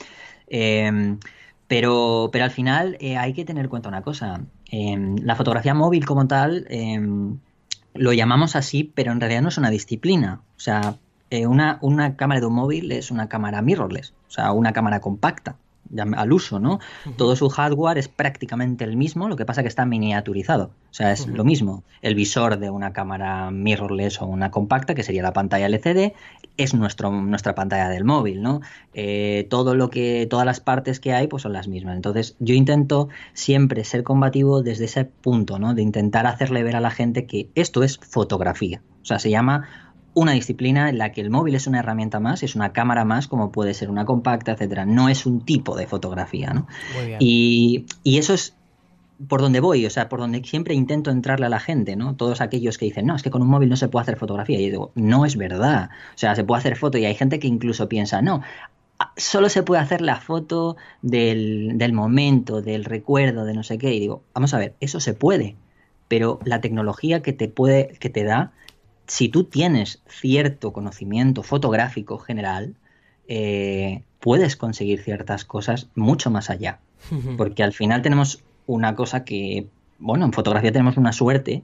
Em, 0.48 1.20
pero, 1.68 2.30
pero 2.32 2.44
al 2.44 2.52
final 2.52 2.98
eh, 3.00 3.18
hay 3.18 3.34
que 3.34 3.46
tener 3.46 3.66
en 3.66 3.70
cuenta 3.70 3.89
una 3.89 4.02
cosa. 4.02 4.42
Em, 4.70 5.16
la 5.24 5.36
fotografía 5.36 5.74
móvil 5.74 6.06
como 6.06 6.28
tal 6.28 6.66
em, 6.70 7.39
lo 7.94 8.13
llamamos 8.13 8.56
así, 8.56 8.84
pero 8.84 9.12
en 9.13 9.22
realidad 9.22 9.42
no 9.42 9.50
es 9.50 9.58
una 9.58 9.70
disciplina. 9.70 10.42
O 10.58 10.60
sea, 10.60 10.98
eh, 11.30 11.48
una, 11.48 11.80
una 11.82 12.16
cámara 12.18 12.42
de 12.42 12.48
un 12.48 12.56
móvil 12.56 12.92
es 12.92 13.12
una 13.12 13.30
cámara 13.30 13.62
mirrorless, 13.62 14.13
o 14.28 14.32
sea, 14.32 14.52
una 14.52 14.74
cámara 14.74 15.00
compacta 15.00 15.56
al 16.15 16.34
uso, 16.34 16.60
¿no? 16.60 16.80
Todo 17.17 17.36
su 17.36 17.50
hardware 17.50 17.98
es 17.98 18.08
prácticamente 18.08 18.84
el 18.84 18.98
mismo, 18.98 19.28
lo 19.28 19.36
que 19.36 19.46
pasa 19.46 19.62
que 19.62 19.67
está 19.67 19.86
miniaturizado. 19.86 20.72
O 20.89 20.93
sea, 20.93 21.12
es 21.12 21.28
lo 21.28 21.43
mismo. 21.43 21.84
El 22.02 22.15
visor 22.15 22.60
de 22.60 22.69
una 22.69 22.93
cámara 22.93 23.52
mirrorless 23.52 24.22
o 24.22 24.26
una 24.26 24.52
compacta, 24.52 24.96
que 24.96 25.04
sería 25.04 25.24
la 25.24 25.34
pantalla 25.34 25.67
LCD, 25.67 26.13
es 26.58 26.74
nuestro, 26.74 27.12
nuestra 27.12 27.56
pantalla 27.56 27.89
del 27.89 28.04
móvil, 28.04 28.41
¿no? 28.41 28.62
Eh, 28.93 29.48
todo 29.50 29.76
lo 29.76 29.89
que, 29.89 30.28
todas 30.30 30.46
las 30.46 30.60
partes 30.60 31.00
que 31.00 31.13
hay, 31.13 31.28
pues 31.28 31.43
son 31.43 31.54
las 31.54 31.67
mismas. 31.67 31.96
Entonces, 31.96 32.36
yo 32.39 32.54
intento 32.54 33.10
siempre 33.34 33.84
ser 33.84 34.04
combativo 34.04 34.62
desde 34.62 34.86
ese 34.86 35.06
punto, 35.06 35.60
¿no? 35.60 35.74
De 35.74 35.82
intentar 35.82 36.28
hacerle 36.28 36.63
ver 36.63 36.76
a 36.76 36.80
la 36.80 36.91
gente 36.91 37.26
que 37.26 37.50
esto 37.56 37.84
es 37.84 37.98
fotografía. 37.98 38.82
O 39.02 39.06
sea, 39.06 39.19
se 39.19 39.30
llama 39.30 39.67
una 40.13 40.34
disciplina 40.34 40.89
en 40.89 40.97
la 40.97 41.12
que 41.12 41.21
el 41.21 41.30
móvil 41.30 41.56
es 41.56 41.67
una 41.67 41.80
herramienta 41.80 42.19
más, 42.19 42.43
es 42.43 42.56
una 42.56 42.73
cámara 42.73 43.06
más, 43.06 43.28
como 43.28 43.52
puede 43.52 43.73
ser 43.73 43.89
una 43.89 44.06
compacta, 44.06 44.52
etcétera. 44.54 44.86
No 44.86 45.10
es 45.10 45.26
un 45.26 45.41
tipo 45.41 45.76
de 45.76 45.88
fotografía, 45.88 46.54
¿no? 46.54 46.67
Y, 47.19 47.86
eso 48.04 48.34
es 48.34 48.56
por 49.28 49.41
donde 49.41 49.60
voy, 49.60 49.86
o 49.86 49.89
sea, 49.89 50.10
por 50.10 50.19
donde 50.19 50.43
siempre 50.43 50.73
intento 50.73 51.10
entrarle 51.12 51.45
a 51.45 51.49
la 51.49 51.60
gente, 51.60 51.95
¿no? 51.95 52.15
Todos 52.15 52.41
aquellos 52.41 52.78
que 52.78 52.86
dicen, 52.86 53.06
no, 53.06 53.15
es 53.15 53.23
que 53.23 53.30
con 53.30 53.41
un 53.41 53.47
móvil 53.47 53.69
no 53.69 53.78
se 53.78 53.88
puede 53.88 54.04
hacer 54.04 54.17
fotografía. 54.17 54.60
Y 54.60 54.65
yo 54.65 54.71
digo, 54.71 54.91
no 54.95 55.26
es 55.26 55.38
verdad. 55.38 55.89
O 56.15 56.17
sea, 56.17 56.36
se 56.36 56.43
puede 56.43 56.60
hacer 56.60 56.76
foto 56.76 56.97
y 56.97 57.06
hay 57.06 57.15
gente 57.15 57.39
que 57.39 57.47
incluso 57.47 57.88
piensa, 57.88 58.21
no, 58.21 58.41
solo 59.17 59.49
se 59.49 59.63
puede 59.63 59.82
hacer 59.82 60.02
la 60.02 60.17
foto 60.17 60.78
del, 61.02 61.73
del 61.76 61.93
momento, 61.93 62.62
del 62.62 62.86
recuerdo, 62.86 63.45
de 63.45 63.54
no 63.54 63.63
sé 63.63 63.78
qué. 63.78 63.93
Y 63.93 63.99
digo, 63.99 64.23
vamos 64.34 64.54
a 64.54 64.60
ver, 64.60 64.76
eso 64.80 64.99
se 64.99 65.13
puede, 65.13 65.56
pero 66.08 66.39
la 66.45 66.62
tecnología 66.62 67.21
que 67.21 67.34
te 67.34 67.47
puede, 67.47 67.97
que 67.99 68.10
te 68.10 68.23
da, 68.23 68.52
si 69.08 69.30
tú 69.30 69.44
tienes 69.44 70.02
cierto 70.08 70.74
conocimiento 70.74 71.44
fotográfico 71.44 72.18
general, 72.18 72.76
eh, 73.28 74.04
puedes 74.20 74.56
conseguir 74.56 75.02
ciertas 75.02 75.46
cosas 75.46 75.89
mucho 75.96 76.32
más 76.32 76.50
allá. 76.50 76.80
Porque 77.38 77.63
al 77.63 77.74
final 77.74 78.02
tenemos 78.02 78.44
una 78.66 78.96
cosa 78.96 79.26
que, 79.26 79.68
bueno, 80.00 80.24
en 80.24 80.32
fotografía 80.32 80.72
tenemos 80.72 80.96
una 80.96 81.12
suerte 81.12 81.63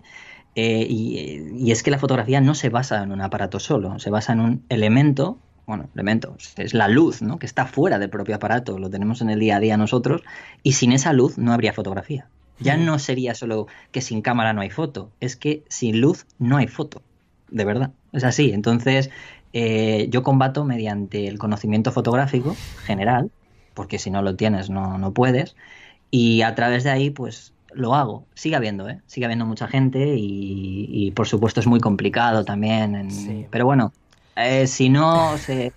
eh, 0.56 0.86
y, 0.90 1.72
es 1.72 1.82
que 1.82 1.92
la 1.92 1.98
fotografía 1.98 2.42
no 2.42 2.56
se 2.56 2.68
basa 2.68 3.02
en 3.04 3.14
un 3.14 3.22
aparato 3.22 3.60
solo, 3.60 3.98
se 4.00 4.10
basa 4.10 4.34
en 4.34 4.42
un 4.42 4.64
elemento, 4.68 5.40
bueno, 5.66 5.88
elemento, 5.94 6.36
es 6.58 6.74
la 6.74 6.90
luz, 6.90 7.22
¿no? 7.22 7.40
Que 7.40 7.46
está 7.46 7.66
fuera 7.66 8.00
del 8.00 8.10
propio 8.10 8.36
aparato, 8.36 8.78
lo 8.78 8.90
tenemos 8.90 9.22
en 9.22 9.30
el 9.30 9.40
día 9.40 9.56
a 9.56 9.60
día 9.62 9.78
nosotros 9.78 10.24
y 10.62 10.74
sin 10.74 10.92
esa 10.92 11.14
luz 11.14 11.38
no 11.38 11.54
habría 11.54 11.72
fotografía. 11.72 12.28
Ya 12.60 12.76
no 12.76 13.00
sería 13.00 13.36
solo 13.36 13.68
que 13.94 14.02
sin 14.02 14.22
cámara 14.22 14.52
no 14.52 14.60
hay 14.60 14.70
foto, 14.70 15.14
es 15.22 15.38
que 15.38 15.64
sin 15.70 16.02
luz 16.02 16.26
no 16.40 16.58
hay 16.58 16.68
foto 16.68 17.02
de 17.52 17.66
verdad. 17.66 17.92
Es 18.14 18.24
así. 18.24 18.52
Entonces, 18.52 19.10
eh, 19.54 20.08
yo 20.10 20.24
combato 20.24 20.66
mediante 20.66 21.28
el 21.28 21.38
conocimiento 21.38 21.92
fotográfico 21.92 22.56
general, 22.84 23.32
porque 23.74 24.00
si 24.00 24.12
no 24.12 24.22
lo 24.22 24.36
tienes 24.36 24.70
no, 24.70 24.98
no 24.98 25.12
puedes, 25.12 25.56
y 26.12 26.42
a 26.42 26.56
través 26.56 26.84
de 26.84 26.90
ahí, 26.92 27.10
pues 27.10 27.54
lo 27.72 27.96
hago. 27.96 28.26
Sigue 28.34 28.56
habiendo, 28.56 28.90
¿eh? 28.90 29.00
Sigue 29.06 29.26
habiendo 29.26 29.46
mucha 29.46 29.68
gente 29.68 30.16
y, 30.18 31.12
por 31.16 31.28
supuesto 31.28 31.60
es 31.60 31.68
muy 31.68 31.80
complicado 31.80 32.44
también. 32.44 33.48
Pero 33.52 33.66
bueno, 33.66 33.94
eh, 34.36 34.68
si 34.68 34.90
no 34.90 35.38
se... 35.38 35.74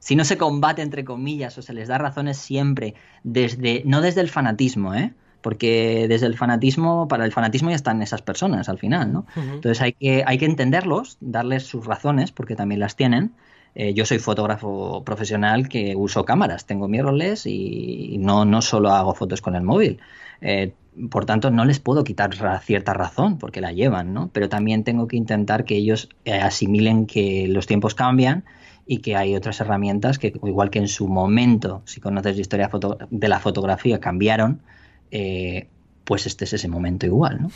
Si 0.00 0.14
no 0.14 0.24
se 0.24 0.38
combate 0.38 0.80
entre 0.80 1.04
comillas 1.04 1.58
o 1.58 1.62
se 1.62 1.74
les 1.74 1.88
da 1.88 1.98
razones 1.98 2.38
siempre 2.38 2.94
desde 3.24 3.82
no 3.84 4.00
desde 4.00 4.20
el 4.22 4.30
fanatismo, 4.30 4.94
¿eh? 4.94 5.12
Porque 5.40 6.06
desde 6.08 6.26
el 6.26 6.36
fanatismo, 6.36 7.08
para 7.08 7.24
el 7.24 7.32
fanatismo 7.32 7.70
ya 7.70 7.76
están 7.76 8.02
esas 8.02 8.22
personas 8.22 8.68
al 8.68 8.78
final, 8.78 9.12
¿no? 9.12 9.26
Entonces 9.36 9.80
hay 9.80 9.92
que, 9.92 10.24
hay 10.26 10.38
que 10.38 10.46
entenderlos, 10.46 11.16
darles 11.20 11.64
sus 11.64 11.86
razones, 11.86 12.32
porque 12.32 12.56
también 12.56 12.80
las 12.80 12.96
tienen. 12.96 13.32
Eh, 13.74 13.94
yo 13.94 14.04
soy 14.04 14.18
fotógrafo 14.18 15.04
profesional 15.04 15.68
que 15.68 15.94
uso 15.94 16.24
cámaras, 16.24 16.66
tengo 16.66 16.88
mirrorless 16.88 17.46
y 17.46 18.16
no, 18.18 18.44
no 18.44 18.62
solo 18.62 18.90
hago 18.90 19.14
fotos 19.14 19.40
con 19.40 19.54
el 19.54 19.62
móvil. 19.62 20.00
Eh, 20.40 20.72
por 21.10 21.26
tanto, 21.26 21.50
no 21.50 21.64
les 21.64 21.78
puedo 21.78 22.02
quitar 22.02 22.34
cierta 22.60 22.92
razón 22.92 23.38
porque 23.38 23.60
la 23.60 23.72
llevan, 23.72 24.12
¿no? 24.12 24.30
Pero 24.32 24.48
también 24.48 24.82
tengo 24.82 25.06
que 25.06 25.16
intentar 25.16 25.64
que 25.64 25.76
ellos 25.76 26.08
eh, 26.24 26.32
asimilen 26.32 27.06
que 27.06 27.46
los 27.48 27.66
tiempos 27.66 27.94
cambian 27.94 28.44
y 28.86 28.98
que 28.98 29.14
hay 29.14 29.36
otras 29.36 29.60
herramientas 29.60 30.18
que, 30.18 30.32
igual 30.42 30.70
que 30.70 30.78
en 30.78 30.88
su 30.88 31.06
momento, 31.06 31.82
si 31.84 32.00
conoces 32.00 32.34
la 32.34 32.40
historia 32.40 32.70
de 33.10 33.28
la 33.28 33.38
fotografía, 33.38 34.00
cambiaron, 34.00 34.62
eh, 35.10 35.68
pues 36.08 36.24
este 36.24 36.46
es 36.46 36.54
ese 36.54 36.68
momento 36.68 37.04
igual, 37.04 37.42
¿no? 37.42 37.50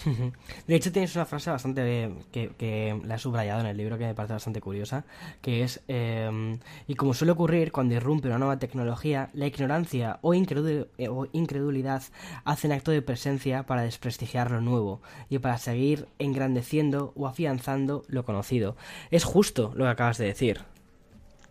De 0.66 0.74
hecho, 0.74 0.92
tienes 0.92 1.16
una 1.16 1.24
frase 1.24 1.48
bastante 1.48 2.12
que, 2.30 3.00
la 3.02 3.14
he 3.14 3.18
subrayado 3.18 3.62
en 3.62 3.66
el 3.66 3.78
libro 3.78 3.96
que 3.96 4.04
me 4.04 4.14
parece 4.14 4.34
bastante 4.34 4.60
curiosa, 4.60 5.06
que 5.40 5.62
es, 5.62 5.80
em, 5.88 6.58
y 6.86 6.94
como 6.94 7.14
suele 7.14 7.32
ocurrir 7.32 7.72
cuando 7.72 7.94
irrumpe 7.94 8.28
una 8.28 8.36
nueva 8.36 8.58
tecnología, 8.58 9.30
la 9.32 9.46
ignorancia 9.46 10.18
o, 10.20 10.34
eh, 10.34 11.08
o, 11.08 11.28
incredulidad 11.32 12.02
hacen 12.44 12.72
acto 12.72 12.90
de 12.90 13.00
presencia 13.00 13.62
para 13.62 13.84
desprestigiar 13.84 14.50
lo 14.50 14.60
nuevo 14.60 15.00
y 15.30 15.38
para 15.38 15.56
seguir 15.56 16.06
engrandeciendo 16.18 17.14
o 17.16 17.26
afianzando 17.26 18.04
lo 18.08 18.26
conocido. 18.26 18.76
Es 19.10 19.24
justo 19.24 19.72
lo 19.74 19.84
que 19.84 19.90
acabas 19.92 20.18
de 20.18 20.26
decir. 20.26 20.60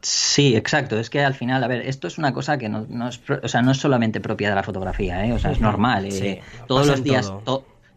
Sí, 0.01 0.55
exacto. 0.55 0.99
Es 0.99 1.09
que 1.09 1.23
al 1.23 1.33
final, 1.33 1.63
a 1.63 1.67
ver, 1.67 1.81
esto 1.87 2.07
es 2.07 2.17
una 2.17 2.33
cosa 2.33 2.57
que 2.57 2.69
no, 2.69 3.07
es, 3.07 3.21
o 3.43 3.47
sea, 3.47 3.61
no 3.61 3.71
es 3.71 3.77
solamente 3.77 4.19
propia 4.19 4.49
de 4.49 4.55
la 4.55 4.63
fotografía, 4.63 5.25
¿eh? 5.25 5.33
o 5.33 5.39
sea, 5.39 5.51
es 5.51 5.61
normal. 5.61 6.05
Eh, 6.05 6.41
todos 6.67 6.87
los 6.87 7.03
días, 7.03 7.31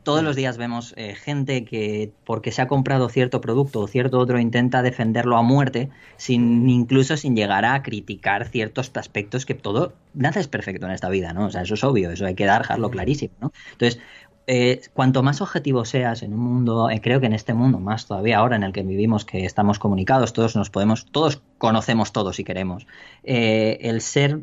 todos 0.04 0.22
los 0.22 0.36
días 0.36 0.58
vemos 0.58 0.92
eh, 0.96 1.14
gente 1.14 1.64
que 1.64 2.12
porque 2.24 2.52
se 2.52 2.60
ha 2.60 2.68
comprado 2.68 3.08
cierto 3.08 3.40
producto 3.40 3.80
o 3.80 3.88
cierto 3.88 4.18
otro 4.18 4.38
intenta 4.38 4.82
defenderlo 4.82 5.38
a 5.38 5.42
muerte, 5.42 5.88
sin 6.18 6.68
incluso 6.68 7.16
sin 7.16 7.34
llegar 7.34 7.64
a 7.64 7.82
criticar 7.82 8.46
ciertos 8.48 8.92
aspectos 8.94 9.46
que 9.46 9.54
todo 9.54 9.94
nada 10.12 10.40
es 10.40 10.46
perfecto 10.46 10.84
en 10.86 10.92
esta 10.92 11.08
vida, 11.08 11.32
¿no? 11.32 11.46
O 11.46 11.50
sea, 11.50 11.62
eso 11.62 11.74
es 11.74 11.82
obvio, 11.84 12.10
eso 12.10 12.26
hay 12.26 12.34
que 12.34 12.44
dejarlo 12.44 12.90
clarísimo, 12.90 13.34
¿no? 13.40 13.52
Entonces, 13.72 14.00
eh, 14.46 14.82
cuanto 14.92 15.22
más 15.22 15.40
objetivo 15.40 15.84
seas 15.84 16.22
en 16.22 16.34
un 16.34 16.40
mundo, 16.40 16.90
eh, 16.90 17.00
creo 17.00 17.20
que 17.20 17.26
en 17.26 17.32
este 17.32 17.54
mundo, 17.54 17.80
más 17.80 18.06
todavía 18.06 18.38
ahora 18.38 18.56
en 18.56 18.62
el 18.62 18.72
que 18.72 18.82
vivimos, 18.82 19.24
que 19.24 19.44
estamos 19.44 19.78
comunicados, 19.78 20.32
todos 20.32 20.54
nos 20.54 20.70
podemos, 20.70 21.06
todos 21.06 21.42
conocemos 21.58 22.12
todos 22.12 22.36
si 22.36 22.44
queremos, 22.44 22.86
eh, 23.22 23.78
el 23.80 24.00
ser, 24.00 24.40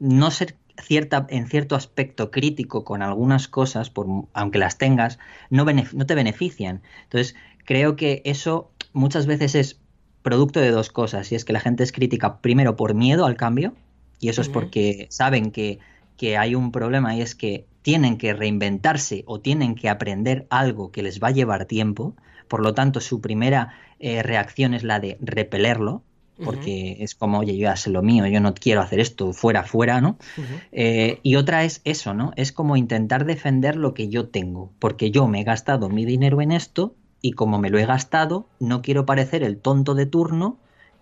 no 0.00 0.30
ser 0.30 0.56
cierta, 0.82 1.26
en 1.30 1.46
cierto 1.46 1.76
aspecto 1.76 2.30
crítico 2.30 2.84
con 2.84 3.02
algunas 3.02 3.46
cosas, 3.46 3.90
por, 3.90 4.06
aunque 4.32 4.58
las 4.58 4.76
tengas, 4.76 5.18
no, 5.50 5.64
no 5.64 6.06
te 6.06 6.14
benefician. 6.14 6.82
Entonces, 7.04 7.36
creo 7.64 7.94
que 7.94 8.22
eso 8.24 8.70
muchas 8.92 9.26
veces 9.26 9.54
es 9.54 9.80
producto 10.22 10.58
de 10.58 10.70
dos 10.70 10.90
cosas, 10.90 11.30
y 11.30 11.36
es 11.36 11.44
que 11.44 11.52
la 11.52 11.60
gente 11.60 11.84
es 11.84 11.92
crítica 11.92 12.38
primero 12.38 12.76
por 12.76 12.94
miedo 12.94 13.24
al 13.24 13.36
cambio, 13.36 13.74
y 14.18 14.30
eso 14.30 14.40
es 14.40 14.48
porque 14.48 15.06
saben 15.10 15.50
que, 15.50 15.78
que 16.16 16.36
hay 16.36 16.54
un 16.54 16.72
problema 16.72 17.16
y 17.16 17.20
es 17.20 17.34
que 17.34 17.66
tienen 17.82 18.16
que 18.16 18.32
reinventarse 18.32 19.24
o 19.26 19.40
tienen 19.40 19.74
que 19.74 19.88
aprender 19.88 20.46
algo 20.50 20.90
que 20.90 21.02
les 21.02 21.22
va 21.22 21.28
a 21.28 21.32
llevar 21.32 21.66
tiempo, 21.66 22.14
por 22.48 22.62
lo 22.62 22.74
tanto 22.74 23.00
su 23.00 23.20
primera 23.20 23.74
eh, 23.98 24.22
reacción 24.22 24.74
es 24.74 24.84
la 24.84 25.00
de 25.00 25.18
repelerlo, 25.20 26.02
porque 26.42 26.96
es 26.98 27.14
como, 27.14 27.38
oye, 27.38 27.56
yo 27.56 27.64
ya 27.64 27.76
sé 27.76 27.90
lo 27.90 28.02
mío, 28.02 28.26
yo 28.26 28.40
no 28.40 28.54
quiero 28.54 28.80
hacer 28.80 28.98
esto, 28.98 29.32
fuera, 29.32 29.62
fuera, 29.62 30.00
¿no? 30.00 30.18
Eh, 30.72 31.20
y 31.22 31.36
otra 31.36 31.62
es 31.62 31.80
eso, 31.84 32.12
¿no? 32.12 32.32
Es 32.34 32.50
como 32.50 32.76
intentar 32.76 33.24
defender 33.24 33.76
lo 33.76 33.94
que 33.94 34.08
yo 34.08 34.28
tengo, 34.28 34.72
porque 34.80 35.12
yo 35.12 35.28
me 35.28 35.42
he 35.42 35.44
gastado 35.44 35.88
mi 35.88 36.04
dinero 36.04 36.40
en 36.40 36.50
esto 36.50 36.96
y 37.20 37.32
como 37.32 37.58
me 37.58 37.70
lo 37.70 37.78
he 37.78 37.86
gastado, 37.86 38.48
no 38.58 38.82
quiero 38.82 39.06
parecer 39.06 39.44
el 39.44 39.58
tonto 39.58 39.94
de 39.94 40.06
turno 40.06 40.58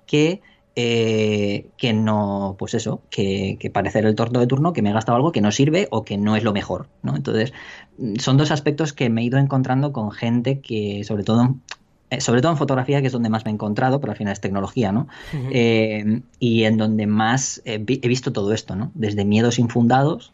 que 0.07 0.43
eh, 0.75 1.67
que 1.77 1.93
no, 1.93 2.57
pues 2.59 2.75
eso, 2.75 3.03
que, 3.11 3.57
que, 3.61 3.71
parecer 3.71 4.07
el 4.07 4.15
torno 4.15 4.41
de 4.41 4.47
turno, 4.47 4.73
que 4.73 4.81
me 4.81 4.91
he 4.91 4.93
gastado 4.93 5.17
algo 5.17 5.33
que 5.33 5.43
no 5.43 5.53
sirve 5.53 5.87
o 5.91 6.05
que 6.05 6.17
no 6.17 6.35
es 6.35 6.45
lo 6.45 6.53
mejor, 6.53 6.89
¿no? 7.03 7.15
Entonces, 7.15 7.53
mm, 7.99 8.17
son 8.17 8.39
dos 8.39 8.51
aspectos 8.51 8.93
que 8.93 9.11
me 9.11 9.21
he 9.21 9.25
ido 9.25 9.39
encontrando 9.39 9.93
con 9.93 10.11
gente 10.13 10.61
que, 10.61 11.05
sobre 11.05 11.25
todo, 11.25 11.57
eh, 12.11 12.21
sobre 12.21 12.41
todo 12.41 12.53
en 12.53 12.59
fotografía, 12.59 13.01
que 13.01 13.09
es 13.09 13.13
donde 13.13 13.29
más 13.29 13.45
me 13.45 13.51
he 13.51 13.55
encontrado, 13.55 14.01
pero 14.01 14.13
al 14.13 14.17
final 14.17 14.33
es 14.33 14.41
tecnología, 14.41 14.93
¿no? 14.93 15.09
Eh, 15.51 16.23
y 16.39 16.65
en 16.65 16.79
donde 16.79 17.07
más 17.07 17.61
he 17.65 17.79
visto 17.79 18.33
todo 18.33 18.53
esto, 18.55 18.75
¿no? 18.75 18.91
Desde 18.95 19.25
miedos 19.27 19.59
infundados 19.59 20.33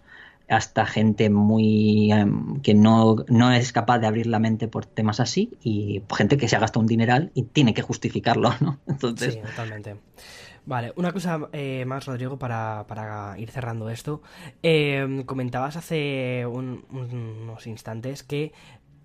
hasta 0.49 0.87
gente 0.87 1.31
muy 1.31 2.13
em, 2.13 2.61
que 2.61 2.75
no, 2.75 3.17
no 3.29 3.53
es 3.53 3.73
capaz 3.73 3.99
de 3.99 4.07
abrir 4.07 4.27
la 4.27 4.39
mente 4.39 4.69
por 4.69 4.87
temas 4.87 5.21
así 5.21 5.51
y 5.63 6.03
gente 6.17 6.37
que 6.37 6.49
se 6.49 6.57
ha 6.57 6.61
gastado 6.61 6.81
un 6.81 6.87
dineral 6.87 7.31
y 7.35 7.43
tiene 7.45 7.75
que 7.75 7.83
justificarlo, 7.83 8.53
¿no? 8.61 8.79
Entonces... 8.87 9.35
Sí, 9.35 9.41
totalmente. 9.41 9.97
Vale, 10.69 10.93
una 10.97 11.13
cosa 11.13 11.49
eh, 11.53 11.87
más, 11.87 12.05
Rodrigo, 12.05 12.39
para, 12.39 12.85
para, 12.87 13.39
ir 13.39 13.51
cerrando 13.51 13.89
esto. 13.89 14.21
Eh, 14.63 15.23
comentabas 15.25 15.77
hace 15.77 16.45
unos 16.45 17.67
instantes 17.67 18.23
que 18.23 18.53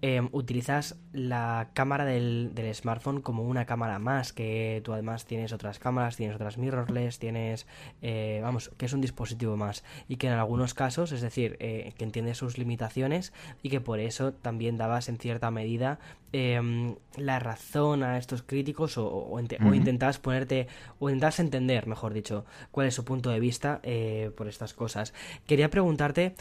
Em, 0.06 0.28
utilizas 0.34 0.99
la 1.14 1.70
cámara 1.74 2.04
del, 2.04 2.51
smartphone 2.74 3.22
como 3.22 3.43
una 3.43 3.66
cámara 3.66 3.99
más, 3.99 4.34
que 4.34 4.82
tú 4.84 4.91
además 4.91 5.26
tienes 5.26 5.54
otras 5.54 5.80
cámaras, 5.80 6.18
tienes 6.18 6.36
otras 6.36 6.58
mirrorless, 6.58 7.20
tienes, 7.20 7.68
eh, 8.01 8.41
vamos, 8.43 8.70
que 8.76 8.86
es 8.86 8.91
un 8.91 8.99
dispositivo 8.99 9.56
más 9.56 9.86
y 10.10 10.18
que 10.18 10.28
en 10.28 10.34
algunos 10.34 10.74
casos, 10.74 11.14
es 11.14 11.22
decir, 11.22 11.56
eh, 11.62 11.93
que 11.97 12.04
entiende 12.04 12.36
sus 12.36 12.58
limitaciones 12.58 13.32
y 13.62 13.70
que 13.70 13.80
por 13.80 14.01
eso 14.01 14.34
también 14.34 14.76
dabas 14.76 15.08
en 15.08 15.20
cierta 15.20 15.51
medida 15.51 15.99
em, 16.34 16.95
la 17.16 17.39
razón 17.39 18.04
a 18.04 18.18
estos 18.18 18.43
críticos 18.43 18.97
o, 18.97 19.08
o, 19.08 19.39
intentabas 19.39 20.20
ponerte, 20.20 20.68
o 20.99 21.08
intentabas 21.08 21.39
entender, 21.39 21.88
mejor 21.88 22.14
dicho, 22.14 22.43
cuál 22.72 22.88
es 22.88 22.93
su 22.93 23.06
punto 23.06 23.30
de 23.30 23.39
vista 23.39 23.80
eh, 23.84 24.32
por 24.36 24.49
estas 24.49 24.74
cosas. 24.74 25.14
Quería 25.47 25.70
preguntarte 25.70 26.36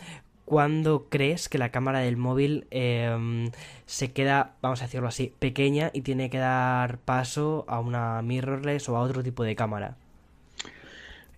¿Cuándo 0.53 1.07
crees 1.09 1.49
que 1.49 1.57
la 1.57 1.71
cámara 1.71 2.01
del 2.01 2.19
móvil 2.19 2.67
em, 2.71 3.51
se 3.87 4.13
queda, 4.13 4.51
vamos 4.61 4.83
a 4.83 4.85
decirlo 4.85 5.09
así, 5.09 5.33
pequeña 5.39 5.91
y 5.95 6.03
tiene 6.03 6.29
que 6.29 6.37
dar 6.37 6.99
paso 6.99 7.65
a 7.69 7.81
una 7.81 8.21
mirrorless 8.21 8.87
o 8.91 8.99
a 8.99 9.01
otro 9.01 9.23
tipo 9.23 9.45
de 9.45 9.57
cámara? 9.57 9.97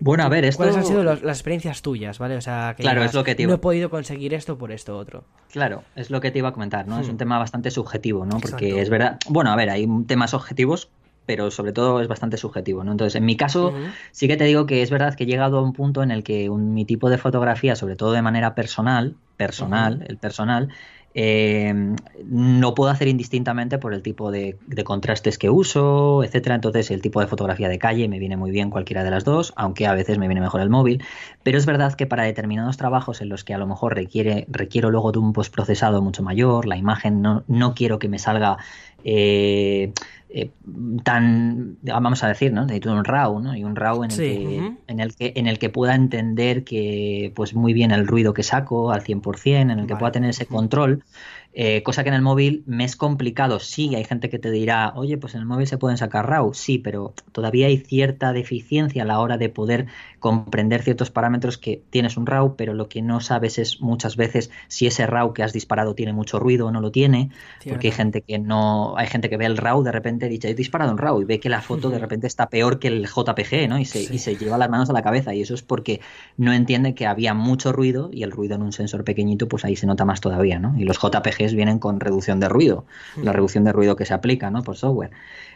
Bueno, 0.00 0.24
a 0.24 0.28
ver, 0.28 0.44
esto... 0.44 0.64
¿Cuáles 0.64 0.76
han 0.76 0.84
sido 0.84 1.04
las 1.04 1.22
experiencias 1.22 1.80
tuyas, 1.80 2.18
vale? 2.18 2.36
O 2.36 2.40
sea, 2.40 2.74
que 2.76 2.82
claro, 2.82 3.04
es 3.04 3.14
lo 3.14 3.22
que 3.22 3.36
no 3.46 3.54
he 3.54 3.58
podido 3.58 3.88
conseguir 3.88 4.34
esto 4.34 4.58
por 4.58 4.72
esto 4.72 4.98
otro. 4.98 5.22
Claro, 5.52 5.84
es 5.94 6.10
lo 6.10 6.20
que 6.20 6.32
te 6.32 6.40
iba 6.40 6.48
a 6.48 6.52
comentar, 6.52 6.88
¿no? 6.88 6.98
Es 6.98 7.06
un 7.06 7.14
hmm. 7.14 7.18
tema 7.18 7.38
bastante 7.38 7.70
subjetivo, 7.70 8.26
¿no? 8.26 8.40
Porque 8.40 8.80
es 8.80 8.90
verdad... 8.90 9.20
Bueno, 9.28 9.52
a 9.52 9.54
ver, 9.54 9.70
hay 9.70 9.86
temas 10.08 10.34
objetivos 10.34 10.88
pero 11.26 11.50
sobre 11.50 11.72
todo 11.72 12.00
es 12.00 12.08
bastante 12.08 12.36
subjetivo, 12.36 12.84
¿no? 12.84 12.92
Entonces, 12.92 13.16
en 13.16 13.24
mi 13.24 13.36
caso, 13.36 13.72
sí 14.12 14.28
que 14.28 14.36
te 14.36 14.44
digo 14.44 14.66
que 14.66 14.82
es 14.82 14.90
verdad 14.90 15.14
que 15.14 15.24
he 15.24 15.26
llegado 15.26 15.58
a 15.58 15.62
un 15.62 15.72
punto 15.72 16.02
en 16.02 16.10
el 16.10 16.22
que 16.22 16.48
mi 16.50 16.84
tipo 16.84 17.10
de 17.10 17.18
fotografía, 17.18 17.76
sobre 17.76 17.96
todo 17.96 18.12
de 18.12 18.22
manera 18.22 18.54
personal, 18.54 19.14
personal, 19.36 20.04
el 20.08 20.16
personal, 20.18 20.68
eh, 21.16 21.72
no 22.24 22.74
puedo 22.74 22.90
hacer 22.90 23.06
indistintamente 23.06 23.78
por 23.78 23.94
el 23.94 24.02
tipo 24.02 24.32
de, 24.32 24.58
contrastes 24.84 25.38
que 25.38 25.48
uso, 25.48 26.24
etcétera. 26.24 26.56
Entonces, 26.56 26.90
el 26.90 27.00
tipo 27.00 27.20
de 27.20 27.28
fotografía 27.28 27.68
de 27.68 27.78
calle 27.78 28.08
me 28.08 28.18
viene 28.18 28.36
muy 28.36 28.50
bien 28.50 28.70
cualquiera 28.70 29.04
de 29.04 29.10
las 29.10 29.24
dos, 29.24 29.52
aunque 29.56 29.86
a 29.86 29.94
veces 29.94 30.18
me 30.18 30.26
viene 30.26 30.40
mejor 30.40 30.60
el 30.60 30.70
móvil. 30.70 31.04
Pero 31.44 31.56
es 31.56 31.66
verdad 31.66 31.94
que 31.94 32.06
para 32.06 32.24
determinados 32.24 32.76
trabajos 32.76 33.20
en 33.20 33.28
los 33.28 33.44
que 33.44 33.54
a 33.54 33.58
lo 33.58 33.66
mejor 33.66 33.94
requiere, 33.94 34.44
requiero 34.48 34.90
luego 34.90 35.12
de 35.12 35.20
un 35.20 35.32
postprocesado 35.32 36.02
mucho 36.02 36.22
mayor, 36.24 36.66
la 36.66 36.76
imagen 36.76 37.22
no, 37.22 37.44
no 37.46 37.74
quiero 37.74 38.00
que 38.00 38.08
me 38.08 38.18
salga 38.18 38.56
eh, 39.04 39.92
eh, 40.36 40.50
tan, 41.04 41.76
vamos 41.82 42.24
a 42.24 42.28
decir, 42.28 42.52
¿no? 42.52 42.62
Necesito 42.62 42.92
un 42.92 43.04
RAW, 43.04 43.38
¿no? 43.38 43.56
Y 43.56 43.62
un 43.62 43.76
RAW 43.76 44.02
en 44.02 44.10
el, 44.10 44.16
que, 44.16 44.72
en 44.88 44.98
el 44.98 45.14
que 45.14 45.32
en 45.36 45.46
el 45.46 45.58
que 45.60 45.70
pueda 45.70 45.94
entender 45.94 46.64
que, 46.64 47.32
pues 47.36 47.54
muy 47.54 47.72
bien 47.72 47.92
el 47.92 48.06
ruido 48.06 48.34
que 48.34 48.42
saco 48.42 48.90
al 48.90 49.04
100%, 49.04 49.60
en 49.60 49.70
el 49.70 49.86
que 49.86 49.94
pueda 49.94 50.10
tener 50.10 50.30
ese 50.30 50.46
control 50.46 51.04
eh, 51.56 51.84
cosa 51.84 52.02
que 52.02 52.08
en 52.08 52.16
el 52.16 52.22
móvil 52.22 52.64
me 52.66 52.84
es 52.84 52.96
complicado. 52.96 53.60
Sí, 53.60 53.94
hay 53.94 54.04
gente 54.04 54.28
que 54.28 54.40
te 54.40 54.50
dirá, 54.50 54.92
oye, 54.96 55.16
pues 55.18 55.34
en 55.34 55.40
el 55.40 55.46
móvil 55.46 55.68
se 55.68 55.78
pueden 55.78 55.96
sacar 55.96 56.28
RAW. 56.28 56.52
Sí, 56.52 56.78
pero 56.78 57.14
todavía 57.30 57.68
hay 57.68 57.78
cierta 57.78 58.32
deficiencia 58.32 59.04
a 59.04 59.06
la 59.06 59.20
hora 59.20 59.38
de 59.38 59.48
poder 59.50 59.86
comprender 60.18 60.82
ciertos 60.82 61.12
parámetros 61.12 61.56
que 61.56 61.80
tienes 61.90 62.16
un 62.16 62.26
RAW, 62.26 62.56
pero 62.56 62.74
lo 62.74 62.88
que 62.88 63.02
no 63.02 63.20
sabes 63.20 63.58
es 63.58 63.80
muchas 63.80 64.16
veces 64.16 64.50
si 64.66 64.88
ese 64.88 65.06
RAW 65.06 65.32
que 65.32 65.44
has 65.44 65.52
disparado 65.52 65.94
tiene 65.94 66.12
mucho 66.12 66.40
ruido 66.40 66.66
o 66.66 66.70
no 66.72 66.80
lo 66.80 66.90
tiene. 66.90 67.30
porque 67.68 67.88
hay 67.88 67.92
gente 67.92 68.22
que 68.22 68.40
no, 68.40 68.96
hay 68.96 69.06
gente 69.06 69.30
que 69.30 69.36
ve 69.36 69.46
el 69.46 69.56
RAW 69.56 69.84
de 69.84 69.92
repente 69.92 70.28
dice, 70.28 70.50
he 70.50 70.54
disparado 70.54 70.90
un 70.90 70.98
RAW 70.98 71.22
y 71.22 71.24
ve 71.24 71.38
que 71.38 71.48
la 71.48 71.60
foto 71.60 71.88
de 71.88 71.98
repente 71.98 72.26
está 72.26 72.48
peor 72.48 72.80
que 72.80 72.88
el 72.88 73.06
JPG, 73.06 73.68
¿no? 73.68 73.78
Y 73.78 73.84
se, 73.84 74.02
y 74.02 74.18
se 74.18 74.36
lleva 74.36 74.58
las 74.58 74.70
manos 74.70 74.90
a 74.90 74.92
la 74.92 75.02
cabeza. 75.02 75.34
Y 75.34 75.42
eso 75.42 75.54
es 75.54 75.62
porque 75.62 76.00
no 76.36 76.52
entiende 76.52 76.94
que 76.94 77.06
había 77.06 77.32
mucho 77.32 77.72
ruido 77.72 78.10
y 78.12 78.24
el 78.24 78.32
ruido 78.32 78.56
en 78.56 78.62
un 78.62 78.72
sensor 78.72 79.04
pequeñito, 79.04 79.46
pues 79.46 79.64
ahí 79.64 79.76
se 79.76 79.86
nota 79.86 80.04
más 80.04 80.20
todavía, 80.20 80.58
¿no? 80.58 80.76
Y 80.76 80.84
los 80.84 80.98
JPG 80.98 81.43
vienen 81.52 81.78
con 81.78 82.00
reducción 82.00 82.40
de 82.40 82.48
ruido, 82.48 82.86
la 83.20 83.32
reducción 83.32 83.64
de 83.64 83.72
ruido 83.72 83.96
que 83.96 84.06
se 84.06 84.14
aplica 84.14 84.50
¿no? 84.50 84.62
por 84.62 84.76
software. 84.76 85.10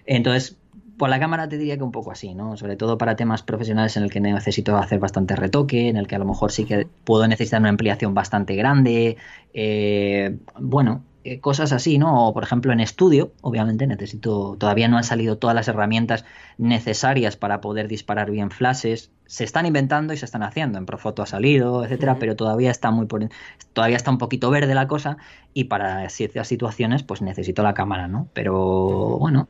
Entonces, 0.04 0.58
por 0.98 1.08
la 1.08 1.20
cámara 1.20 1.48
te 1.48 1.56
diría 1.56 1.76
que 1.76 1.84
un 1.84 1.92
poco 1.92 2.10
así, 2.10 2.34
¿no? 2.34 2.56
Sobre 2.56 2.76
todo 2.76 2.98
para 2.98 3.14
temas 3.14 3.42
profesionales 3.42 3.96
en 3.96 4.02
el 4.02 4.10
que 4.10 4.20
necesito 4.20 4.76
hacer 4.76 4.98
bastante 4.98 5.36
retoque, 5.36 5.88
en 5.88 5.96
el 5.96 6.08
que 6.08 6.16
a 6.16 6.18
lo 6.18 6.24
mejor 6.24 6.50
sí 6.50 6.64
que 6.64 6.88
puedo 7.04 7.26
necesitar 7.28 7.60
una 7.60 7.68
ampliación 7.70 8.14
bastante 8.14 8.56
grande. 8.56 9.16
Eh, 9.54 10.36
bueno, 10.58 11.04
eh, 11.28 11.40
cosas 11.40 11.72
así, 11.72 11.98
¿no? 11.98 12.28
O 12.28 12.32
por 12.32 12.42
ejemplo 12.42 12.72
en 12.72 12.80
estudio, 12.80 13.32
obviamente 13.42 13.86
necesito, 13.86 14.56
todavía 14.58 14.88
no 14.88 14.96
han 14.96 15.04
salido 15.04 15.36
todas 15.36 15.54
las 15.54 15.68
herramientas 15.68 16.24
necesarias 16.56 17.36
para 17.36 17.60
poder 17.60 17.86
disparar 17.86 18.30
bien 18.30 18.50
flashes. 18.50 19.10
Se 19.26 19.44
están 19.44 19.66
inventando 19.66 20.14
y 20.14 20.16
se 20.16 20.24
están 20.24 20.42
haciendo. 20.42 20.78
En 20.78 20.86
Profoto 20.86 21.22
ha 21.22 21.26
salido, 21.26 21.84
etcétera, 21.84 22.18
pero 22.18 22.34
todavía 22.34 22.70
está 22.70 22.90
muy 22.90 23.06
por, 23.06 23.28
todavía 23.74 23.96
está 23.96 24.10
un 24.10 24.18
poquito 24.18 24.50
verde 24.50 24.74
la 24.74 24.88
cosa 24.88 25.18
y 25.52 25.64
para 25.64 26.08
ciertas 26.08 26.48
situaciones 26.48 27.02
pues 27.02 27.20
necesito 27.20 27.62
la 27.62 27.74
cámara, 27.74 28.08
¿no? 28.08 28.28
Pero 28.32 29.18
bueno, 29.18 29.48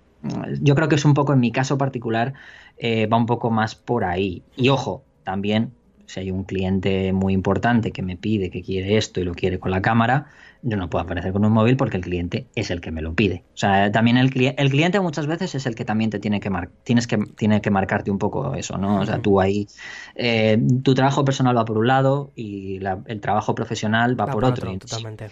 yo 0.61 0.75
creo 0.75 0.89
que 0.89 0.97
es 0.97 1.05
un 1.05 1.15
poco 1.15 1.33
en 1.33 1.41
mi 1.41 1.53
caso 1.53 1.79
particular 1.79 2.35
eh, 2.77 3.07
va 3.07 3.17
un 3.17 3.27
poco 3.27 3.51
más 3.51 3.75
por 3.77 4.05
ahí. 4.05 4.43
Y 4.57 4.69
ojo, 4.69 5.05
también 5.23 5.73
si 6.09 6.21
hay 6.21 6.31
un 6.31 6.45
cliente 6.45 7.13
muy 7.13 7.35
importante 7.35 7.93
que 7.93 8.03
me 8.03 8.17
pide 8.17 8.51
que 8.51 8.63
quiere 8.63 8.97
esto 8.97 9.21
y 9.21 9.25
lo 9.25 9.35
quiere 9.35 9.59
con 9.59 9.71
la 9.71 9.83
cámara, 9.83 10.27
yo 10.63 10.77
no 10.77 10.91
puedo 10.91 11.05
aparecer 11.05 11.33
con 11.33 11.45
un 11.45 11.53
móvil 11.53 11.77
porque 11.77 11.97
el 11.97 12.03
cliente 12.03 12.47
es 12.55 12.71
el 12.71 12.81
que 12.81 12.91
me 12.91 13.03
lo 13.03 13.15
pide. 13.15 13.45
O 13.55 13.57
sea, 13.57 13.93
también 13.93 14.17
el, 14.17 14.31
el 14.57 14.71
cliente 14.71 15.01
muchas 15.01 15.27
veces 15.27 15.55
es 15.55 15.67
el 15.67 15.75
que 15.75 15.85
también 15.85 16.11
te 16.11 16.19
tiene 16.19 16.41
que 16.41 16.51
mar 16.51 16.71
tienes 16.85 17.07
que 17.07 17.19
tiene 17.37 17.61
que 17.61 17.71
marcarte 17.71 18.11
un 18.11 18.19
poco 18.19 18.55
eso, 18.55 18.77
¿no? 18.79 19.01
O 19.01 19.07
sea, 19.07 19.21
tú 19.21 19.41
ahí 19.41 19.69
eh, 20.15 20.61
tu 20.83 20.95
trabajo 20.95 21.25
personal 21.25 21.57
va 21.57 21.65
por 21.65 21.79
un 21.79 21.87
lado 21.87 22.33
y 22.35 22.81
el 23.07 23.21
trabajo 23.21 23.55
profesional 23.55 24.19
va, 24.19 24.27
por, 24.27 24.45
otro. 24.45 24.73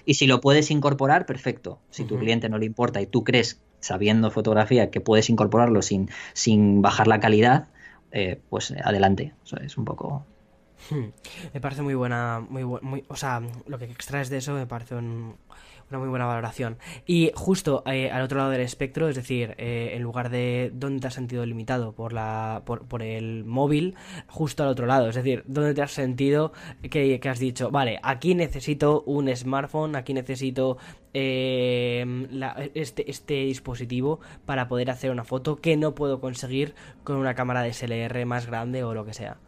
y 0.05 0.14
si 0.14 0.27
lo 0.27 0.41
puedes 0.41 0.70
incorporar, 0.70 1.27
perfecto. 1.27 1.81
Si 1.91 2.05
tu 2.05 2.18
cliente 2.18 2.49
no 2.49 2.59
le 2.59 2.66
importa 2.66 3.01
y 3.01 3.07
tú 3.07 3.24
crees 3.24 3.61
sabiendo 3.81 4.31
fotografía 4.31 4.91
que 4.91 5.01
puedes 5.01 5.31
incorporarlo 5.31 5.83
sin, 5.83 6.11
sin 6.33 6.83
bajar 6.83 7.07
la 7.07 7.20
calidad, 7.20 7.68
eh, 8.12 8.41
pues 8.49 8.72
adelante. 8.85 9.35
O 9.53 9.57
es 9.57 9.77
un 9.77 9.85
poco. 9.85 10.24
Me 11.55 11.61
parece 11.61 11.82
muy 11.82 11.95
buena, 11.95 12.45
muy, 12.49 12.64
muy, 12.64 13.05
o 13.09 13.16
sea, 13.16 13.43
lo 13.66 13.78
que 13.78 13.84
extraes 13.87 14.30
de 14.30 14.39
eso 14.39 14.53
me 14.55 14.66
parece 14.66 14.95
una 14.95 15.99
muy 15.99 16.09
buena 16.09 16.26
valoración. 16.26 16.78
Y 17.07 17.30
justo 17.34 17.82
eh, 17.87 18.11
al 18.11 18.22
otro 18.22 18.39
lado 18.39 18.51
del 18.51 18.61
espectro, 18.61 19.09
es 19.09 19.16
decir, 19.16 19.55
eh, 19.59 19.93
en 19.95 20.03
lugar 20.03 20.30
de 20.30 20.70
dónde 20.74 21.01
te 21.01 21.07
has 21.07 21.14
sentido 21.14 21.47
limitado 21.47 21.93
por 21.93 22.12
la, 22.12 22.62
por, 22.64 23.03
el 23.03 23.45
móvil, 23.45 23.95
justo 24.26 24.62
al 24.62 24.70
otro 24.70 24.87
lado, 24.87 25.09
es 25.09 25.14
decir, 25.14 25.45
dónde 25.47 25.74
te 25.74 25.82
has 25.82 25.93
sentido 25.93 26.53
que, 26.91 27.20
has 27.28 27.39
dicho, 27.39 27.70
vale, 27.70 28.01
aquí 28.03 28.34
necesito 28.34 29.03
un 29.03 29.34
smartphone, 29.34 29.97
aquí 29.97 30.12
necesito 30.12 30.78
eh, 31.14 32.05
este, 32.74 33.09
este 33.11 33.34
dispositivo 33.34 34.20
para 34.45 34.68
poder 34.68 34.91
hacer 34.91 35.11
una 35.11 35.24
foto 35.24 35.57
que 35.57 35.76
no 35.76 35.95
puedo 35.95 36.20
conseguir 36.20 36.74
con 37.05 37.16
una 37.16 37.34
cámara 37.34 37.62
de 37.62 37.72
SLR 37.72 38.26
más 38.26 38.47
grande 38.47 38.82
o 38.84 38.95
lo 38.95 39.05
que 39.05 39.14
sea. 39.14 39.39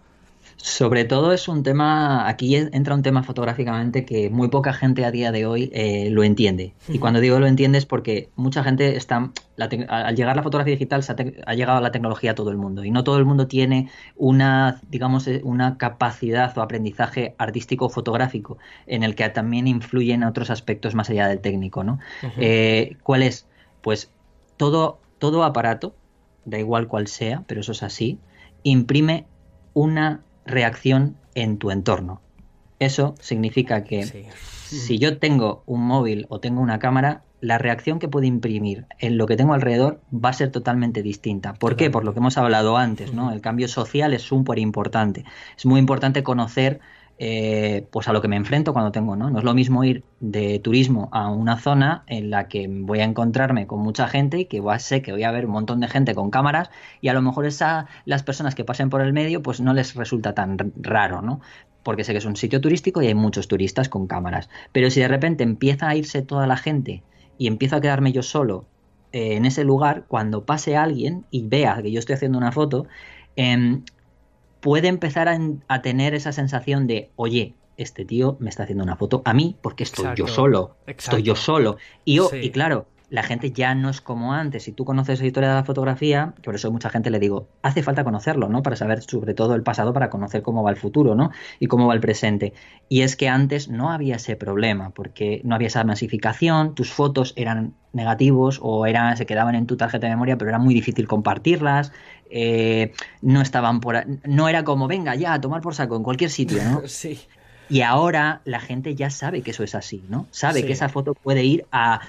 Sobre 0.61 1.05
todo 1.05 1.33
es 1.33 1.47
un 1.47 1.63
tema, 1.63 2.29
aquí 2.29 2.57
entra 2.57 2.95
un 2.95 3.03
tema 3.03 3.23
fotográficamente 3.23 4.05
que 4.05 4.29
muy 4.29 4.49
poca 4.49 4.73
gente 4.73 5.05
a 5.05 5.13
día 5.13 5.31
de 5.31 5.47
hoy 5.47 5.71
eh, 5.73 6.11
lo 6.11 6.25
entiende. 6.25 6.75
Y 6.89 6.99
cuando 6.99 7.21
digo 7.21 7.39
lo 7.39 7.47
entiende 7.47 7.79
es 7.79 7.87
porque 7.87 8.31
mucha 8.35 8.65
gente 8.65 8.97
está, 8.97 9.31
al 9.57 10.17
llegar 10.17 10.35
la 10.35 10.43
fotografía 10.43 10.73
digital 10.73 11.05
ha, 11.09 11.51
ha, 11.51 11.55
llegado 11.55 11.81
la 11.81 11.93
tecnología 11.93 12.33
a 12.33 12.35
todo 12.35 12.51
el 12.51 12.57
mundo 12.57 12.85
y 12.85 12.91
no 12.91 13.05
todo 13.05 13.19
el 13.19 13.25
mundo 13.25 13.47
tiene 13.47 13.89
una, 14.17 14.81
digamos, 14.89 15.29
eh, 15.29 15.43
una 15.45 15.79
capacidad 15.79 16.57
o 16.59 16.61
aprendizaje 16.61 17.37
artístico 17.39 17.89
fotográfico 17.89 18.59
en 18.89 19.05
el 19.05 19.15
que 19.15 19.29
también 19.29 19.69
influyen 19.69 20.25
otros 20.25 20.51
aspectos 20.51 20.97
más 20.97 21.09
allá 21.09 21.29
del 21.29 21.41
técnico, 21.41 21.85
¿no? 21.85 22.01
Eh, 22.37 22.97
¿Cuál 23.05 23.23
es? 23.23 23.47
Pues 23.81 24.11
todo, 24.57 24.99
todo 25.21 25.45
aparato, 25.45 25.95
da 26.45 26.59
igual 26.59 26.89
cual 26.89 27.07
sea, 27.07 27.45
pero 27.47 27.61
eso 27.61 27.71
es 27.71 27.85
así, 27.85 28.19
imprime 28.65 29.27
una 29.73 30.23
reacción 30.49 31.17
en 31.35 31.59
tu 31.59 31.71
entorno. 31.71 32.21
Eso 32.81 33.15
significa 33.21 33.85
que 33.85 34.27
si 34.69 34.99
yo 34.99 35.19
tengo 35.19 35.63
un 35.67 35.83
móvil 35.83 36.27
o 36.29 36.41
tengo 36.41 36.61
una 36.61 36.79
cámara, 36.79 37.23
la 37.41 37.59
reacción 37.59 37.99
que 37.99 38.09
puede 38.09 38.27
imprimir 38.27 38.87
en 38.99 39.17
lo 39.17 39.27
que 39.27 39.37
tengo 39.37 39.55
alrededor 39.55 40.01
va 40.13 40.31
a 40.31 40.33
ser 40.33 40.51
totalmente 40.51 41.03
distinta. 41.03 41.55
¿Por 41.55 41.77
qué? 41.77 41.91
Por 41.91 42.05
lo 42.05 42.13
que 42.13 42.21
hemos 42.21 42.39
hablado 42.39 42.77
antes, 42.77 43.13
¿no? 43.13 43.33
El 43.33 43.41
cambio 43.41 43.69
social 43.69 44.13
es 44.13 44.23
súper 44.23 44.59
importante. 44.59 45.25
Es 45.57 45.67
muy 45.67 45.79
importante 45.79 46.23
conocer 46.23 46.81
eh, 47.19 47.87
pues 47.91 48.07
a 48.09 48.13
lo 48.13 48.23
que 48.23 48.29
me 48.29 48.37
enfrento 48.37 48.73
cuando 48.73 48.93
tengo, 48.93 49.17
¿no? 49.17 49.29
No 49.31 49.39
es 49.39 49.45
lo 49.45 49.55
mismo 49.55 49.83
ir 49.85 50.05
de 50.21 50.59
turismo 50.61 51.09
a 51.13 51.29
una 51.29 51.59
zona 51.59 52.05
en 52.07 52.31
la 52.31 52.49
que 52.49 52.69
voy 52.69 53.01
a 53.01 53.05
encontrarme 53.05 53.67
con 53.67 53.81
mucha 53.81 54.07
gente 54.09 54.39
y 54.39 54.45
que 54.45 54.63
sé 54.79 55.03
que 55.03 55.13
voy 55.13 55.25
a 55.25 55.33
ver 55.33 55.47
un 55.47 55.53
montón 55.53 55.81
de 55.81 55.89
gente 55.89 56.15
con 56.15 56.31
cámaras 56.31 56.71
y 57.01 57.09
a 57.09 57.15
lo 57.15 57.23
mejor 57.23 57.47
esa, 57.47 57.87
las 58.05 58.23
personas 58.23 58.55
que 58.55 58.65
pasen 58.65 58.89
por 58.89 59.01
el 59.01 59.13
medio 59.13 59.43
pues 59.43 59.61
no 59.61 59.75
les 59.75 59.95
resulta 59.95 60.35
tan 60.35 60.57
raro, 60.77 61.23
¿no? 61.23 61.41
porque 61.83 62.05
sé 62.05 62.13
que 62.13 62.19
es 62.19 62.27
un 62.27 62.37
sitio 62.37 62.61
turístico 62.61 63.01
y 63.01 63.07
hay 63.07 63.15
muchos 63.15 63.49
turistas 63.49 63.89
con 63.89 64.07
cámaras. 64.07 64.51
Pero 64.73 64.91
si 64.91 65.01
de 65.01 65.09
repente 65.09 65.43
empieza 65.43 65.89
a 65.89 65.97
irse 65.97 66.21
toda 66.21 66.47
la 66.47 66.59
gente 66.59 67.03
y 67.39 67.47
empiezo 67.47 67.77
a 67.77 67.81
quedarme 67.81 68.13
yo 68.13 68.23
solo 68.23 68.67
eh, 69.13 69.37
en 69.37 69.47
ese 69.47 69.65
lugar, 69.65 70.05
cuando 70.07 70.45
pase 70.45 70.77
alguien 70.77 71.25
y 71.31 71.49
vea 71.49 71.81
que 71.83 71.91
yo 71.91 71.99
estoy 71.99 72.17
haciendo 72.17 72.37
una 72.37 72.53
foto, 72.53 72.87
em, 73.37 73.85
puede 74.61 74.89
empezar 74.89 75.29
a, 75.69 75.83
tener 75.83 76.15
esa 76.15 76.33
sensación 76.33 76.87
de, 76.87 77.11
oye, 77.17 77.55
este 77.77 78.05
tío 78.05 78.37
me 78.41 78.51
está 78.51 78.65
haciendo 78.65 78.85
una 78.85 78.97
foto 78.97 79.23
a 79.25 79.33
mí 79.33 79.57
porque 79.61 79.85
estoy 79.85 80.09
yo 80.17 80.27
solo. 80.27 80.77
Estoy 80.87 81.23
yo 81.23 81.37
solo. 81.37 81.77
Y 82.05 82.17
yo, 82.17 82.31
y 82.33 82.51
claro, 82.51 82.87
la 83.11 83.23
gente 83.23 83.53
ya 83.53 83.75
no 83.75 83.89
es 83.89 84.01
como 84.01 84.35
antes. 84.35 84.65
Si 84.65 84.73
tú 84.73 84.85
conoces 84.85 85.21
la 85.21 85.27
historia 85.27 85.49
de 85.49 85.55
la 85.55 85.65
fotografía, 85.65 86.35
que 86.37 86.43
por 86.43 86.55
eso 86.55 86.71
mucha 86.71 86.91
gente 86.91 87.11
le 87.11 87.19
digo, 87.19 87.49
hace 87.63 87.83
falta 87.83 88.05
conocerlo, 88.05 88.49
¿no? 88.49 88.63
Para 88.63 88.77
saber 88.77 89.03
sobre 89.03 89.33
todo 89.35 89.55
el 89.55 89.63
pasado, 89.63 89.93
para 89.95 90.11
conocer 90.11 90.43
cómo 90.43 90.63
va 90.63 90.71
el 90.71 90.77
futuro, 90.77 91.15
¿no? 91.15 91.31
Y 91.59 91.69
cómo 91.69 91.87
va 91.87 91.95
el 91.95 92.01
presente. 92.01 92.53
Y 92.89 93.01
es 93.01 93.17
que 93.17 93.29
antes 93.29 93.69
no 93.69 93.91
había 93.91 94.17
ese 94.17 94.37
problema, 94.37 94.91
porque 94.91 95.41
no 95.45 95.55
había 95.55 95.69
esa 95.69 95.85
masificación, 95.85 96.75
tus 96.75 96.93
fotos 96.93 97.33
eran 97.37 97.75
negativos 97.95 98.61
o 98.63 98.85
eran, 98.85 99.17
se 99.17 99.25
quedaban 99.25 99.55
en 99.55 99.67
tu 99.67 99.77
tarjeta 99.77 100.07
de 100.07 100.13
memoria, 100.13 100.37
pero 100.37 100.51
era 100.51 100.59
muy 100.59 100.75
difícil 100.75 101.09
compartirlas, 101.09 101.93
eh, 102.31 102.93
no 103.23 103.41
estaban 103.41 103.81
por... 103.81 104.05
No 104.27 104.49
era 104.49 104.65
como, 104.65 104.87
venga, 104.87 105.15
ya, 105.15 105.33
a 105.33 105.41
tomar 105.41 105.63
por 105.63 105.75
saco 105.75 105.97
en 105.97 106.03
cualquier 106.03 106.31
sitio, 106.31 106.63
¿no? 106.63 106.83
sí. 106.87 107.21
Y 107.71 107.83
ahora 107.83 108.41
la 108.45 108.61
gente 108.61 108.95
ya 108.95 109.11
sabe 109.11 109.43
que 109.43 109.51
eso 109.51 109.63
es 109.63 109.75
así, 109.75 110.03
¿no? 110.09 110.27
Sabe 110.31 110.65
que 110.65 110.73
esa 110.73 110.89
foto 110.89 111.15
puede 111.15 111.45
ir 111.45 111.67
a 111.71 112.01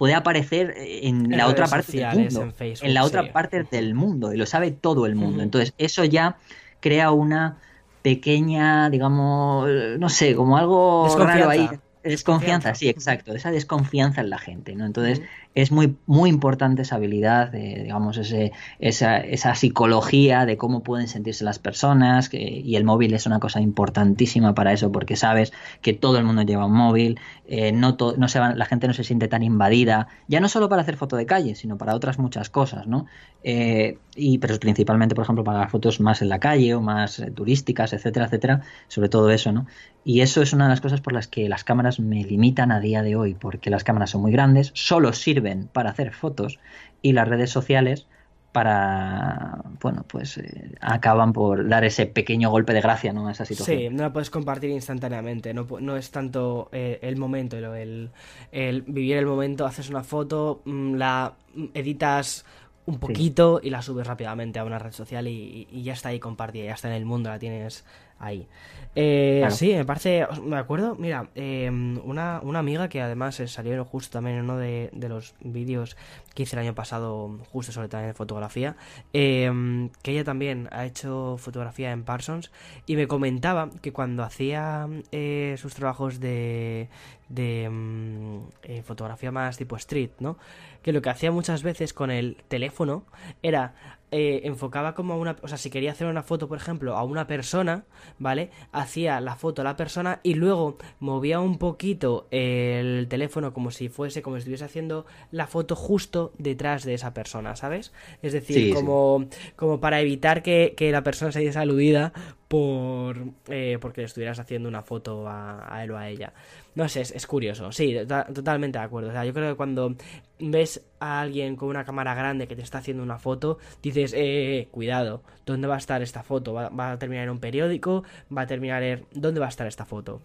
puede 0.00 0.14
aparecer 0.14 0.72
en, 0.78 1.30
la 1.36 1.46
otra 1.46 1.66
parte 1.66 1.92
del 1.92 2.14
mundo, 2.14 2.54
en, 2.58 2.94
la 2.94 3.04
otra 3.04 3.32
parte 3.34 3.64
del 3.70 3.94
mundo 3.94 4.32
y 4.32 4.38
lo 4.38 4.46
sabe 4.46 4.70
todo 4.70 5.04
el 5.04 5.14
mundo. 5.14 5.42
Entonces 5.42 5.74
eso 5.76 6.06
ya 6.06 6.38
crea 6.80 7.10
una 7.10 7.58
pequeña, 8.00 8.88
digamos, 8.88 9.68
no 9.98 10.08
sé, 10.08 10.34
como 10.34 10.56
algo 10.56 11.06
raro 11.18 11.50
ahí. 11.50 11.68
Desconfianza, 12.02 12.74
sí, 12.74 12.88
exacto, 12.88 13.34
esa 13.34 13.50
desconfianza 13.50 14.22
en 14.22 14.30
la 14.30 14.38
gente, 14.38 14.74
¿no? 14.74 14.86
Entonces, 14.86 15.20
es 15.54 15.72
muy, 15.72 15.96
muy 16.06 16.30
importante 16.30 16.82
esa 16.82 16.96
habilidad, 16.96 17.50
digamos, 17.50 18.16
ese, 18.16 18.52
esa, 18.78 19.18
esa, 19.18 19.54
psicología 19.54 20.46
de 20.46 20.56
cómo 20.56 20.82
pueden 20.82 21.08
sentirse 21.08 21.44
las 21.44 21.58
personas, 21.58 22.30
y 22.32 22.76
el 22.76 22.84
móvil 22.84 23.14
es 23.14 23.26
una 23.26 23.40
cosa 23.40 23.60
importantísima 23.60 24.54
para 24.54 24.72
eso, 24.72 24.92
porque 24.92 25.16
sabes 25.16 25.52
que 25.82 25.92
todo 25.92 26.18
el 26.18 26.24
mundo 26.24 26.42
lleva 26.42 26.66
un 26.66 26.72
móvil, 26.72 27.18
eh, 27.46 27.72
no, 27.72 27.96
no 28.16 28.28
se 28.28 28.38
la 28.38 28.64
gente 28.64 28.86
no 28.86 28.94
se 28.94 29.02
siente 29.02 29.26
tan 29.26 29.42
invadida, 29.42 30.06
ya 30.28 30.38
no 30.38 30.48
solo 30.48 30.68
para 30.68 30.82
hacer 30.82 30.96
foto 30.96 31.16
de 31.16 31.26
calle, 31.26 31.56
sino 31.56 31.76
para 31.76 31.96
otras 31.96 32.18
muchas 32.18 32.48
cosas, 32.48 32.86
¿no? 32.86 33.06
Eh, 33.42 33.98
y, 34.20 34.38
pero 34.38 34.58
principalmente, 34.58 35.14
por 35.14 35.24
ejemplo, 35.24 35.44
para 35.44 35.60
las 35.60 35.70
fotos 35.70 36.00
más 36.00 36.22
en 36.22 36.28
la 36.28 36.38
calle 36.38 36.74
o 36.74 36.80
más 36.80 37.18
eh, 37.18 37.30
turísticas, 37.30 37.92
etcétera, 37.92 38.26
etcétera, 38.26 38.60
sobre 38.88 39.08
todo 39.08 39.30
eso, 39.30 39.52
¿no? 39.52 39.66
Y 40.04 40.20
eso 40.20 40.42
es 40.42 40.52
una 40.52 40.64
de 40.64 40.70
las 40.70 40.80
cosas 40.80 41.00
por 41.00 41.12
las 41.12 41.26
que 41.26 41.48
las 41.48 41.64
cámaras 41.64 42.00
me 42.00 42.22
limitan 42.24 42.70
a 42.70 42.80
día 42.80 43.02
de 43.02 43.16
hoy, 43.16 43.34
porque 43.34 43.70
las 43.70 43.84
cámaras 43.84 44.10
son 44.10 44.22
muy 44.22 44.32
grandes, 44.32 44.70
solo 44.74 45.12
sirven 45.12 45.68
para 45.72 45.90
hacer 45.90 46.12
fotos 46.12 46.58
y 47.02 47.12
las 47.12 47.26
redes 47.26 47.50
sociales 47.50 48.06
para, 48.52 49.62
bueno, 49.80 50.04
pues 50.08 50.38
eh, 50.38 50.72
acaban 50.80 51.32
por 51.32 51.68
dar 51.68 51.84
ese 51.84 52.06
pequeño 52.06 52.50
golpe 52.50 52.72
de 52.72 52.80
gracia 52.80 53.12
¿no? 53.12 53.28
a 53.28 53.32
esa 53.32 53.44
situación. 53.44 53.78
Sí, 53.78 53.88
no 53.90 54.02
la 54.02 54.12
puedes 54.12 54.30
compartir 54.30 54.70
instantáneamente, 54.70 55.54
no, 55.54 55.66
no 55.80 55.96
es 55.96 56.10
tanto 56.10 56.68
eh, 56.72 56.98
el 57.02 57.16
momento, 57.16 57.56
el, 57.56 58.10
el, 58.50 58.82
vivir 58.82 59.16
el 59.18 59.26
momento, 59.26 59.66
haces 59.66 59.88
una 59.88 60.02
foto, 60.02 60.62
mm, 60.64 60.94
la 60.94 61.34
editas 61.74 62.44
un 62.90 62.98
poquito 62.98 63.60
y 63.62 63.70
la 63.70 63.82
subes 63.82 64.06
rápidamente 64.06 64.58
a 64.58 64.64
una 64.64 64.78
red 64.78 64.92
social 64.92 65.26
y, 65.28 65.66
y, 65.70 65.82
ya 65.82 65.92
está 65.92 66.10
ahí 66.10 66.20
compartida, 66.20 66.66
ya 66.66 66.74
está 66.74 66.88
en 66.88 66.94
el 66.94 67.04
mundo, 67.04 67.30
la 67.30 67.38
tienes 67.38 67.84
ahí. 68.20 68.46
Eh, 68.94 69.46
Sí, 69.50 69.72
me 69.74 69.84
parece, 69.84 70.26
me 70.42 70.56
acuerdo, 70.56 70.96
mira, 70.96 71.28
em, 71.36 71.98
una, 72.04 72.40
una, 72.42 72.58
amiga 72.58 72.88
que 72.88 73.00
además 73.00 73.40
salió 73.46 73.84
justo 73.84 74.12
también 74.12 74.38
en 74.38 74.44
uno 74.44 74.56
de, 74.56 74.90
los 75.08 75.34
vídeos 75.40 75.96
que 76.34 76.42
hice 76.42 76.56
el 76.56 76.62
año 76.62 76.74
pasado, 76.74 77.38
justo 77.52 77.72
sobre 77.72 77.88
también 77.88 78.14
fotografía, 78.14 78.76
em, 79.12 79.90
que 80.02 80.12
ella 80.12 80.24
también 80.24 80.68
ha 80.72 80.86
hecho 80.86 81.36
fotografía 81.38 81.92
en 81.92 82.04
Parsons 82.04 82.50
y 82.86 82.96
me 82.96 83.06
comentaba 83.06 83.70
que 83.80 83.92
cuando 83.92 84.24
hacía 84.24 84.88
eh, 85.12 85.54
sus 85.58 85.74
trabajos 85.74 86.18
de, 86.18 86.88
de 87.28 87.64
em, 87.64 88.42
eh, 88.64 88.82
fotografía 88.82 89.30
más 89.30 89.56
tipo 89.56 89.76
street, 89.76 90.10
¿no? 90.18 90.36
Que 90.82 90.92
lo 90.92 91.00
que 91.00 91.10
hacía 91.10 91.30
muchas 91.30 91.62
veces 91.62 91.92
con 91.92 92.10
el 92.10 92.36
teléfono 92.48 93.04
era 93.42 93.74
eh, 94.10 94.42
enfocaba 94.44 94.94
como 94.94 95.14
a 95.14 95.16
una... 95.16 95.36
O 95.42 95.48
sea, 95.48 95.58
si 95.58 95.70
quería 95.70 95.92
hacer 95.92 96.06
una 96.06 96.22
foto, 96.22 96.48
por 96.48 96.58
ejemplo, 96.58 96.96
a 96.96 97.04
una 97.04 97.26
persona, 97.26 97.84
¿vale? 98.18 98.50
Hacía 98.72 99.20
la 99.20 99.36
foto 99.36 99.62
a 99.62 99.64
la 99.64 99.76
persona 99.76 100.20
y 100.22 100.34
luego 100.34 100.78
movía 100.98 101.40
un 101.40 101.58
poquito 101.58 102.26
el 102.30 103.06
teléfono 103.08 103.52
como 103.52 103.70
si 103.70 103.88
fuese, 103.88 104.22
como 104.22 104.36
si 104.36 104.40
estuviese 104.40 104.64
haciendo 104.64 105.06
la 105.30 105.46
foto 105.46 105.76
justo 105.76 106.32
detrás 106.38 106.84
de 106.84 106.94
esa 106.94 107.14
persona, 107.14 107.56
¿sabes? 107.56 107.92
Es 108.22 108.32
decir, 108.32 108.74
como, 108.74 109.26
como 109.56 109.80
para 109.80 110.00
evitar 110.00 110.42
que, 110.42 110.74
que 110.76 110.90
la 110.92 111.02
persona 111.02 111.32
se 111.32 111.40
diese 111.40 111.58
aludida 111.58 112.12
por 112.50 113.16
eh, 113.46 113.78
porque 113.80 114.00
le 114.00 114.08
estuvieras 114.08 114.40
haciendo 114.40 114.68
una 114.68 114.82
foto 114.82 115.28
a, 115.28 115.80
él 115.84 115.92
o 115.92 115.96
a 115.96 116.08
ella. 116.08 116.32
No 116.74 116.88
sé, 116.88 117.00
es, 117.00 117.26
curioso. 117.26 117.72
Sí, 117.72 117.96
totalmente 118.34 118.78
de 118.78 118.84
acuerdo. 118.84 119.10
O 119.10 119.12
sea, 119.12 119.24
yo 119.24 119.32
creo 119.32 119.52
que 119.52 119.56
cuando 119.56 119.96
ves 120.38 120.82
a 121.00 121.20
alguien 121.20 121.56
con 121.56 121.68
una 121.68 121.84
cámara 121.84 122.14
grande 122.14 122.46
que 122.46 122.56
te 122.56 122.62
está 122.62 122.78
haciendo 122.78 123.02
una 123.02 123.18
foto, 123.18 123.58
dices, 123.82 124.12
eh, 124.12 124.58
eh 124.58 124.68
cuidado, 124.70 125.22
¿dónde 125.46 125.66
va 125.66 125.74
a 125.74 125.78
estar 125.78 126.02
esta 126.02 126.22
foto? 126.22 126.54
¿Va, 126.54 126.68
¿Va, 126.68 126.92
a 126.92 126.98
terminar 126.98 127.24
en 127.24 127.30
un 127.30 127.40
periódico? 127.40 128.04
¿Va 128.36 128.42
a 128.42 128.46
terminar 128.46 128.82
en... 128.82 129.06
¿Dónde 129.12 129.40
va 129.40 129.46
a 129.46 129.50
estar 129.50 129.66
esta 129.66 129.84
foto? 129.84 130.22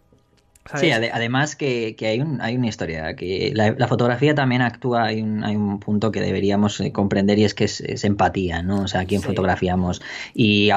Sí, 0.74 0.92
además 0.92 1.56
que, 1.56 1.96
hay, 2.02 2.22
un, 2.22 2.42
hay 2.42 2.58
una 2.58 2.68
historia, 2.68 3.16
que 3.16 3.52
la, 3.54 3.88
fotografía 3.88 4.34
también 4.34 4.64
actúa, 4.64 5.06
hay 5.06 5.22
un, 5.22 5.44
hay 5.44 5.56
un 5.56 5.80
punto 5.80 6.12
que 6.12 6.22
deberíamos 6.22 6.80
eh, 6.80 6.92
comprender 6.92 7.38
y 7.38 7.44
es 7.44 7.54
que 7.54 7.66
es, 7.66 8.04
empatía, 8.04 8.64
¿no? 8.64 8.82
O 8.82 8.88
sea, 8.88 9.02
a 9.02 9.06
quién 9.06 9.22
fotografiamos 9.22 10.02
y 10.34 10.70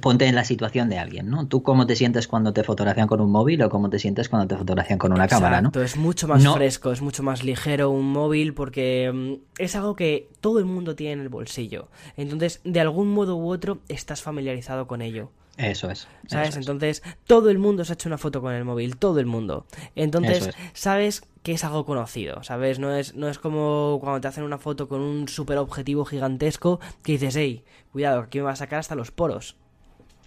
ponte 0.00 0.26
en 0.26 0.34
la 0.34 0.44
situación 0.44 0.88
de 0.88 0.98
alguien, 0.98 1.28
¿no? 1.28 1.46
Tú 1.46 1.62
cómo 1.62 1.86
te 1.86 1.94
sientes 1.94 2.26
cuando 2.26 2.54
te 2.54 2.64
fotografían 2.64 3.06
con 3.06 3.20
un 3.20 3.30
móvil 3.30 3.60
o 3.62 3.68
cómo 3.68 3.90
te 3.90 3.98
sientes 3.98 4.30
cuando 4.30 4.48
te 4.48 4.56
fotografían 4.56 4.98
con 4.98 5.12
una 5.12 5.28
cámara, 5.28 5.60
¿no? 5.60 5.70
es 5.74 5.96
mucho 5.96 6.26
más 6.26 6.42
fresco, 6.54 6.92
es 6.92 7.02
mucho 7.02 7.22
más 7.22 7.44
ligero 7.44 7.90
un 7.90 8.10
móvil 8.10 8.54
porque 8.54 9.12
mm, 9.12 9.62
es 9.62 9.76
algo 9.76 9.94
que 9.94 10.30
todo 10.40 10.58
el 10.58 10.64
mundo 10.64 10.96
tiene 10.96 11.12
en 11.12 11.20
el 11.20 11.28
bolsillo. 11.28 11.88
Entonces, 12.16 12.60
de 12.64 12.80
algún 12.80 13.12
modo 13.12 13.36
u 13.36 13.50
otro, 13.50 13.80
estás 13.88 14.22
familiarizado 14.22 14.86
con 14.86 15.02
ello. 15.02 15.30
Eso 15.56 15.90
es. 15.90 16.08
¿Sabes? 16.26 16.56
Entonces, 16.56 17.02
todo 17.26 17.50
el 17.50 17.58
mundo 17.58 17.84
se 17.84 17.92
ha 17.92 17.94
hecho 17.94 18.08
una 18.08 18.18
foto 18.18 18.40
con 18.40 18.52
el 18.54 18.64
móvil, 18.64 18.96
todo 18.96 19.20
el 19.20 19.26
mundo. 19.26 19.66
Entonces, 19.94 20.50
sabes 20.72 21.22
que 21.42 21.52
es 21.52 21.64
algo 21.64 21.84
conocido, 21.84 22.42
¿sabes? 22.42 22.78
No 22.78 22.94
es, 22.94 23.14
no 23.14 23.28
es 23.28 23.38
como 23.38 23.98
cuando 24.00 24.20
te 24.20 24.28
hacen 24.28 24.44
una 24.44 24.58
foto 24.58 24.88
con 24.88 25.00
un 25.00 25.28
super 25.28 25.58
objetivo 25.58 26.04
gigantesco 26.04 26.80
que 27.02 27.12
dices, 27.12 27.36
hey, 27.36 27.64
cuidado, 27.92 28.20
aquí 28.20 28.38
me 28.38 28.44
va 28.44 28.52
a 28.52 28.56
sacar 28.56 28.80
hasta 28.80 28.94
los 28.96 29.10
poros. 29.10 29.56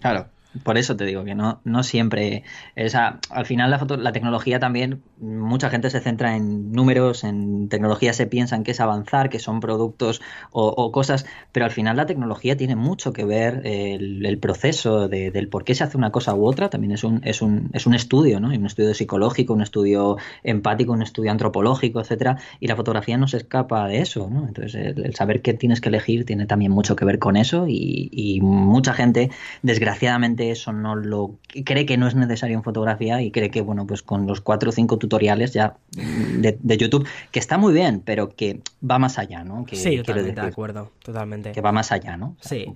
Claro. 0.00 0.28
Por 0.62 0.78
eso 0.78 0.96
te 0.96 1.04
digo 1.04 1.24
que 1.24 1.34
no, 1.34 1.60
no 1.64 1.82
siempre. 1.82 2.42
Esa, 2.74 3.20
al 3.30 3.44
final, 3.44 3.70
la, 3.70 3.78
foto, 3.78 3.98
la 3.98 4.12
tecnología 4.12 4.58
también, 4.58 5.02
mucha 5.18 5.68
gente 5.68 5.90
se 5.90 6.00
centra 6.00 6.36
en 6.36 6.72
números, 6.72 7.22
en 7.22 7.68
tecnología 7.68 8.14
se 8.14 8.26
piensan 8.26 8.64
que 8.64 8.70
es 8.70 8.80
avanzar, 8.80 9.28
que 9.28 9.40
son 9.40 9.60
productos 9.60 10.22
o, 10.50 10.90
cosas, 10.90 11.26
pero 11.52 11.66
al 11.66 11.70
final 11.70 11.98
la 11.98 12.06
tecnología 12.06 12.56
tiene 12.56 12.76
mucho 12.76 13.12
que 13.12 13.26
ver 13.26 13.60
el, 13.64 14.38
proceso 14.38 15.06
de, 15.08 15.30
del 15.30 15.48
por 15.48 15.64
qué 15.64 15.74
se 15.74 15.84
hace 15.84 15.98
una 15.98 16.10
cosa 16.12 16.34
u 16.34 16.46
otra. 16.46 16.70
También 16.70 16.92
es 16.92 17.04
un, 17.04 17.20
es 17.24 17.42
un, 17.42 17.68
es 17.74 17.86
un 17.86 17.94
estudio, 17.94 18.40
¿no? 18.40 18.48
Un 18.48 18.66
estudio 18.66 18.94
psicológico, 18.94 19.52
un 19.52 19.62
estudio 19.62 20.16
empático, 20.42 20.92
un 20.92 21.02
estudio 21.02 21.30
antropológico, 21.30 22.00
etcétera. 22.00 22.38
Y 22.58 22.68
la 22.68 22.76
fotografía 22.76 23.18
no 23.18 23.28
se 23.28 23.36
escapa 23.36 23.86
de 23.86 24.00
eso, 24.00 24.30
¿no? 24.30 24.48
Entonces, 24.48 24.96
el, 24.96 25.14
saber 25.14 25.42
qué 25.42 25.52
tienes 25.52 25.82
que 25.82 25.90
elegir 25.90 26.24
tiene 26.24 26.46
también 26.46 26.72
mucho 26.72 26.96
que 26.96 27.04
ver 27.04 27.18
con 27.18 27.36
eso 27.36 27.66
y, 27.68 28.08
y 28.12 28.40
mucha 28.40 28.94
gente, 28.94 29.30
desgraciadamente, 29.62 30.37
eso 30.40 30.72
no 30.72 30.94
lo 30.94 31.38
cree 31.64 31.86
que 31.86 31.96
no 31.96 32.06
es 32.08 32.14
necesario 32.14 32.56
en 32.56 32.62
fotografía 32.62 33.20
y 33.22 33.30
cree 33.30 33.50
que 33.50 33.60
bueno 33.60 33.86
pues 33.86 34.02
con 34.02 34.26
los 34.26 34.40
cuatro 34.40 34.70
o 34.70 34.72
cinco 34.72 34.98
tutoriales 34.98 35.52
ya 35.52 35.76
de, 35.92 36.76
YouTube 36.76 37.06
que 37.30 37.38
está 37.38 37.58
muy 37.58 37.72
bien 37.72 38.00
pero 38.04 38.28
que 38.34 38.60
va 38.88 38.98
más 38.98 39.18
allá 39.18 39.44
no 39.44 39.64
que, 39.64 39.76
sí 39.76 39.98
totalmente 39.98 40.40
de 40.40 40.46
acuerdo 40.46 40.92
totalmente 41.02 41.52
que 41.52 41.60
va 41.60 41.72
más 41.72 41.92
allá 41.92 42.16
no 42.16 42.36
sí 42.40 42.66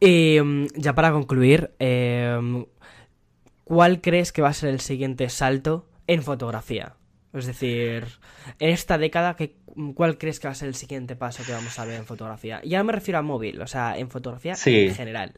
y 0.00 0.38
mm, 0.40 0.66
ya 0.76 0.94
para 0.94 1.12
concluir 1.12 1.72
em, 1.78 2.64
¿cuál 3.64 4.00
crees 4.00 4.32
que 4.32 4.42
va 4.42 4.48
a 4.48 4.54
ser 4.54 4.70
el 4.70 4.80
siguiente 4.80 5.28
salto 5.28 5.88
en 6.06 6.22
fotografía? 6.22 6.94
Es 7.32 7.46
decir, 7.46 8.06
en 8.60 8.70
esta 8.70 8.96
década, 8.96 9.36
¿cuál 9.94 10.16
crees 10.16 10.40
que 10.40 10.48
va 10.48 10.52
a 10.52 10.54
ser 10.54 10.68
el 10.68 10.74
siguiente 10.74 11.16
paso 11.16 11.44
que 11.44 11.52
vamos 11.52 11.78
a 11.78 11.84
ver 11.84 11.96
en 11.96 12.06
fotografía? 12.06 12.62
Ya 12.64 12.82
me 12.82 12.92
refiero 12.92 13.18
a 13.18 13.22
móvil, 13.22 13.60
o 13.60 13.66
sea, 13.66 13.98
en 13.98 14.08
fotografía 14.08 14.54
en 14.64 14.94
general. 14.94 15.34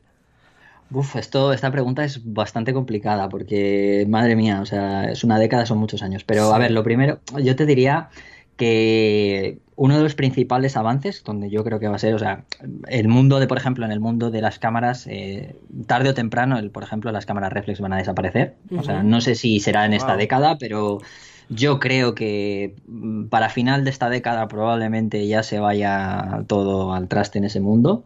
Uf, 0.91 1.17
esto, 1.17 1.53
esta 1.53 1.71
pregunta 1.71 2.05
es 2.05 2.21
bastante 2.33 2.73
complicada 2.73 3.29
porque, 3.29 4.07
madre 4.09 4.37
mía, 4.37 4.61
o 4.63 4.67
sea, 4.67 5.11
es 5.11 5.23
una 5.23 5.39
década, 5.39 5.67
son 5.67 5.79
muchos 5.79 6.03
años. 6.03 6.25
Pero, 6.25 6.53
a 6.55 6.59
ver, 6.59 6.71
lo 6.71 6.83
primero, 6.83 7.21
yo 7.43 7.57
te 7.57 7.67
diría 7.67 8.09
que 8.57 9.59
uno 9.77 9.97
de 9.97 10.03
los 10.03 10.15
principales 10.15 10.77
avances, 10.77 11.23
donde 11.23 11.51
yo 11.51 11.63
creo 11.63 11.79
que 11.79 11.87
va 11.87 11.97
a 11.97 11.99
ser, 12.01 12.15
o 12.15 12.19
sea, 12.19 12.45
el 12.89 13.07
mundo 13.07 13.39
de, 13.39 13.47
por 13.47 13.59
ejemplo, 13.59 13.85
en 13.85 13.93
el 13.93 14.01
mundo 14.01 14.31
de 14.31 14.41
las 14.41 14.59
cámaras, 14.59 15.07
eh, 15.07 15.55
tarde 15.87 16.09
o 16.09 16.15
temprano, 16.15 16.59
el, 16.59 16.71
por 16.71 16.83
ejemplo, 16.83 17.13
las 17.13 17.27
cámaras 17.27 17.53
reflex 17.53 17.81
van 17.81 17.93
a 17.93 17.99
desaparecer. 17.99 18.57
O 18.77 18.83
sea, 18.83 19.03
no 19.03 19.21
sé 19.21 19.37
si 19.37 19.61
será 19.61 19.85
en 19.85 19.93
esta 19.93 20.17
década, 20.17 20.59
pero 20.59 20.99
yo 21.49 21.81
creo 21.81 22.15
que 22.15 22.75
mm, 22.87 23.25
para 23.27 23.49
final 23.49 23.85
de 23.85 23.91
esta 23.91 24.11
década 24.11 24.49
probablemente 24.49 25.27
ya 25.27 25.43
se 25.43 25.59
vaya 25.59 26.45
todo 26.47 26.93
al 26.93 27.09
traste 27.09 27.39
en 27.39 27.45
ese 27.45 27.61
mundo. 27.61 28.05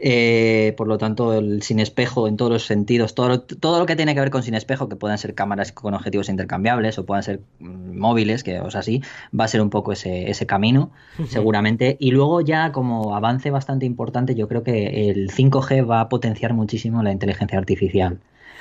Eh, 0.00 0.74
por 0.76 0.88
lo 0.88 0.98
tanto, 0.98 1.32
el 1.32 1.62
sin 1.62 1.80
espejo 1.80 2.28
en 2.28 2.36
todos 2.36 2.52
los 2.52 2.66
sentidos, 2.66 3.14
todo, 3.14 3.40
todo 3.40 3.78
lo 3.78 3.86
que 3.86 3.96
tiene 3.96 4.14
que 4.14 4.20
ver 4.20 4.30
con 4.30 4.42
sin 4.42 4.54
espejo, 4.54 4.88
que 4.88 4.96
puedan 4.96 5.18
ser 5.18 5.34
cámaras 5.34 5.72
con 5.72 5.94
objetivos 5.94 6.28
intercambiables 6.28 6.98
o 6.98 7.06
puedan 7.06 7.22
ser 7.22 7.40
mm, 7.60 7.98
móviles, 7.98 8.44
que 8.44 8.60
o 8.60 8.70
sea, 8.70 8.80
así, 8.80 9.02
va 9.38 9.44
a 9.44 9.48
ser 9.48 9.62
un 9.62 9.70
poco 9.70 9.92
ese, 9.92 10.30
ese 10.30 10.46
camino, 10.46 10.90
seguramente. 11.28 11.96
Y 11.98 12.10
luego 12.10 12.40
ya 12.40 12.72
como 12.72 13.16
avance 13.16 13.50
bastante 13.50 13.86
importante, 13.86 14.34
yo 14.34 14.48
creo 14.48 14.62
que 14.62 15.10
el 15.10 15.30
5G 15.30 15.88
va 15.88 16.00
a 16.00 16.08
potenciar 16.08 16.52
muchísimo 16.52 17.02
la 17.02 17.12
inteligencia 17.12 17.58
artificial 17.58 18.18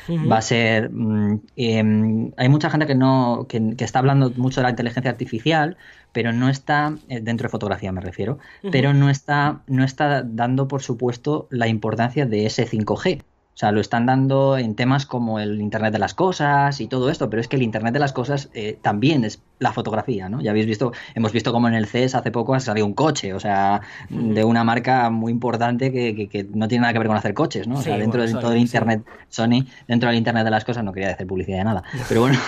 va 0.10 0.38
a 0.38 0.42
ser... 0.42 0.90
Mm, 0.92 1.42
em, 1.56 2.32
hay 2.38 2.50
mucha 2.50 2.70
gente 2.70 2.88
que, 2.88 2.96
no, 2.96 3.46
que, 3.48 3.76
está 3.80 4.00
hablando 4.00 4.32
mucho 4.36 4.62
de 4.62 4.64
la 4.64 4.70
inteligencia 4.72 5.12
artificial, 5.12 5.78
pero 6.12 6.34
no 6.34 6.50
está, 6.50 6.96
eh, 7.10 7.20
dentro 7.22 7.48
de 7.48 7.52
fotografía 7.52 7.92
me 7.92 8.02
refiero, 8.02 8.40
pero 8.72 8.94
no 8.94 9.10
está, 9.10 9.62
no 9.68 9.84
está 9.84 10.24
dando, 10.24 10.68
por 10.68 10.82
supuesto, 10.82 11.48
la 11.50 11.68
importancia 11.68 12.26
de 12.26 12.46
ese 12.46 12.68
5G. 12.68 13.24
O 13.54 13.58
sea, 13.62 13.72
lo 13.72 13.82
están 13.82 14.06
dando 14.06 14.58
en 14.58 14.76
temas 14.76 15.06
como 15.06 15.40
el 15.40 15.60
Internet 15.62 15.92
de 15.94 16.00
las 16.00 16.14
Cosas 16.14 16.80
y 16.80 16.88
todo 16.88 17.10
esto, 17.10 17.30
pero 17.30 17.42
es 17.42 17.48
que 17.48 17.58
el 17.58 17.64
Internet 17.64 17.94
de 17.94 18.00
las 18.00 18.14
Cosas 18.14 18.50
eh, 18.54 18.80
también 18.82 19.26
es 19.26 19.42
la 19.60 19.74
fotografía, 19.74 20.30
¿no? 20.30 20.42
Ya 20.42 20.52
habéis 20.52 20.66
visto, 20.66 20.94
hemos 21.16 21.32
visto 21.32 21.52
como 21.52 21.68
en 21.68 21.74
el 21.74 21.86
CES 21.86 22.16
hace 22.16 22.32
poco 22.32 22.56
ha 22.56 22.60
salido 22.60 22.86
un 22.86 22.94
coche, 22.94 23.34
o 23.34 23.40
sea, 23.40 23.82
de 24.10 24.44
una 24.44 24.64
marca 24.64 25.10
muy 25.10 25.32
importante 25.32 25.92
que, 25.92 26.30
que, 26.30 26.44
no 26.54 26.68
tiene 26.68 26.84
nada 26.84 26.94
que 26.94 27.00
ver 27.00 27.08
con 27.08 27.18
hacer 27.18 27.34
coches, 27.34 27.68
¿no? 27.68 27.80
O 27.80 27.82
sea, 27.82 27.98
dentro 27.98 28.26
de 28.26 28.34
todo 28.34 28.54
el 28.54 28.58
Internet, 28.58 29.04
Sony, 29.30 29.66
dentro 29.88 30.10
del 30.10 30.18
Internet 30.18 30.46
de 30.46 30.52
las 30.52 30.66
Cosas, 30.66 30.84
no 30.84 30.94
quería 30.94 31.12
hacer 31.12 31.28
publicidad 31.28 31.60
de 31.60 31.64
nada, 31.66 31.84
pero 32.08 32.22
bueno, 32.22 32.40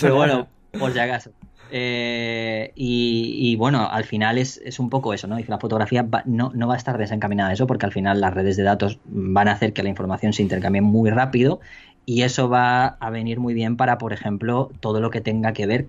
pero 0.00 0.14
bueno, 0.14 0.48
por 0.78 0.92
si 0.92 0.98
acaso. 0.98 1.32
Eh, 1.68 2.72
y, 2.74 3.56
bueno, 3.56 3.88
al 3.90 4.04
final 4.04 4.38
es, 4.38 4.60
un 4.78 4.90
poco 4.90 5.12
eso, 5.14 5.26
¿no? 5.26 5.38
Y 5.38 5.44
la 5.44 5.58
fotografía 5.58 6.06
no, 6.24 6.52
no, 6.54 6.68
va 6.68 6.74
a 6.74 6.76
estar 6.76 6.98
desencaminada 6.98 7.50
a 7.50 7.52
eso 7.52 7.66
porque 7.66 7.86
al 7.86 7.92
final 7.92 8.20
las 8.20 8.34
redes 8.34 8.56
de 8.56 8.62
datos 8.62 9.00
van 9.04 9.48
a 9.48 9.52
hacer 9.52 9.72
que 9.72 9.82
la 9.82 9.88
información 9.88 10.32
se 10.32 10.42
intercambie 10.42 10.82
muy 10.82 11.10
rápido 11.10 11.60
y 12.04 12.22
eso 12.22 12.48
va 12.48 12.86
a 12.86 13.10
venir 13.10 13.40
muy 13.40 13.52
bien 13.52 13.76
para, 13.76 13.98
por 13.98 14.12
ejemplo, 14.12 14.70
todo 14.80 15.00
lo 15.00 15.10
que 15.10 15.20
tenga 15.20 15.52
que 15.52 15.66
ver 15.66 15.88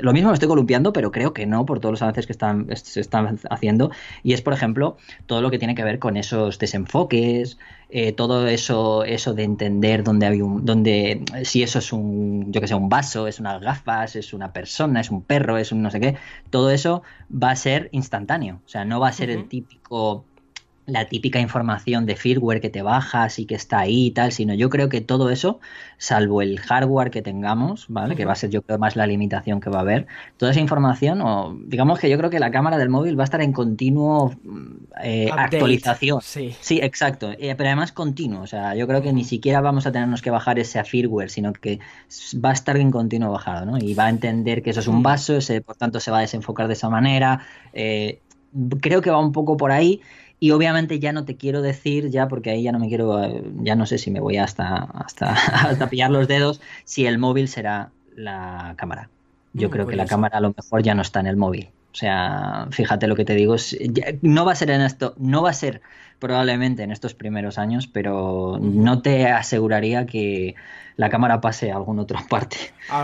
lo 0.00 0.12
mismo 0.12 0.28
me 0.30 0.34
estoy 0.34 0.48
columpiando, 0.48 0.92
pero 0.92 1.10
creo 1.10 1.32
que 1.32 1.46
no 1.46 1.66
por 1.66 1.80
todos 1.80 1.92
los 1.92 2.02
avances 2.02 2.26
que 2.26 2.32
están, 2.32 2.68
se 2.76 3.00
están 3.00 3.38
haciendo. 3.50 3.90
Y 4.22 4.32
es, 4.32 4.42
por 4.42 4.52
ejemplo, 4.52 4.96
todo 5.26 5.42
lo 5.42 5.50
que 5.50 5.58
tiene 5.58 5.74
que 5.74 5.84
ver 5.84 5.98
con 5.98 6.16
esos 6.16 6.58
desenfoques, 6.58 7.58
eh, 7.90 8.12
todo 8.12 8.46
eso, 8.46 9.04
eso 9.04 9.34
de 9.34 9.42
entender 9.42 10.04
dónde 10.04 10.26
hay 10.26 10.42
un, 10.42 10.64
dónde, 10.64 11.22
si 11.42 11.62
eso 11.62 11.80
es 11.80 11.92
un, 11.92 12.52
yo 12.52 12.60
que 12.60 12.68
sé, 12.68 12.74
un 12.74 12.88
vaso, 12.88 13.26
es 13.26 13.40
unas 13.40 13.60
gafas, 13.60 14.16
es 14.16 14.32
una 14.32 14.52
persona, 14.52 15.00
es 15.00 15.10
un 15.10 15.22
perro, 15.22 15.58
es 15.58 15.72
un 15.72 15.82
no 15.82 15.90
sé 15.90 16.00
qué, 16.00 16.16
todo 16.50 16.70
eso 16.70 17.02
va 17.30 17.50
a 17.50 17.56
ser 17.56 17.88
instantáneo. 17.92 18.60
O 18.64 18.68
sea, 18.68 18.84
no 18.84 19.00
va 19.00 19.08
a 19.08 19.12
ser 19.12 19.30
el 19.30 19.48
típico 19.48 20.24
la 20.92 21.06
típica 21.06 21.40
información 21.40 22.06
de 22.06 22.16
firmware 22.16 22.60
que 22.60 22.70
te 22.70 22.82
bajas 22.82 23.38
y 23.38 23.46
que 23.46 23.54
está 23.54 23.80
ahí 23.80 24.06
y 24.06 24.10
tal, 24.10 24.32
sino 24.32 24.54
yo 24.54 24.70
creo 24.70 24.88
que 24.88 25.00
todo 25.00 25.30
eso, 25.30 25.60
salvo 25.98 26.42
el 26.42 26.58
hardware 26.58 27.10
que 27.10 27.22
tengamos, 27.22 27.86
¿vale? 27.88 28.16
Que 28.16 28.24
va 28.24 28.32
a 28.32 28.36
ser 28.36 28.50
yo 28.50 28.62
creo 28.62 28.78
más 28.78 28.96
la 28.96 29.06
limitación 29.06 29.60
que 29.60 29.70
va 29.70 29.78
a 29.78 29.82
haber, 29.82 30.06
toda 30.36 30.52
esa 30.52 30.60
información, 30.60 31.20
o 31.22 31.56
digamos 31.66 31.98
que 31.98 32.10
yo 32.10 32.18
creo 32.18 32.30
que 32.30 32.38
la 32.38 32.50
cámara 32.50 32.78
del 32.78 32.88
móvil 32.88 33.18
va 33.18 33.22
a 33.22 33.24
estar 33.24 33.40
en 33.40 33.52
continuo 33.52 34.34
eh, 35.02 35.30
actualización. 35.36 36.20
Sí. 36.22 36.54
sí, 36.60 36.80
exacto, 36.82 37.30
eh, 37.32 37.54
pero 37.56 37.68
además 37.68 37.92
continuo, 37.92 38.42
o 38.42 38.46
sea, 38.46 38.74
yo 38.74 38.86
creo 38.86 39.02
que 39.02 39.12
ni 39.12 39.24
siquiera 39.24 39.60
vamos 39.60 39.86
a 39.86 39.92
tenernos 39.92 40.22
que 40.22 40.30
bajar 40.30 40.58
ese 40.58 40.82
firmware, 40.84 41.30
sino 41.30 41.52
que 41.52 41.78
va 42.44 42.50
a 42.50 42.54
estar 42.54 42.76
en 42.76 42.90
continuo 42.90 43.30
bajado, 43.30 43.66
¿no? 43.66 43.78
Y 43.78 43.94
va 43.94 44.06
a 44.06 44.10
entender 44.10 44.62
que 44.62 44.70
eso 44.70 44.80
es 44.80 44.88
un 44.88 45.02
vaso, 45.02 45.36
ese, 45.36 45.60
por 45.60 45.76
tanto 45.76 46.00
se 46.00 46.10
va 46.10 46.18
a 46.18 46.20
desenfocar 46.22 46.66
de 46.66 46.74
esa 46.74 46.88
manera. 46.88 47.40
Eh, 47.72 48.20
creo 48.80 49.00
que 49.00 49.10
va 49.10 49.18
un 49.18 49.32
poco 49.32 49.56
por 49.56 49.70
ahí 49.72 50.00
y 50.40 50.52
obviamente 50.52 50.98
ya 50.98 51.12
no 51.12 51.26
te 51.26 51.36
quiero 51.36 51.60
decir, 51.60 52.08
ya 52.10 52.26
porque 52.26 52.50
ahí 52.50 52.62
ya 52.62 52.72
no 52.72 52.78
me 52.78 52.88
quiero, 52.88 53.20
ya 53.62 53.76
no 53.76 53.84
sé 53.84 53.98
si 53.98 54.10
me 54.10 54.20
voy 54.20 54.38
hasta, 54.38 54.76
hasta, 54.76 55.32
hasta 55.68 55.90
pillar 55.90 56.10
los 56.10 56.26
dedos, 56.26 56.62
si 56.84 57.06
el 57.06 57.18
móvil 57.18 57.46
será 57.46 57.92
la 58.16 58.74
cámara. 58.76 59.10
Yo 59.52 59.68
mm, 59.68 59.70
creo 59.70 59.86
que 59.86 59.96
la 59.96 60.06
cámara 60.06 60.38
a 60.38 60.40
lo 60.40 60.54
mejor 60.56 60.82
ya 60.82 60.94
no 60.94 61.02
está 61.02 61.20
en 61.20 61.26
el 61.26 61.36
móvil. 61.36 61.68
O 61.92 61.94
sea, 61.94 62.68
fíjate 62.70 63.06
lo 63.06 63.16
que 63.16 63.24
te 63.24 63.34
digo, 63.34 63.56
no 64.22 64.44
va 64.44 64.52
a 64.52 64.56
ser 64.56 64.70
en 64.70 64.80
esto, 64.80 65.14
no 65.18 65.42
va 65.42 65.50
a 65.50 65.54
ser 65.54 65.82
probablemente 66.20 66.82
en 66.82 66.92
estos 66.92 67.14
primeros 67.14 67.58
años, 67.58 67.88
pero 67.88 68.58
no 68.60 69.02
te 69.02 69.26
aseguraría 69.26 70.06
que 70.06 70.54
la 70.96 71.08
cámara 71.08 71.40
pase 71.40 71.72
a 71.72 71.76
algún 71.76 71.98
otro 71.98 72.18
parte, 72.28 72.58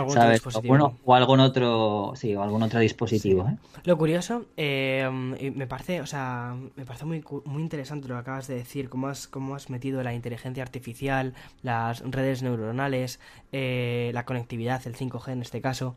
¿sabes? 0.08 0.46
O, 0.54 0.60
bueno, 0.60 0.98
o 1.02 1.14
algún 1.14 1.40
otro, 1.40 2.12
sí, 2.14 2.36
o 2.36 2.42
algún 2.42 2.62
otro 2.62 2.78
dispositivo. 2.78 3.48
¿eh? 3.48 3.56
Lo 3.84 3.96
curioso, 3.96 4.44
eh, 4.58 5.08
me 5.10 5.66
parece, 5.66 6.02
o 6.02 6.06
sea, 6.06 6.54
me 6.76 6.84
parece 6.84 7.06
muy, 7.06 7.24
muy 7.46 7.62
interesante 7.62 8.06
lo 8.06 8.14
que 8.16 8.20
acabas 8.20 8.48
de 8.48 8.56
decir, 8.56 8.90
cómo 8.90 9.08
has, 9.08 9.26
cómo 9.26 9.54
has 9.54 9.70
metido 9.70 10.02
la 10.02 10.12
inteligencia 10.12 10.62
artificial, 10.62 11.32
las 11.62 12.00
redes 12.00 12.42
neuronales, 12.42 13.18
eh, 13.50 14.10
la 14.12 14.26
conectividad, 14.26 14.86
el 14.86 14.94
5G 14.94 15.32
en 15.32 15.40
este 15.40 15.62
caso. 15.62 15.96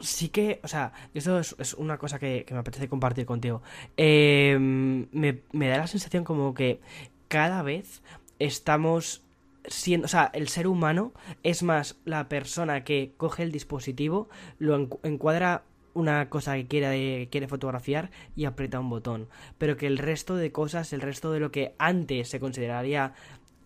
Sí 0.00 0.28
que, 0.30 0.60
o 0.62 0.68
sea, 0.68 0.92
esto 1.14 1.38
es, 1.38 1.74
una 1.74 1.98
cosa 1.98 2.18
que, 2.18 2.46
me 2.50 2.58
apetece 2.58 2.88
compartir 2.88 3.26
contigo. 3.26 3.62
Em, 3.96 5.06
me, 5.12 5.42
me 5.52 5.68
da 5.68 5.78
la 5.78 5.86
sensación 5.86 6.24
como 6.24 6.54
que 6.54 6.80
cada 7.28 7.62
vez 7.62 8.02
estamos 8.38 9.22
siendo, 9.66 10.06
o 10.06 10.08
sea, 10.08 10.30
el 10.34 10.48
ser 10.48 10.66
humano 10.66 11.12
es 11.42 11.62
más 11.62 12.00
la 12.04 12.28
persona 12.28 12.84
que 12.84 13.12
coge 13.16 13.42
el 13.42 13.52
dispositivo, 13.52 14.28
lo 14.58 14.88
encuadra 15.02 15.64
una 15.94 16.28
cosa 16.28 16.54
que 16.54 16.66
quiere, 16.66 17.28
quiere 17.30 17.48
fotografiar 17.48 18.10
y 18.36 18.44
aprieta 18.44 18.80
un 18.80 18.90
botón. 18.90 19.28
Pero 19.58 19.76
que 19.76 19.86
el 19.86 19.98
resto 19.98 20.36
de 20.36 20.52
cosas, 20.52 20.92
el 20.92 21.00
resto 21.00 21.32
de 21.32 21.40
lo 21.40 21.50
que 21.50 21.74
antes 21.78 22.28
se 22.28 22.40
consideraría 22.40 23.14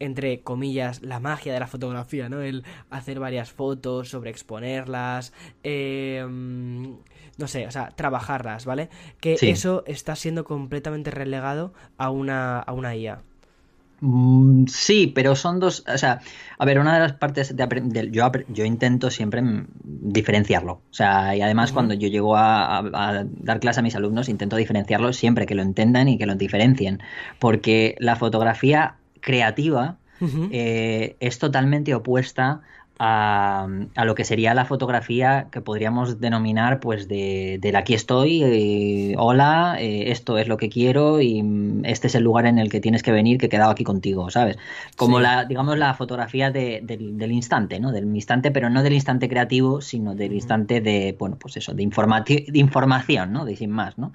entre 0.00 0.40
comillas, 0.40 1.02
la 1.02 1.20
magia 1.20 1.52
de 1.52 1.60
la 1.60 1.66
fotografía, 1.66 2.28
¿no? 2.28 2.40
El 2.40 2.64
hacer 2.90 3.20
varias 3.20 3.52
fotos, 3.52 4.08
sobreexponerlas, 4.08 5.32
eh, 5.62 6.24
no 7.36 7.48
sé, 7.48 7.66
o 7.66 7.70
sea, 7.70 7.90
trabajarlas, 7.90 8.64
¿vale? 8.64 8.88
Que 9.20 9.36
eso 9.40 9.84
está 9.86 10.16
siendo 10.16 10.44
completamente 10.44 11.10
relegado 11.10 11.72
a 11.98 12.10
una, 12.10 12.58
a 12.60 12.72
una 12.72 12.94
IA. 12.96 13.22
Mm, 14.00 14.66
sí, 14.66 15.10
pero 15.14 15.34
son 15.34 15.60
dos, 15.60 15.84
o 15.92 15.96
sea, 15.96 16.20
a 16.58 16.64
ver, 16.64 16.78
una 16.78 16.94
de 16.94 17.00
las 17.00 17.12
partes 17.14 17.56
de, 17.56 18.10
yo, 18.10 18.30
yo 18.48 18.64
intento 18.64 19.10
siempre 19.10 19.42
diferenciarlo, 19.82 20.72
o 20.74 20.92
sea, 20.92 21.34
y 21.34 21.40
además 21.40 21.72
cuando 21.72 21.94
yo 21.94 22.08
llego 22.08 22.36
a, 22.36 22.80
a, 22.80 23.24
dar 23.24 23.60
clase 23.60 23.80
a 23.80 23.82
mis 23.82 23.94
alumnos 23.94 24.28
intento 24.28 24.56
diferenciarlo 24.56 25.12
siempre, 25.12 25.46
que 25.46 25.54
lo 25.54 25.62
entendan 25.62 26.08
y 26.08 26.18
que 26.18 26.26
lo 26.26 26.34
diferencien, 26.34 27.00
porque 27.38 27.94
la 27.98 28.16
fotografía 28.16 28.96
creativa 29.24 29.96
eh, 30.52 31.16
es 31.20 31.38
totalmente 31.38 31.94
opuesta 31.94 32.62
a, 32.98 33.66
lo 34.04 34.14
que 34.14 34.24
sería 34.24 34.54
la 34.54 34.64
fotografía 34.64 35.48
que 35.50 35.60
podríamos 35.60 36.20
denominar 36.20 36.78
pues 36.78 37.08
de, 37.08 37.58
del 37.60 37.74
aquí 37.76 37.94
estoy, 37.94 38.42
eh, 38.44 39.14
hola, 39.18 39.76
eh, 39.80 40.12
esto 40.12 40.38
es 40.38 40.46
lo 40.46 40.56
que 40.56 40.68
quiero 40.68 41.20
y 41.20 41.42
mm, 41.42 41.84
este 41.86 42.06
es 42.06 42.14
el 42.14 42.22
lugar 42.22 42.46
en 42.46 42.58
el 42.58 42.70
que 42.70 42.80
tienes 42.80 43.02
que 43.02 43.10
venir 43.10 43.38
que 43.38 43.46
he 43.46 43.48
quedado 43.48 43.72
aquí 43.72 43.82
contigo, 43.82 44.30
¿sabes? 44.30 44.58
Como 44.96 45.18
la, 45.18 45.44
digamos, 45.44 45.76
la 45.76 45.94
fotografía 45.94 46.50
del 46.52 47.32
instante, 47.32 47.80
¿no? 47.80 47.90
Del 47.90 48.04
instante, 48.14 48.52
pero 48.52 48.70
no 48.70 48.82
del 48.82 48.92
instante 48.92 49.28
creativo, 49.28 49.80
sino 49.80 50.14
del 50.14 50.32
instante 50.32 50.80
de, 50.80 51.16
bueno, 51.18 51.36
pues 51.38 51.56
eso, 51.56 51.72
de, 51.72 51.84
de 51.84 52.58
información, 52.58 53.32
¿no? 53.32 53.44
De 53.44 53.56
sin 53.56 53.70
más, 53.70 53.98
¿no? 53.98 54.12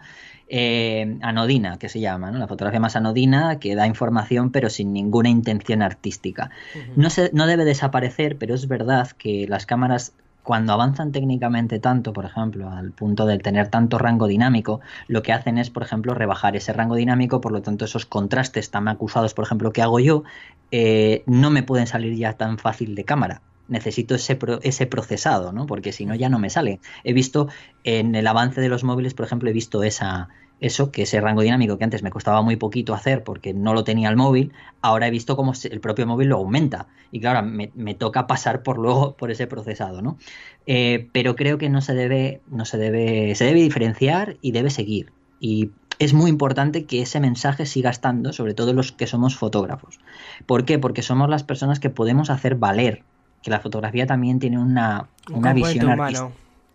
Eh, 0.51 1.19
anodina, 1.21 1.77
que 1.77 1.89
se 1.89 1.99
llama, 1.99 2.31
¿no? 2.31 2.39
la 2.39 2.47
fotografía 2.47 2.79
más 2.79 2.95
anodina, 2.95 3.59
que 3.59 3.75
da 3.75 3.85
información 3.85 4.51
pero 4.51 4.71
sin 4.71 4.93
ninguna 4.93 5.29
intención 5.29 5.83
artística. 5.83 6.49
no, 6.95 7.11
se, 7.11 7.29
no 7.33 7.45
debe 7.45 7.65
desaparecer, 7.65 8.35
pero 8.37 8.55
es 8.55 8.67
verdad 8.67 9.11
que 9.11 9.45
las 9.47 9.67
cámaras 9.67 10.13
cuando 10.49 10.73
avanzan 10.73 11.11
técnicamente 11.11 11.79
tanto, 11.79 12.11
por 12.11 12.25
ejemplo, 12.25 12.71
al 12.71 12.91
punto 12.91 13.27
de 13.27 13.37
tener 13.37 13.67
tanto 13.67 13.99
rango 13.99 14.25
dinámico, 14.25 14.81
lo 15.07 15.21
que 15.21 15.31
hacen 15.31 15.59
es, 15.59 15.69
por 15.69 15.83
ejemplo, 15.83 16.15
rebajar 16.15 16.55
ese 16.55 16.73
rango 16.73 16.95
dinámico, 16.95 17.39
por 17.39 17.51
lo 17.51 17.61
tanto, 17.61 17.85
esos 17.85 18.07
contrastes 18.07 18.71
tan 18.71 18.87
acusados, 18.87 19.35
por 19.35 19.45
ejemplo, 19.45 19.71
que 19.71 19.83
hago 19.83 19.99
yo, 19.99 20.23
eh, 20.71 21.23
no 21.27 21.51
me 21.51 21.61
pueden 21.61 21.85
salir 21.85 22.15
ya 22.15 22.33
tan 22.33 22.57
fácil 22.57 22.95
de 22.95 23.05
cámara. 23.05 23.43
Necesito 23.69 24.15
ese, 24.15 24.37
ese 24.63 24.85
procesado, 24.87 25.51
¿no? 25.51 25.65
Porque 25.65 25.91
si 25.91 26.05
no 26.05 26.15
ya 26.15 26.29
no 26.29 26.39
me 26.39 26.49
sale. 26.49 26.79
He 27.03 27.13
visto 27.13 27.47
en 27.83 28.15
el 28.15 28.27
avance 28.27 28.61
de 28.61 28.69
los 28.69 28.83
móviles, 28.83 29.13
por 29.13 29.25
ejemplo, 29.25 29.49
he 29.49 29.53
visto 29.53 29.83
esa, 29.83 30.29
eso, 30.59 30.91
que 30.91 31.03
ese 31.03 31.21
rango 31.21 31.41
dinámico 31.41 31.77
que 31.77 31.83
antes 31.83 32.03
me 32.03 32.11
costaba 32.11 32.41
muy 32.41 32.55
poquito 32.55 32.93
hacer 32.93 33.23
porque 33.23 33.53
no 33.53 33.73
lo 33.73 33.83
tenía 33.83 34.09
el 34.09 34.17
móvil, 34.17 34.51
ahora 34.81 35.07
he 35.07 35.11
visto 35.11 35.35
cómo 35.35 35.53
el 35.63 35.79
propio 35.79 36.05
móvil 36.05 36.29
lo 36.29 36.37
aumenta. 36.37 36.87
Y 37.11 37.19
claro, 37.19 37.45
me, 37.47 37.71
me 37.75 37.95
toca 37.95 38.27
pasar 38.27 38.63
por 38.63 38.77
luego 38.77 39.13
por 39.17 39.31
ese 39.31 39.47
procesado, 39.47 40.01
¿no? 40.01 40.17
Eh, 40.65 41.07
pero 41.11 41.35
creo 41.35 41.57
que 41.57 41.69
no 41.69 41.81
se 41.81 41.93
debe, 41.93 42.41
no 42.47 42.65
se 42.65 42.77
debe, 42.77 43.33
se 43.35 43.45
debe 43.45 43.61
diferenciar 43.61 44.37
y 44.41 44.51
debe 44.51 44.69
seguir. 44.69 45.11
Y 45.39 45.71
es 45.99 46.13
muy 46.13 46.29
importante 46.29 46.85
que 46.85 47.01
ese 47.01 47.19
mensaje 47.19 47.65
siga 47.65 47.89
estando, 47.89 48.33
sobre 48.33 48.53
todo 48.53 48.73
los 48.73 48.91
que 48.91 49.07
somos 49.07 49.37
fotógrafos. 49.37 49.99
¿Por 50.45 50.65
qué? 50.65 50.79
Porque 50.79 51.01
somos 51.01 51.29
las 51.29 51.43
personas 51.43 51.79
que 51.79 51.89
podemos 51.89 52.29
hacer 52.29 52.55
valer 52.55 53.03
que 53.41 53.49
la 53.49 53.59
fotografía 53.59 54.05
también 54.05 54.39
tiene 54.39 54.57
una, 54.57 55.07
una 55.31 55.53
visión 55.53 55.89
artística 55.89 56.31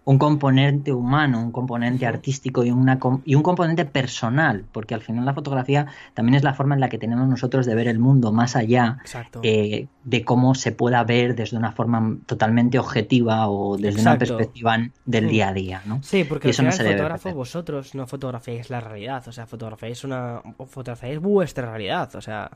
un 0.07 0.19
componente 0.19 0.93
humano, 0.93 1.41
un 1.41 1.51
componente 1.51 2.07
artístico 2.07 2.63
y, 2.65 2.71
una, 2.71 2.99
y 3.25 3.35
un 3.35 3.43
componente 3.43 3.87
personal, 3.87 4.65
porque 4.71 4.95
al 4.95 5.01
final 5.01 5.25
la 5.25 5.33
fotografía 5.33 5.87
también 6.13 6.35
es 6.35 6.43
la 6.43 6.53
forma 6.53 6.75
en 6.75 6.81
la 6.81 6.89
que 6.91 6.99
tenemos 6.99 7.27
nosotros 7.27 7.65
de 7.65 7.75
ver 7.75 7.89
el 7.89 7.99
mundo 7.99 8.31
más 8.31 8.55
allá 8.55 8.99
eh, 9.43 9.87
de 10.05 10.25
cómo 10.25 10.55
se 10.55 10.73
pueda 10.73 11.03
ver 11.05 11.35
desde 11.35 11.57
una 11.57 11.73
forma 11.73 12.19
totalmente 12.27 12.79
objetiva 12.79 13.49
o 13.49 13.79
desde 13.79 14.03
una 14.03 14.19
perspectiva 14.19 14.77
del 15.07 15.29
día 15.29 15.49
a 15.49 15.53
día. 15.55 15.83
¿no? 15.87 16.03
Sí, 16.03 16.25
porque 16.25 16.49
al 16.49 16.55
final, 16.55 16.73
fotógrafo 16.73 17.33
vosotros 17.33 17.95
no 17.95 18.07
fotografiáis 18.07 18.69
la 18.69 18.81
realidad, 18.81 19.27
o 19.27 19.33
sea, 19.33 19.47
fotografiáis 19.47 20.05
una 20.05 20.43
fotografiáis 20.67 21.19
vuestra 21.19 21.71
realidad, 21.71 22.15
o 22.15 22.21
sea, 22.21 22.51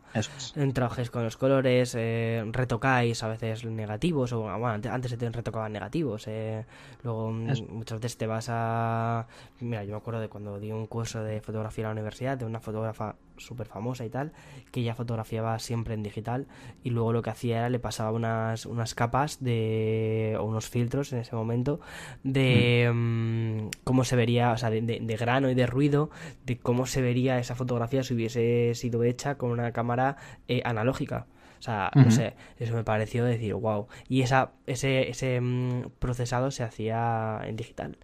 trabajáis 0.74 1.10
con 1.10 1.24
los 1.24 1.38
colores, 1.38 1.94
eh, 1.96 2.44
retocáis 2.52 3.22
a 3.22 3.28
veces 3.28 3.64
negativos, 3.64 4.32
o 4.32 4.42
bueno, 4.42 4.80
antes 4.90 5.10
se 5.10 5.30
retocaban 5.30 5.72
negativos, 5.72 6.26
eh, 6.26 6.66
luego 7.02 7.37
Muchas 7.38 8.00
veces 8.00 8.18
te 8.18 8.26
vas 8.26 8.48
a... 8.50 9.26
Mira, 9.60 9.84
yo 9.84 9.92
me 9.92 9.96
acuerdo 9.96 10.20
de 10.20 10.28
cuando 10.28 10.58
di 10.58 10.72
un 10.72 10.86
curso 10.86 11.22
de 11.22 11.40
fotografía 11.40 11.84
en 11.84 11.88
la 11.88 11.92
universidad, 11.92 12.38
de 12.38 12.44
una 12.44 12.60
fotógrafa 12.60 13.16
súper 13.36 13.66
famosa 13.66 14.04
y 14.04 14.10
tal, 14.10 14.32
que 14.70 14.80
ella 14.80 14.94
fotografiaba 14.94 15.58
siempre 15.58 15.94
en 15.94 16.02
digital 16.02 16.46
y 16.82 16.90
luego 16.90 17.12
lo 17.12 17.22
que 17.22 17.30
hacía 17.30 17.58
era 17.58 17.70
le 17.70 17.78
pasaba 17.78 18.12
unas, 18.12 18.66
unas 18.66 18.94
capas 18.94 19.42
de... 19.42 20.36
o 20.38 20.44
unos 20.44 20.68
filtros 20.68 21.12
en 21.12 21.20
ese 21.20 21.36
momento 21.36 21.80
de 22.24 22.90
mm, 22.92 23.68
cómo 23.84 24.04
se 24.04 24.16
vería, 24.16 24.52
o 24.52 24.56
sea, 24.56 24.70
de, 24.70 25.16
grano 25.18 25.50
y 25.50 25.54
de 25.54 25.66
ruido, 25.66 26.10
de 26.44 26.58
cómo 26.58 26.86
se 26.86 27.00
vería 27.00 27.38
esa 27.38 27.54
fotografía 27.54 28.02
si 28.02 28.14
hubiese 28.14 28.74
sido 28.74 29.02
hecha 29.04 29.36
con 29.36 29.50
una 29.50 29.72
cámara 29.72 30.16
eh, 30.48 30.62
analógica. 30.64 31.26
O 31.58 31.62
sea, 31.62 31.90
no 31.94 32.10
sé, 32.10 32.34
eso 32.58 32.74
me 32.74 32.84
pareció 32.84 33.24
decir, 33.24 33.54
wow. 33.54 33.88
Y 34.08 34.22
esa, 34.22 34.52
ese, 34.66 35.08
ese 35.08 35.40
mm, 35.40 35.90
procesado 35.98 36.50
se 36.50 36.62
hacía 36.62 37.40
en 37.44 37.56
digital. 37.56 37.96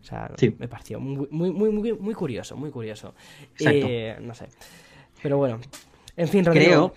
O 0.00 0.04
sea, 0.04 0.30
me 0.58 0.68
pareció 0.68 1.00
muy, 1.00 1.26
muy, 1.30 1.52
muy, 1.52 1.92
muy 1.92 2.14
curioso, 2.14 2.56
muy 2.56 2.70
curioso. 2.70 3.14
Eh, 3.58 4.16
no 4.20 4.34
sé. 4.34 4.46
Pero 5.22 5.38
bueno. 5.38 5.58
En 6.16 6.28
fin, 6.28 6.44
Rodrigo. 6.44 6.94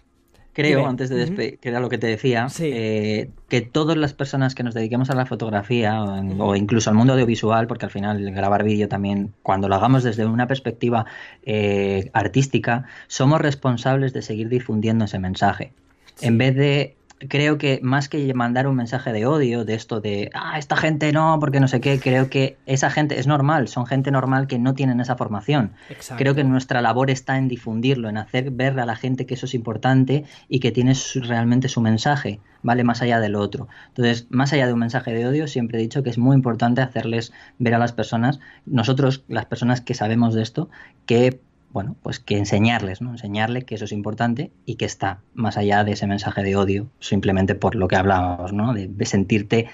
Creo, 0.53 0.77
creo 0.77 0.87
antes 0.87 1.09
de 1.09 1.15
despedir, 1.15 1.57
que 1.59 1.69
era 1.69 1.79
lo 1.79 1.89
que 1.89 1.97
te 1.97 2.07
decía, 2.07 2.47
eh, 2.59 3.29
que 3.47 3.61
todas 3.61 3.97
las 3.97 4.13
personas 4.13 4.53
que 4.53 4.63
nos 4.63 4.73
dediquemos 4.73 5.09
a 5.09 5.15
la 5.15 5.25
fotografía 5.25 6.03
o, 6.03 6.55
incluso 6.55 6.89
al 6.89 6.95
mundo 6.95 7.13
audiovisual, 7.13 7.67
porque 7.67 7.85
al 7.85 7.91
final 7.91 8.31
grabar 8.31 8.63
vídeo 8.63 8.87
también, 8.87 9.33
cuando 9.43 9.67
lo 9.67 9.75
hagamos 9.75 10.03
desde 10.03 10.25
una 10.25 10.47
perspectiva 10.47 11.05
eh, 11.43 12.09
artística, 12.13 12.85
somos 13.07 13.41
responsables 13.41 14.13
de 14.13 14.21
seguir 14.21 14.49
difundiendo 14.49 15.05
ese 15.05 15.19
mensaje. 15.19 15.73
En 16.19 16.37
vez 16.37 16.55
de, 16.55 16.97
creo 17.27 17.57
que 17.57 17.79
más 17.83 18.09
que 18.09 18.33
mandar 18.33 18.67
un 18.67 18.75
mensaje 18.75 19.13
de 19.13 19.25
odio, 19.25 19.65
de 19.65 19.73
esto 19.73 20.01
de, 20.01 20.29
ah, 20.33 20.57
esta 20.57 20.75
gente 20.75 21.11
no, 21.11 21.37
porque 21.39 21.59
no 21.59 21.67
sé 21.67 21.81
qué, 21.81 21.99
creo 21.99 22.29
que 22.29 22.57
esa 22.65 22.89
gente 22.89 23.19
es 23.19 23.27
normal, 23.27 23.67
son 23.67 23.85
gente 23.85 24.11
normal 24.11 24.47
que 24.47 24.59
no 24.59 24.73
tienen 24.73 24.99
esa 24.99 25.15
formación. 25.15 25.73
Creo 26.17 26.35
que 26.35 26.43
nuestra 26.43 26.81
labor 26.81 27.09
está 27.09 27.37
en 27.37 27.47
difundirlo, 27.47 28.09
en 28.09 28.17
hacer 28.17 28.51
ver 28.51 28.79
a 28.79 28.85
la 28.85 28.95
gente 28.95 29.25
que 29.25 29.35
eso 29.35 29.45
es 29.45 29.53
importante 29.53 30.25
y 30.47 30.59
que 30.59 30.71
tiene 30.71 30.93
realmente 31.15 31.69
su 31.69 31.81
mensaje, 31.81 32.39
¿vale? 32.63 32.83
Más 32.83 33.01
allá 33.01 33.19
del 33.19 33.35
otro. 33.35 33.67
Entonces, 33.89 34.27
más 34.29 34.53
allá 34.53 34.67
de 34.67 34.73
un 34.73 34.79
mensaje 34.79 35.13
de 35.13 35.27
odio, 35.27 35.47
siempre 35.47 35.77
he 35.77 35.81
dicho 35.81 36.03
que 36.03 36.09
es 36.09 36.17
muy 36.17 36.35
importante 36.35 36.81
hacerles 36.81 37.33
ver 37.59 37.75
a 37.75 37.79
las 37.79 37.91
personas, 37.91 38.39
nosotros, 38.65 39.23
las 39.27 39.45
personas 39.45 39.81
que 39.81 39.93
sabemos 39.93 40.33
de 40.33 40.41
esto, 40.41 40.69
que 41.05 41.41
bueno, 41.73 41.95
pues 42.03 42.19
que 42.19 42.37
enseñarles, 42.37 43.01
¿no? 43.01 43.11
Enseñarle 43.11 43.63
que 43.63 43.75
eso 43.75 43.85
es 43.85 43.91
importante 43.91 44.51
y 44.65 44.75
que 44.75 44.85
está 44.85 45.19
más 45.33 45.57
allá 45.57 45.83
de 45.83 45.93
ese 45.93 46.07
mensaje 46.07 46.43
de 46.43 46.55
odio, 46.55 46.87
simplemente 46.99 47.55
por 47.55 47.75
lo 47.75 47.87
que 47.87 47.95
hablábamos, 47.95 48.53
¿no? 48.53 48.73
De, 48.73 48.89
sentirte 49.05 49.67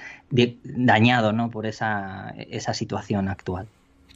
dañado, 0.64 1.34
¿no? 1.34 1.50
Por 1.50 1.66
esa, 1.66 2.34
esa 2.38 2.74
situación 2.74 3.30
actual. 3.30 3.68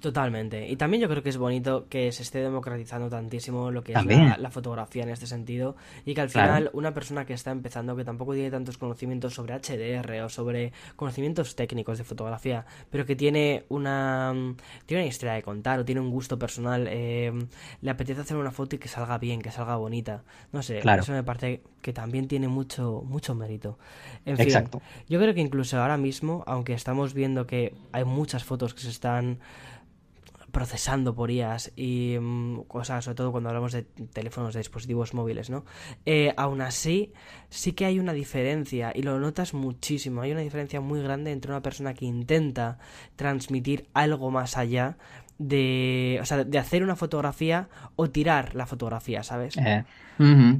Totalmente. 0.01 0.67
Y 0.67 0.77
también 0.77 0.99
yo 0.99 1.07
creo 1.07 1.21
que 1.21 1.29
es 1.29 1.37
bonito 1.37 1.85
que 1.87 2.11
se 2.11 2.23
esté 2.23 2.39
democratizando 2.39 3.07
tantísimo 3.07 3.69
lo 3.69 3.83
que 3.83 3.93
es 3.93 4.03
la, 4.39 4.49
fotografía 4.49 5.03
en 5.03 5.09
este 5.09 5.27
sentido 5.27 5.75
y 6.05 6.15
que 6.15 6.21
al 6.21 6.29
final 6.29 6.71
una 6.73 6.91
persona 6.91 7.23
que 7.23 7.33
está 7.33 7.51
empezando, 7.51 7.95
que 7.95 8.03
tampoco 8.03 8.33
tiene 8.33 8.49
tantos 8.49 8.79
conocimientos 8.79 9.35
sobre 9.35 9.53
HDR 9.53 10.21
o 10.23 10.29
sobre 10.29 10.73
conocimientos 10.95 11.55
técnicos 11.55 11.99
de 11.99 12.03
fotografía, 12.03 12.65
pero 12.89 13.05
que 13.05 13.15
tiene 13.15 13.65
una, 13.69 14.33
tiene 14.87 15.03
una 15.03 15.07
historia 15.07 15.33
de 15.33 15.43
contar 15.43 15.79
o 15.79 15.85
tiene 15.85 16.01
un 16.01 16.09
gusto 16.09 16.39
personal, 16.39 16.87
eh, 16.89 17.31
le 17.81 17.91
apetece 17.91 18.21
hacer 18.21 18.37
una 18.37 18.51
foto 18.51 18.77
y 18.77 18.79
que 18.79 18.87
salga 18.87 19.19
bien, 19.19 19.39
que 19.39 19.51
salga 19.51 19.75
bonita. 19.75 20.23
No 20.51 20.63
sé, 20.63 20.79
eso 20.79 21.11
me 21.11 21.23
parece 21.23 21.61
que 21.83 21.93
también 21.93 22.27
tiene 22.27 22.47
mucho, 22.47 23.03
mucho 23.05 23.35
mérito. 23.35 23.77
En 24.25 24.35
fin, 24.35 24.47
Exacto. 24.47 24.81
yo 25.07 25.19
creo 25.19 25.35
que 25.35 25.41
incluso 25.41 25.79
ahora 25.79 25.97
mismo, 25.97 26.43
aunque 26.47 26.73
estamos 26.73 27.13
viendo 27.13 27.45
que 27.45 27.75
hay 27.91 28.03
muchas 28.03 28.43
fotos 28.43 28.73
que 28.73 28.81
se 28.81 28.89
están 28.89 29.37
procesando 30.51 31.15
por 31.15 31.31
IAS 31.31 31.71
y 31.75 32.17
mm, 32.19 32.63
cosas, 32.63 33.05
sobre 33.05 33.15
todo 33.15 33.31
cuando 33.31 33.49
hablamos 33.49 33.71
de 33.71 33.83
teléfonos, 33.83 34.53
de 34.53 34.59
dispositivos 34.59 35.13
móviles, 35.13 35.49
¿no? 35.49 35.65
Eh, 36.05 36.33
aún 36.37 36.61
así, 36.61 37.13
sí 37.49 37.73
que 37.73 37.85
hay 37.85 37.99
una 37.99 38.13
diferencia 38.13 38.91
y 38.93 39.01
lo 39.01 39.19
notas 39.19 39.53
muchísimo. 39.53 40.21
Hay 40.21 40.31
una 40.31 40.41
diferencia 40.41 40.81
muy 40.81 41.01
grande 41.01 41.31
entre 41.31 41.51
una 41.51 41.61
persona 41.61 41.93
que 41.93 42.05
intenta 42.05 42.79
transmitir 43.15 43.87
algo 43.93 44.31
más 44.31 44.57
allá 44.57 44.97
de, 45.37 46.19
o 46.21 46.25
sea, 46.25 46.43
de 46.43 46.57
hacer 46.59 46.83
una 46.83 46.95
fotografía 46.95 47.67
o 47.95 48.09
tirar 48.09 48.55
la 48.55 48.67
fotografía, 48.67 49.23
¿sabes? 49.23 49.57
Eh, 49.57 49.83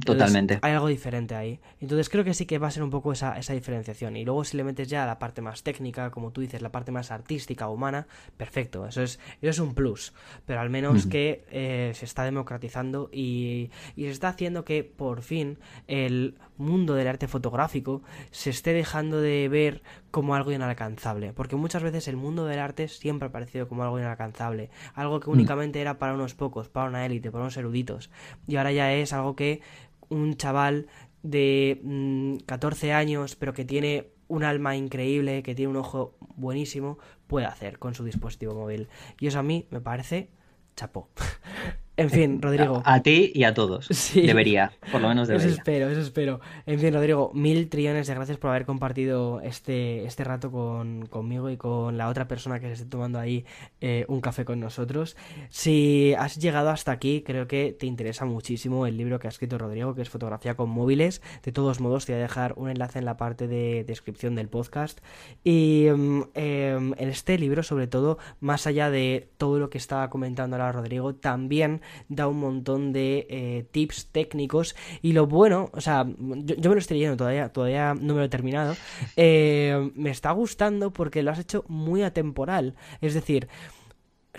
totalmente. 0.04 0.58
Hay 0.62 0.72
algo 0.72 0.88
diferente 0.88 1.34
ahí. 1.34 1.60
Entonces 1.80 2.08
creo 2.08 2.24
que 2.24 2.34
sí 2.34 2.46
que 2.46 2.58
va 2.58 2.68
a 2.68 2.70
ser 2.70 2.82
un 2.82 2.90
poco 2.90 3.12
esa, 3.12 3.38
esa 3.38 3.52
diferenciación. 3.52 4.16
Y 4.16 4.24
luego 4.24 4.44
si 4.44 4.56
le 4.56 4.64
metes 4.64 4.88
ya 4.88 5.06
la 5.06 5.18
parte 5.18 5.42
más 5.42 5.62
técnica, 5.62 6.10
como 6.10 6.32
tú 6.32 6.40
dices, 6.40 6.62
la 6.62 6.72
parte 6.72 6.92
más 6.92 7.10
artística, 7.10 7.68
humana, 7.68 8.06
perfecto. 8.36 8.86
Eso 8.86 9.02
es, 9.02 9.18
eso 9.40 9.50
es 9.50 9.58
un 9.58 9.74
plus. 9.74 10.12
Pero 10.46 10.60
al 10.60 10.70
menos 10.70 11.06
que 11.06 11.44
eh, 11.50 11.92
se 11.94 12.04
está 12.04 12.24
democratizando 12.24 13.08
y, 13.12 13.70
y 13.96 14.04
se 14.04 14.10
está 14.10 14.28
haciendo 14.28 14.64
que 14.64 14.84
por 14.84 15.22
fin 15.22 15.58
el 15.86 16.34
mundo 16.56 16.94
del 16.94 17.08
arte 17.08 17.28
fotográfico 17.28 18.02
se 18.30 18.50
esté 18.50 18.72
dejando 18.72 19.20
de 19.20 19.48
ver 19.48 19.82
como 20.10 20.34
algo 20.34 20.52
inalcanzable, 20.52 21.32
porque 21.32 21.56
muchas 21.56 21.82
veces 21.82 22.06
el 22.06 22.16
mundo 22.16 22.44
del 22.44 22.58
arte 22.58 22.86
siempre 22.88 23.28
ha 23.28 23.32
parecido 23.32 23.66
como 23.66 23.82
algo 23.82 23.98
inalcanzable, 23.98 24.70
algo 24.94 25.20
que 25.20 25.30
mm. 25.30 25.32
únicamente 25.32 25.80
era 25.80 25.98
para 25.98 26.14
unos 26.14 26.34
pocos, 26.34 26.68
para 26.68 26.88
una 26.88 27.04
élite, 27.06 27.30
para 27.30 27.44
unos 27.44 27.56
eruditos, 27.56 28.10
y 28.46 28.56
ahora 28.56 28.72
ya 28.72 28.92
es 28.92 29.12
algo 29.12 29.34
que 29.34 29.51
un 30.08 30.36
chaval 30.36 30.86
de 31.22 31.80
14 32.46 32.86
mm, 32.86 32.90
años, 32.90 33.36
pero 33.36 33.52
que 33.52 33.64
tiene 33.64 34.08
un 34.28 34.44
alma 34.44 34.76
increíble, 34.76 35.42
que 35.42 35.54
tiene 35.54 35.70
un 35.70 35.76
ojo 35.76 36.14
buenísimo, 36.36 36.98
puede 37.26 37.46
hacer 37.46 37.78
con 37.78 37.94
su 37.94 38.04
dispositivo 38.04 38.54
móvil. 38.54 38.88
Y 39.20 39.26
eso 39.26 39.38
a 39.38 39.42
mí 39.42 39.66
me 39.70 39.80
parece 39.80 40.30
chapó. 40.76 41.08
En 41.96 42.08
fin, 42.08 42.40
Rodrigo. 42.40 42.82
A, 42.86 43.00
ti 43.00 43.32
y 43.34 43.44
a 43.44 43.54
todos. 43.54 43.88
Sí. 44.02 44.22
Debería, 44.22 44.72
por 44.90 45.00
lo 45.00 45.08
menos 45.08 45.28
debería. 45.28 45.48
Eso 45.48 45.56
espero, 45.56 45.88
eso 45.88 46.00
espero. 46.00 46.40
En 46.66 46.80
fin, 46.80 46.92
Rodrigo, 46.92 47.30
mil 47.34 47.68
trillones 47.68 48.08
de 48.08 48.14
gracias 48.14 48.36
por 48.36 48.50
haber 48.50 48.66
compartido 48.66 49.40
este, 49.42 50.04
este 50.04 50.24
rato 50.24 50.50
con, 50.50 51.06
conmigo 51.06 51.50
y 51.50 51.56
con 51.56 51.96
la 51.96 52.08
otra 52.08 52.26
persona 52.26 52.58
que 52.58 52.66
se 52.66 52.72
esté 52.72 52.86
tomando 52.86 53.20
ahí 53.20 53.44
eh, 53.80 54.04
un 54.08 54.20
café 54.20 54.44
con 54.44 54.58
nosotros. 54.58 55.16
Si 55.50 56.14
has 56.18 56.36
llegado 56.36 56.70
hasta 56.70 56.90
aquí, 56.90 57.22
creo 57.24 57.46
que 57.46 57.76
te 57.78 57.86
interesa 57.86 58.24
muchísimo 58.24 58.86
el 58.86 58.96
libro 58.96 59.20
que 59.20 59.28
ha 59.28 59.30
escrito 59.30 59.56
Rodrigo, 59.56 59.94
que 59.94 60.02
es 60.02 60.10
Fotografía 60.10 60.54
con 60.54 60.68
móviles. 60.68 61.22
De 61.42 61.52
todos 61.52 61.80
modos, 61.80 62.04
te 62.04 62.12
voy 62.12 62.20
a 62.20 62.22
dejar 62.22 62.54
un 62.56 62.70
enlace 62.70 62.98
en 62.98 63.04
la 63.04 63.16
parte 63.16 63.46
de 63.46 63.84
descripción 63.84 64.34
del 64.34 64.48
podcast. 64.48 65.00
Y 65.44 65.86
mm, 65.94 66.22
em, 66.34 66.94
en 66.98 67.08
este 67.08 67.38
libro, 67.38 67.62
sobre 67.62 67.86
todo, 67.86 68.18
más 68.40 68.66
allá 68.66 68.90
de 68.90 69.28
todo 69.36 69.58
lo 69.58 69.70
que 69.70 69.78
estaba 69.78 70.10
comentando 70.10 70.56
ahora 70.56 70.72
Rodrigo, 70.72 71.14
también 71.14 71.82
da 72.08 72.28
un 72.28 72.38
montón 72.40 72.92
de 72.92 73.26
eh, 73.28 73.66
tips 73.70 74.06
técnicos 74.12 74.76
y 75.00 75.12
lo 75.12 75.26
bueno, 75.26 75.70
o 75.72 75.80
sea, 75.80 76.06
yo, 76.06 76.70
me 76.70 76.74
lo 76.74 76.78
estoy 76.78 76.98
leyendo 76.98 77.16
todavía, 77.16 77.48
todavía 77.50 77.94
no 77.94 78.14
me 78.14 78.20
lo 78.20 78.24
he 78.24 78.28
terminado, 78.28 78.76
eh, 79.16 79.90
me 79.94 80.10
está 80.10 80.32
gustando 80.32 80.92
porque 80.92 81.22
lo 81.22 81.30
has 81.30 81.38
hecho 81.38 81.64
muy 81.68 82.02
atemporal, 82.02 82.74
es 83.00 83.14
decir, 83.14 83.48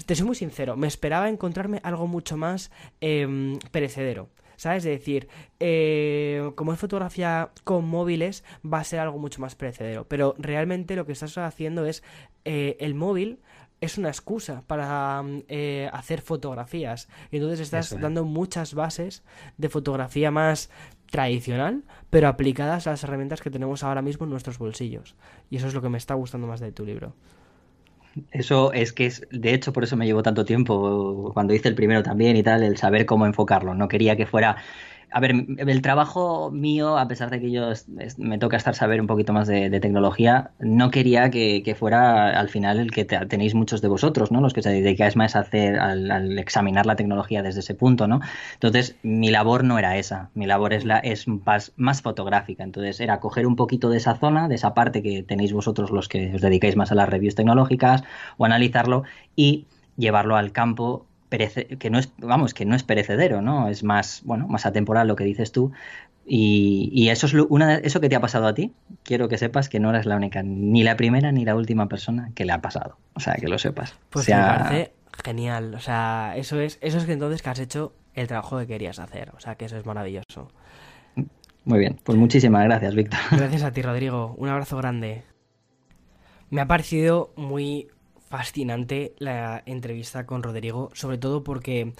te 0.05 0.15
soy 0.15 0.25
muy 0.25 0.35
sincero, 0.35 0.75
me 0.75 0.87
esperaba 0.87 1.29
encontrarme 1.29 1.79
algo 1.83 2.07
mucho 2.07 2.37
más 2.37 2.71
em, 3.01 3.59
perecedero. 3.71 4.29
¿sabes? 4.55 4.85
Es 4.85 4.99
decir, 4.99 5.27
eh, 5.59 6.51
como 6.55 6.71
es 6.71 6.79
fotografía 6.79 7.49
con 7.63 7.85
móviles, 7.85 8.45
va 8.63 8.79
a 8.79 8.83
ser 8.83 8.99
algo 8.99 9.17
mucho 9.17 9.41
más 9.41 9.55
precedero. 9.55 10.07
Pero 10.07 10.35
realmente 10.37 10.95
lo 10.95 11.05
que 11.05 11.11
estás 11.11 11.37
haciendo 11.37 11.85
es 11.85 12.01
el 12.45 12.93
móvil 12.93 13.39
es 13.83 13.97
una 13.97 14.09
excusa 14.09 14.63
para 14.67 15.23
eh, 15.47 15.89
hacer 15.91 16.21
fotografías. 16.21 17.09
Y 17.31 17.37
entonces 17.37 17.59
estás 17.59 17.99
dando 17.99 18.23
muchas 18.23 18.73
bases 18.73 19.23
de 19.57 19.69
fotografía 19.69 20.31
más 20.31 20.69
tradicional, 21.11 21.83
pero 22.09 22.27
aplicadas 22.27 22.87
a 22.87 22.91
las 22.91 23.03
herramientas 23.03 23.41
que 23.41 23.51
tenemos 23.51 23.83
ahora 23.83 24.01
mismo 24.01 24.25
en 24.25 24.31
nuestros 24.31 24.57
bolsillos. 24.57 25.15
Y 25.49 25.57
eso 25.57 25.67
es 25.67 25.73
lo 25.73 25.81
que 25.81 25.89
me 25.89 25.97
está 25.97 26.13
gustando 26.13 26.47
más 26.47 26.59
de 26.59 26.71
tu 26.71 26.85
libro. 26.85 27.13
Eso 28.31 28.71
es 28.73 28.93
que 28.93 29.07
es, 29.07 29.27
de 29.31 29.53
hecho, 29.53 29.73
por 29.73 29.83
eso 29.83 29.97
me 29.97 30.05
llevó 30.05 30.23
tanto 30.23 30.45
tiempo 30.45 31.31
cuando 31.33 31.53
hice 31.53 31.67
el 31.67 31.75
primero 31.75 32.03
también 32.03 32.37
y 32.37 32.43
tal, 32.43 32.63
el 32.63 32.77
saber 32.77 33.05
cómo 33.05 33.25
enfocarlo. 33.25 33.73
No 33.73 33.87
quería 33.87 34.15
que 34.15 34.25
fuera 34.25 34.57
a 35.13 35.19
ver, 35.19 35.45
el 35.57 35.81
trabajo 35.83 36.49
mío, 36.49 36.97
a 36.97 37.07
pesar 37.07 37.29
de 37.29 37.39
que 37.39 37.51
yo 37.51 37.71
me 38.17 38.39
toca 38.39 38.57
estar 38.57 38.73
saber 38.73 38.99
un 38.99 39.05
poquito 39.05 39.31
más 39.31 39.47
de, 39.47 39.69
tecnología, 39.79 40.51
no 40.59 40.89
quería 40.89 41.29
que, 41.29 41.75
fuera 41.77 42.39
al 42.39 42.49
final 42.49 42.79
el 42.79 42.89
que 42.89 43.05
tenéis 43.05 43.53
muchos 43.53 43.81
de 43.81 43.89
vosotros, 43.89 44.31
¿no? 44.31 44.41
Los 44.41 44.53
que 44.53 44.63
se 44.63 44.71
dedicáis 44.71 45.15
más 45.15 45.35
a 45.35 45.41
hacer, 45.41 45.77
al, 45.77 46.39
examinar 46.39 46.87
la 46.87 46.95
tecnología 46.95 47.43
desde 47.43 47.59
ese 47.59 47.75
punto, 47.75 48.07
¿no? 48.07 48.21
Entonces, 48.55 48.95
mi 49.03 49.29
labor 49.29 49.63
no 49.63 49.77
era 49.77 49.97
esa, 49.97 50.31
mi 50.33 50.47
labor 50.47 50.73
es, 50.73 50.83
la, 50.83 50.97
es 50.97 51.27
más, 51.27 51.73
más 51.75 52.01
fotográfica. 52.01 52.63
Entonces, 52.63 52.99
era 52.99 53.19
coger 53.19 53.45
un 53.45 53.55
poquito 53.55 53.91
de 53.91 53.97
esa 53.97 54.15
zona, 54.15 54.47
de 54.47 54.55
esa 54.55 54.73
parte 54.73 55.03
que 55.03 55.21
tenéis 55.21 55.53
vosotros 55.53 55.91
los 55.91 56.09
que 56.09 56.33
os 56.33 56.41
dedicáis 56.41 56.75
más 56.75 56.91
a 56.91 56.95
las 56.95 57.07
reviews 57.07 57.35
tecnológicas, 57.35 58.03
o 58.37 58.45
analizarlo 58.45 59.03
y 59.35 59.67
llevarlo 59.95 60.37
al 60.37 60.51
campo 60.51 61.05
que 61.37 61.89
no 61.89 61.99
es, 61.99 62.11
vamos, 62.17 62.53
que 62.53 62.65
no 62.65 62.75
es 62.75 62.83
perecedero, 62.83 63.41
¿no? 63.41 63.69
Es 63.69 63.83
más, 63.83 64.21
bueno, 64.23 64.47
más 64.47 64.65
atemporal 64.65 65.07
lo 65.07 65.15
que 65.15 65.23
dices 65.23 65.51
tú. 65.51 65.71
Y, 66.25 67.09
eso 67.09 67.27
es 67.27 67.33
una 67.33 67.75
eso 67.75 67.99
que 67.99 68.07
te 68.07 68.15
ha 68.15 68.21
pasado 68.21 68.47
a 68.47 68.53
ti. 68.53 68.73
Quiero 69.03 69.27
que 69.27 69.37
sepas 69.37 69.67
que 69.67 69.79
no 69.79 69.89
eres 69.89 70.05
la 70.05 70.15
única, 70.15 70.41
ni 70.43 70.83
la 70.83 70.95
primera 70.95 71.31
ni 71.31 71.43
la 71.43 71.55
última 71.55 71.87
persona 71.87 72.31
que 72.33 72.45
le 72.45 72.53
ha 72.53 72.61
pasado. 72.61 72.97
O 73.13 73.19
sea, 73.19 73.35
que 73.35 73.47
lo 73.47 73.57
sepas. 73.57 73.95
Pues 74.09 74.29
me 74.29 74.35
parece 74.35 74.93
genial. 75.23 75.75
O 75.75 75.79
sea, 75.79 76.33
eso 76.37 76.59
es, 76.59 76.77
eso 76.81 76.97
es 76.97 77.05
que 77.05 77.13
entonces 77.13 77.41
que 77.41 77.49
has 77.49 77.59
hecho 77.59 77.93
el 78.13 78.27
trabajo 78.27 78.57
que 78.59 78.67
querías 78.67 78.99
hacer. 78.99 79.31
O 79.35 79.39
sea, 79.39 79.55
que 79.55 79.65
eso 79.65 79.77
es 79.77 79.85
maravilloso. 79.85 80.49
Muy 81.65 81.79
bien, 81.79 81.99
pues 82.03 82.17
muchísimas 82.17 82.63
gracias, 82.65 82.93
Víctor. 82.95 83.19
Gracias 83.31 83.63
a 83.63 83.71
ti, 83.71 83.81
Rodrigo. 83.81 84.35
Un 84.37 84.49
abrazo 84.49 84.77
grande. 84.77 85.23
Me 86.49 86.61
ha 86.61 86.67
parecido 86.67 87.33
muy 87.35 87.87
fascinante 88.33 89.13
la 89.19 89.61
entrevista 89.67 90.25
con 90.25 90.41
Rodrigo, 90.41 90.89
sobre 90.93 91.19
todo 91.19 91.43
porque, 91.43 91.93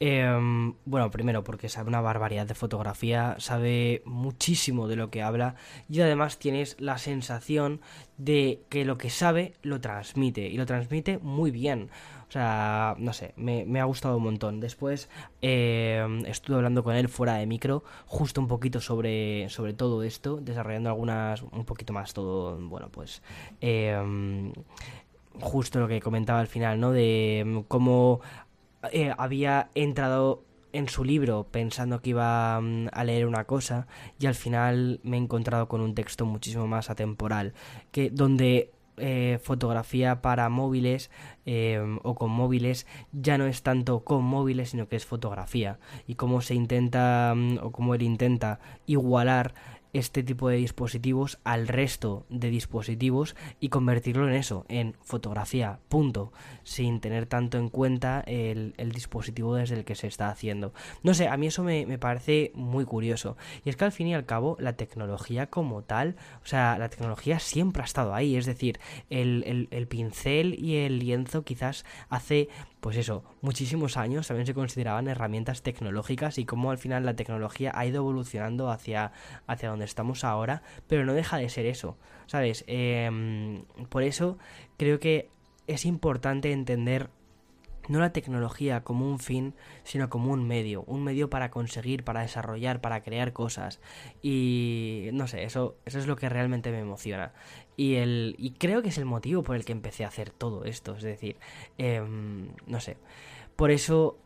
em, 0.00 0.74
bueno, 0.84 1.10
primero 1.10 1.44
porque 1.44 1.70
sabe 1.70 1.88
una 1.88 2.02
barbaridad 2.02 2.46
de 2.46 2.54
fotografía, 2.54 3.36
sabe 3.38 4.02
muchísimo 4.04 4.86
de 4.86 4.96
lo 4.96 5.08
que 5.08 5.22
habla 5.22 5.54
y 5.88 6.02
además 6.02 6.38
tienes 6.38 6.76
la 6.78 6.98
sensación 6.98 7.80
de 8.18 8.60
que 8.68 8.84
lo 8.84 8.98
que 8.98 9.08
sabe 9.08 9.54
lo 9.62 9.80
transmite 9.80 10.42
y 10.48 10.58
lo 10.58 10.66
transmite 10.66 11.16
muy 11.22 11.50
bien. 11.50 11.88
O 12.28 12.30
sea, 12.30 12.94
no 12.98 13.14
sé, 13.14 13.32
me, 13.36 13.80
ha 13.80 13.84
gustado 13.84 14.18
un 14.18 14.24
montón. 14.24 14.60
Después 14.60 15.08
em, 15.40 16.26
estuve 16.26 16.56
hablando 16.56 16.84
con 16.84 16.96
él 16.96 17.08
fuera 17.08 17.36
de 17.36 17.46
micro, 17.46 17.82
justo 18.04 18.42
un 18.42 18.48
poquito 18.48 18.82
sobre, 18.82 19.48
sobre 19.48 19.72
todo 19.72 20.02
esto, 20.02 20.36
desarrollando 20.36 20.90
algunas, 20.90 21.40
un 21.40 21.64
poquito 21.64 21.94
más 21.94 22.12
todo, 22.12 22.58
bueno, 22.58 22.90
pues... 22.90 23.22
Eh, 23.62 24.52
justo 25.40 25.80
lo 25.80 25.88
que 25.88 26.00
comentaba 26.00 26.40
al 26.40 26.46
final, 26.46 26.80
¿no? 26.80 26.92
De 26.92 27.44
mm, 27.46 27.60
cómo 27.68 28.20
eh, 28.92 29.12
había 29.16 29.70
entrado 29.74 30.44
en 30.72 30.88
su 30.88 31.04
libro 31.04 31.46
pensando 31.50 32.00
que 32.00 32.10
iba 32.10 32.60
mm, 32.60 32.88
a 32.92 33.04
leer 33.04 33.26
una 33.26 33.44
cosa 33.44 33.86
y 34.18 34.26
al 34.26 34.34
final 34.34 35.00
me 35.02 35.16
he 35.16 35.20
encontrado 35.20 35.68
con 35.68 35.80
un 35.80 35.94
texto 35.94 36.26
muchísimo 36.26 36.66
más 36.66 36.90
atemporal, 36.90 37.54
que 37.90 38.10
donde 38.10 38.70
eh, 39.00 39.38
fotografía 39.42 40.22
para 40.22 40.48
móviles 40.48 41.10
eh, 41.46 41.80
o 42.02 42.14
con 42.16 42.30
móviles 42.30 42.86
ya 43.12 43.38
no 43.38 43.46
es 43.46 43.62
tanto 43.62 44.00
con 44.00 44.24
móviles 44.24 44.70
sino 44.70 44.88
que 44.88 44.96
es 44.96 45.06
fotografía 45.06 45.78
y 46.08 46.16
cómo 46.16 46.40
se 46.40 46.54
intenta 46.54 47.32
mm, 47.36 47.58
o 47.62 47.70
cómo 47.70 47.94
él 47.94 48.02
intenta 48.02 48.58
igualar 48.86 49.54
este 49.98 50.22
tipo 50.22 50.48
de 50.48 50.56
dispositivos 50.56 51.38
al 51.44 51.68
resto 51.68 52.26
de 52.28 52.50
dispositivos 52.50 53.36
y 53.60 53.68
convertirlo 53.68 54.28
en 54.28 54.34
eso, 54.34 54.64
en 54.68 54.94
fotografía, 55.02 55.80
punto, 55.88 56.32
sin 56.62 57.00
tener 57.00 57.26
tanto 57.26 57.58
en 57.58 57.68
cuenta 57.68 58.20
el, 58.26 58.74
dispositivo 58.92 59.54
desde 59.54 59.76
el 59.76 59.84
que 59.84 59.94
se 59.94 60.06
está 60.06 60.30
haciendo. 60.30 60.72
No 61.02 61.14
sé, 61.14 61.28
a 61.28 61.36
mí 61.36 61.46
eso 61.46 61.62
me, 61.62 61.98
parece 61.98 62.52
muy 62.54 62.84
curioso. 62.84 63.36
Y 63.64 63.70
es 63.70 63.76
que 63.76 63.84
al 63.84 63.92
fin 63.92 64.08
y 64.08 64.14
al 64.14 64.26
cabo 64.26 64.56
la 64.60 64.74
tecnología 64.74 65.48
como 65.48 65.82
tal, 65.82 66.16
o 66.42 66.46
sea, 66.46 66.78
la 66.78 66.88
tecnología 66.88 67.38
siempre 67.38 67.82
ha 67.82 67.86
estado 67.86 68.14
ahí, 68.14 68.36
es 68.36 68.46
decir, 68.46 68.78
el, 69.10 69.68
el 69.70 69.88
pincel 69.88 70.54
y 70.58 70.76
el 70.76 70.98
lienzo 70.98 71.42
quizás 71.42 71.84
hace 72.08 72.48
pues 72.80 72.96
eso, 72.96 73.24
muchísimos 73.40 73.96
años 73.96 74.28
también 74.28 74.46
se 74.46 74.54
consideraban 74.54 75.08
herramientas 75.08 75.62
tecnológicas 75.62 76.38
y 76.38 76.44
cómo 76.44 76.70
al 76.70 76.78
final 76.78 77.04
la 77.04 77.16
tecnología 77.16 77.72
ha 77.74 77.86
ido 77.86 77.98
evolucionando 77.98 78.70
hacia, 78.70 79.12
hacia 79.46 79.70
donde 79.70 79.84
estamos 79.84 80.24
ahora, 80.24 80.62
pero 80.86 81.04
no 81.04 81.14
deja 81.14 81.38
de 81.38 81.48
ser 81.48 81.66
eso, 81.66 81.96
¿sabes? 82.26 82.64
Em, 82.66 83.64
por 83.88 84.02
eso 84.02 84.38
creo 84.76 85.00
que 85.00 85.30
es 85.66 85.84
importante 85.84 86.52
entender 86.52 87.10
no 87.88 88.00
la 88.00 88.12
tecnología 88.12 88.82
como 88.84 89.10
un 89.10 89.18
fin, 89.18 89.54
sino 89.82 90.08
como 90.10 90.32
un 90.32 90.46
medio, 90.46 90.82
un 90.82 91.02
medio 91.02 91.30
para 91.30 91.50
conseguir, 91.50 92.04
para 92.04 92.20
desarrollar, 92.20 92.80
para 92.80 93.02
crear 93.02 93.32
cosas. 93.32 93.80
Y 94.22 95.08
no 95.12 95.26
sé, 95.26 95.44
eso, 95.44 95.76
eso 95.86 95.98
es 95.98 96.06
lo 96.06 96.16
que 96.16 96.28
realmente 96.28 96.70
me 96.70 96.80
emociona. 96.80 97.32
Y, 97.78 97.94
el, 97.94 98.34
y 98.38 98.50
creo 98.50 98.82
que 98.82 98.88
es 98.88 98.98
el 98.98 99.04
motivo 99.04 99.44
por 99.44 99.54
el 99.54 99.64
que 99.64 99.70
empecé 99.70 100.04
a 100.04 100.08
hacer 100.08 100.30
todo 100.30 100.64
esto, 100.64 100.96
es 100.96 101.04
decir, 101.04 101.36
em, 101.78 102.48
no 102.66 102.80
sé. 102.80 102.96
Por 103.54 103.70
eso 103.70 104.18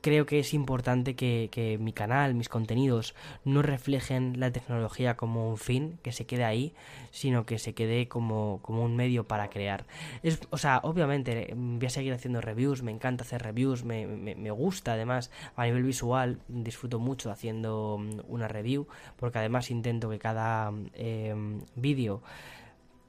creo 0.00 0.24
que 0.24 0.38
es 0.38 0.54
importante 0.54 1.14
que, 1.14 1.78
mi 1.78 1.92
canal, 1.92 2.34
mis 2.34 2.48
contenidos, 2.48 3.14
no 3.44 3.60
reflejen 3.60 4.40
la 4.40 4.50
tecnología 4.50 5.14
como 5.14 5.50
un 5.50 5.58
fin, 5.58 5.98
que 6.02 6.10
se 6.10 6.24
quede 6.24 6.44
ahí, 6.44 6.72
sino 7.10 7.44
que 7.44 7.58
se 7.58 7.74
quede 7.74 8.08
como, 8.08 8.60
como 8.62 8.82
un 8.82 8.96
medio 8.96 9.24
para 9.28 9.50
crear. 9.50 9.84
Es, 10.22 10.40
o 10.48 10.56
sea, 10.56 10.80
obviamente 10.82 11.52
voy 11.54 11.86
a 11.86 11.90
seguir 11.90 12.14
haciendo 12.14 12.40
reviews, 12.40 12.82
me 12.82 12.92
encanta 12.92 13.24
hacer 13.24 13.42
reviews, 13.42 13.84
me, 13.84 14.06
me, 14.06 14.50
gusta 14.52 14.94
además 14.94 15.30
a 15.54 15.66
nivel 15.66 15.82
visual, 15.82 16.38
disfruto 16.48 16.98
mucho 16.98 17.30
haciendo 17.30 17.98
mm, 18.00 18.20
una 18.28 18.48
review, 18.48 18.86
porque 19.16 19.38
además 19.40 19.70
intento 19.70 20.08
que 20.08 20.18
cada 20.18 20.72
em, 20.94 21.60
vídeo 21.74 22.22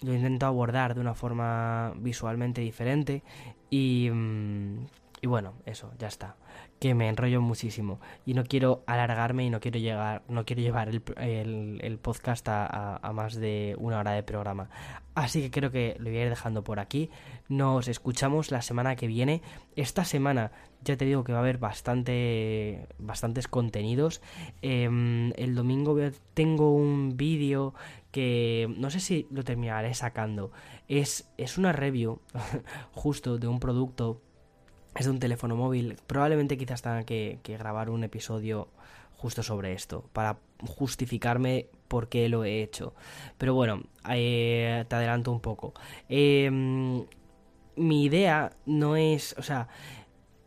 lo 0.02 0.14
intento 0.14 0.46
abordar 0.46 0.96
de 0.96 1.02
una 1.02 1.14
forma 1.14 1.94
visualmente 1.98 2.62
diferente 2.62 3.24
y, 3.70 4.10
mm, 4.12 4.86
y 5.22 5.28
bueno, 5.28 5.54
eso, 5.66 5.92
ya 5.98 6.08
está. 6.08 6.36
Que 6.80 6.94
me 6.94 7.10
enrollo 7.10 7.42
muchísimo 7.42 8.00
y 8.26 8.36
no 8.36 8.44
quiero 8.44 8.84
alargarme 8.86 9.46
y 9.46 9.50
no 9.50 9.60
quiero 9.60 9.80
llegar 9.80 10.22
no 10.28 10.46
quiero 10.46 10.62
llevar 10.62 10.90
el, 10.90 11.80
el, 11.82 11.98
podcast 11.98 12.48
a, 12.50 13.12
más 13.14 13.34
de 13.36 13.76
una 13.80 14.00
hora 14.00 14.12
de 14.12 14.22
programa. 14.22 14.70
Así 15.16 15.42
que 15.42 15.50
creo 15.50 15.72
que 15.72 15.96
lo 15.98 16.12
voy 16.12 16.20
a 16.20 16.24
ir 16.24 16.30
dejando 16.30 16.64
por 16.64 16.80
aquí. 16.80 17.10
Nos 17.50 17.88
escuchamos 17.88 18.52
la 18.52 18.62
semana 18.62 18.96
que 18.96 19.08
viene. 19.08 19.42
Esta 19.76 20.06
semana 20.06 20.52
ya 20.84 20.96
te 20.98 21.06
digo 21.06 21.24
que 21.24 21.32
va 21.32 21.40
a 21.40 21.42
haber 21.42 21.58
bastante 21.58 22.88
bastantes 23.00 23.48
contenidos. 23.48 24.22
Em, 24.62 25.34
el 25.36 25.56
domingo 25.56 25.98
tengo 26.36 26.76
un 26.76 27.18
vídeo 27.18 27.74
que 28.18 28.68
no 28.80 28.90
sé 28.90 29.00
si 29.00 29.28
lo 29.30 29.44
terminaré 29.44 29.94
sacando 29.94 30.52
es, 30.88 31.30
es 31.38 31.60
una 31.60 31.72
review 31.72 32.20
justo 32.94 33.38
de 33.38 33.48
un 33.48 33.60
producto 33.60 34.24
es 34.96 35.06
de 35.06 35.12
un 35.12 35.20
teléfono 35.20 35.56
móvil. 35.56 35.98
Probablemente 36.08 36.58
quizás 36.58 36.82
tenga 36.82 37.04
que, 37.04 37.38
grabar 37.44 37.92
un 37.92 38.04
episodio 38.04 38.70
justo 39.18 39.44
sobre 39.44 39.74
esto, 39.74 40.10
para 40.14 40.40
justificarme 40.66 41.68
por 41.88 42.10
qué 42.10 42.28
lo 42.28 42.44
he 42.44 42.64
hecho. 42.64 42.96
Pero 43.38 43.54
bueno, 43.54 43.84
eh, 44.10 44.84
te 44.88 44.96
adelanto 44.96 45.32
un 45.32 45.40
poco. 45.40 45.76
Em, 46.10 47.06
mi 47.76 48.04
idea 48.04 48.52
no 48.66 48.96
es, 48.96 49.36
o 49.38 49.44
sea, 49.44 49.68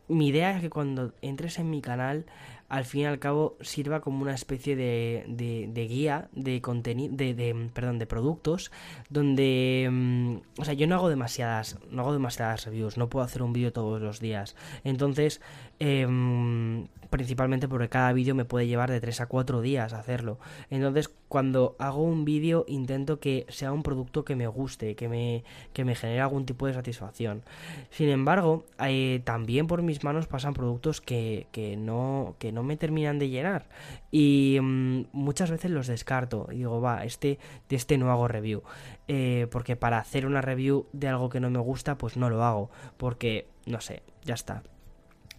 mi 0.09 0.27
idea 0.27 0.51
es 0.57 0.59
que 0.59 0.69
cuando 0.69 1.13
entres 1.21 1.57
en 1.57 1.69
mi 1.69 1.81
canal 1.81 2.25
al 2.71 2.85
fin 2.85 3.01
y 3.01 3.05
al 3.05 3.19
cabo 3.19 3.57
sirva 3.59 3.99
como 3.99 4.21
una 4.21 4.33
especie 4.33 4.77
de, 4.77 5.25
de, 5.27 5.87
guía 5.87 6.29
de 6.31 6.61
contenido, 6.61 7.13
de, 7.13 7.69
perdón, 7.73 7.99
de 7.99 8.05
productos, 8.05 8.71
donde, 9.09 9.89
mm, 9.91 10.35
o 10.57 10.63
sea, 10.63 10.73
yo 10.73 10.87
no 10.87 10.95
hago 10.95 11.09
demasiadas, 11.09 11.77
no 11.89 12.03
hago 12.03 12.13
demasiadas 12.13 12.65
reviews, 12.65 12.97
no 12.97 13.09
puedo 13.09 13.25
hacer 13.25 13.43
un 13.43 13.51
vídeo 13.51 13.73
todos 13.73 14.01
los 14.01 14.21
días, 14.21 14.55
entonces, 14.85 15.41
em, 15.81 16.87
principalmente 17.09 17.67
porque 17.67 17.89
cada 17.89 18.13
vídeo 18.13 18.35
me 18.35 18.45
puede 18.45 18.67
llevar 18.67 18.91
de 18.91 19.01
3 19.01 19.21
a 19.21 19.25
4 19.25 19.61
días 19.61 19.93
hacerlo, 19.93 20.39
entonces 20.69 21.09
cuando 21.31 21.77
hago 21.79 22.03
un 22.03 22.25
vídeo 22.25 22.65
intento 22.67 23.21
que 23.21 23.45
sea 23.47 23.71
un 23.71 23.83
producto 23.83 24.25
que 24.25 24.35
me 24.35 24.47
guste, 24.47 24.95
que 24.95 25.07
me, 25.07 25.45
que 25.71 25.85
me 25.85 25.95
genere 25.95 26.19
algún 26.19 26.45
tipo 26.45 26.67
de 26.67 26.73
satisfacción. 26.73 27.43
Sin 27.89 28.09
embargo, 28.09 28.65
eh, 28.79 29.21
también 29.23 29.65
por 29.65 29.81
mis 29.81 30.03
manos 30.03 30.27
pasan 30.27 30.53
productos 30.53 30.99
que, 30.99 31.47
que 31.53 31.77
no, 31.77 32.35
que 32.37 32.51
no 32.51 32.63
me 32.63 32.75
terminan 32.75 33.17
de 33.17 33.29
llenar. 33.29 33.69
Y 34.11 34.59
mm, 34.61 35.05
muchas 35.13 35.49
veces 35.51 35.71
los 35.71 35.87
descarto. 35.87 36.49
Y 36.51 36.57
digo, 36.57 36.81
va, 36.81 37.05
este, 37.05 37.39
de 37.69 37.75
este 37.77 37.97
no 37.97 38.11
hago 38.11 38.27
review. 38.27 38.63
Eh, 39.07 39.47
porque 39.51 39.77
para 39.77 39.99
hacer 39.99 40.25
una 40.25 40.41
review 40.41 40.87
de 40.91 41.07
algo 41.07 41.29
que 41.29 41.39
no 41.39 41.49
me 41.49 41.59
gusta, 41.59 41.97
pues 41.97 42.17
no 42.17 42.29
lo 42.29 42.43
hago. 42.43 42.71
Porque, 42.97 43.47
no 43.65 43.79
sé, 43.79 44.03
ya 44.25 44.33
está. 44.33 44.63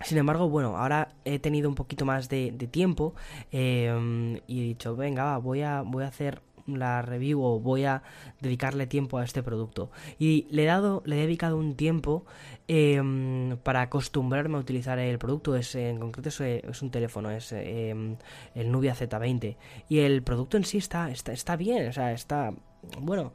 Sin 0.04 0.18
embargo, 0.18 0.48
bueno, 0.48 0.76
ahora 0.76 1.08
he 1.24 1.38
tenido 1.38 1.68
un 1.68 1.74
poquito 1.74 2.04
más 2.04 2.28
de, 2.28 2.52
tiempo 2.70 3.14
em, 3.50 4.36
y 4.46 4.60
he 4.60 4.64
dicho, 4.64 4.96
venga, 4.96 5.24
va, 5.24 5.38
voy 5.38 5.62
a, 5.62 5.82
voy 5.82 6.04
a 6.04 6.08
hacer 6.08 6.42
la 6.66 7.02
review 7.02 7.42
o 7.42 7.60
voy 7.60 7.84
a 7.84 8.02
dedicarle 8.40 8.86
tiempo 8.86 9.18
a 9.18 9.24
este 9.24 9.42
producto. 9.42 9.90
Y 10.18 10.46
le 10.50 10.64
he 10.64 10.66
dado, 10.66 11.02
le 11.06 11.18
he 11.18 11.22
dedicado 11.22 11.56
un 11.56 11.74
tiempo 11.74 12.24
em, 12.68 13.56
para 13.58 13.82
acostumbrarme 13.82 14.56
a 14.56 14.60
utilizar 14.60 14.98
el 14.98 15.18
producto. 15.18 15.56
Es, 15.56 15.74
en 15.74 15.98
concreto 15.98 16.28
es, 16.28 16.82
un 16.82 16.90
teléfono, 16.90 17.30
es 17.30 17.52
em, 17.52 18.16
el 18.54 18.70
Nubia 18.70 18.94
Z20. 18.94 19.56
Y 19.88 20.00
el 20.00 20.22
producto 20.22 20.56
en 20.56 20.64
sí 20.64 20.78
está, 20.78 21.10
está, 21.10 21.32
está 21.32 21.56
bien, 21.56 21.88
o 21.88 21.92
sea, 21.92 22.12
está, 22.12 22.52
bueno, 23.00 23.32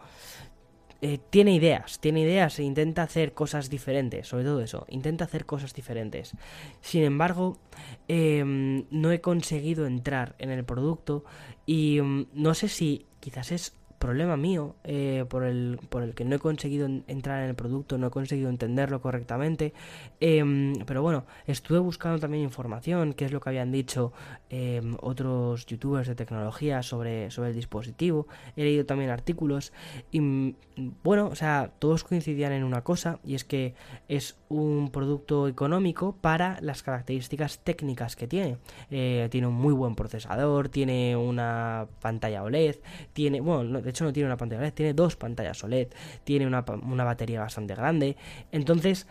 eh, 1.01 1.19
tiene 1.29 1.53
ideas, 1.53 1.99
tiene 1.99 2.21
ideas 2.21 2.57
e 2.59 2.63
intenta 2.63 3.03
hacer 3.03 3.33
cosas 3.33 3.69
diferentes, 3.69 4.27
sobre 4.27 4.43
todo 4.45 4.61
eso, 4.61 4.85
intenta 4.89 5.25
hacer 5.25 5.45
cosas 5.45 5.73
diferentes. 5.73 6.33
Sin 6.81 7.03
embargo, 7.03 7.59
em, 8.07 8.85
no 8.89 9.11
he 9.11 9.21
conseguido 9.21 9.85
entrar 9.85 10.35
en 10.39 10.49
el 10.49 10.63
producto 10.63 11.23
y 11.65 12.01
mm, 12.01 12.27
no 12.33 12.53
sé 12.53 12.67
si 12.67 13.05
quizás 13.19 13.51
es 13.51 13.73
problema 13.97 14.37
mío 14.37 14.75
eh, 14.83 15.25
por, 15.29 15.43
el, 15.43 15.79
por 15.89 16.03
el 16.03 16.13
que 16.13 16.25
no 16.25 16.35
he 16.35 16.39
conseguido 16.39 16.87
entrar 17.07 17.43
en 17.43 17.49
el 17.49 17.55
producto, 17.55 17.97
no 17.97 18.07
he 18.07 18.09
conseguido 18.11 18.49
entenderlo 18.49 19.01
correctamente. 19.01 19.73
Em, 20.19 20.73
pero 20.85 21.01
bueno, 21.01 21.25
estuve 21.45 21.79
buscando 21.79 22.19
también 22.19 22.43
información, 22.43 23.13
que 23.13 23.25
es 23.25 23.31
lo 23.31 23.41
que 23.41 23.49
habían 23.49 23.71
dicho 23.71 24.13
em, 24.49 24.95
otros 25.01 25.65
youtubers 25.65 26.07
de 26.07 26.15
tecnología 26.15 26.83
sobre, 26.83 27.31
sobre 27.31 27.49
el 27.49 27.55
dispositivo. 27.55 28.27
He 28.55 28.63
leído 28.63 28.85
también 28.85 29.09
artículos 29.09 29.73
y 30.11 30.21
mm, 30.21 30.55
bueno, 31.03 31.27
o 31.27 31.35
sea, 31.35 31.71
todos 31.79 32.03
coincidían 32.03 32.51
en 32.51 32.63
una 32.63 32.83
cosa 32.83 33.19
y 33.23 33.35
es 33.35 33.43
que 33.43 33.73
es 34.07 34.37
un 34.49 34.91
producto 34.91 35.47
económico 35.47 36.15
para 36.15 36.57
las 36.61 36.83
características 36.83 37.59
técnicas 37.59 38.15
que 38.15 38.27
tiene. 38.27 38.57
Eh, 38.89 39.27
tiene 39.29 39.47
un 39.47 39.55
muy 39.55 39.73
buen 39.73 39.95
procesador, 39.95 40.69
tiene 40.69 41.15
una 41.15 41.87
pantalla 42.01 42.43
OLED, 42.43 42.77
tiene, 43.13 43.41
bueno, 43.41 43.81
de 43.81 43.89
hecho 43.89 44.05
no 44.05 44.13
tiene 44.13 44.27
una 44.27 44.37
pantalla 44.37 44.61
OLED, 44.61 44.73
tiene 44.73 44.93
dos 44.93 45.15
pantallas 45.15 45.63
OLED, 45.63 45.89
tiene 46.23 46.47
una, 46.47 46.61
batería 46.61 47.41
bastante 47.41 47.75
grande. 47.75 48.15
Entonces, 48.51 49.07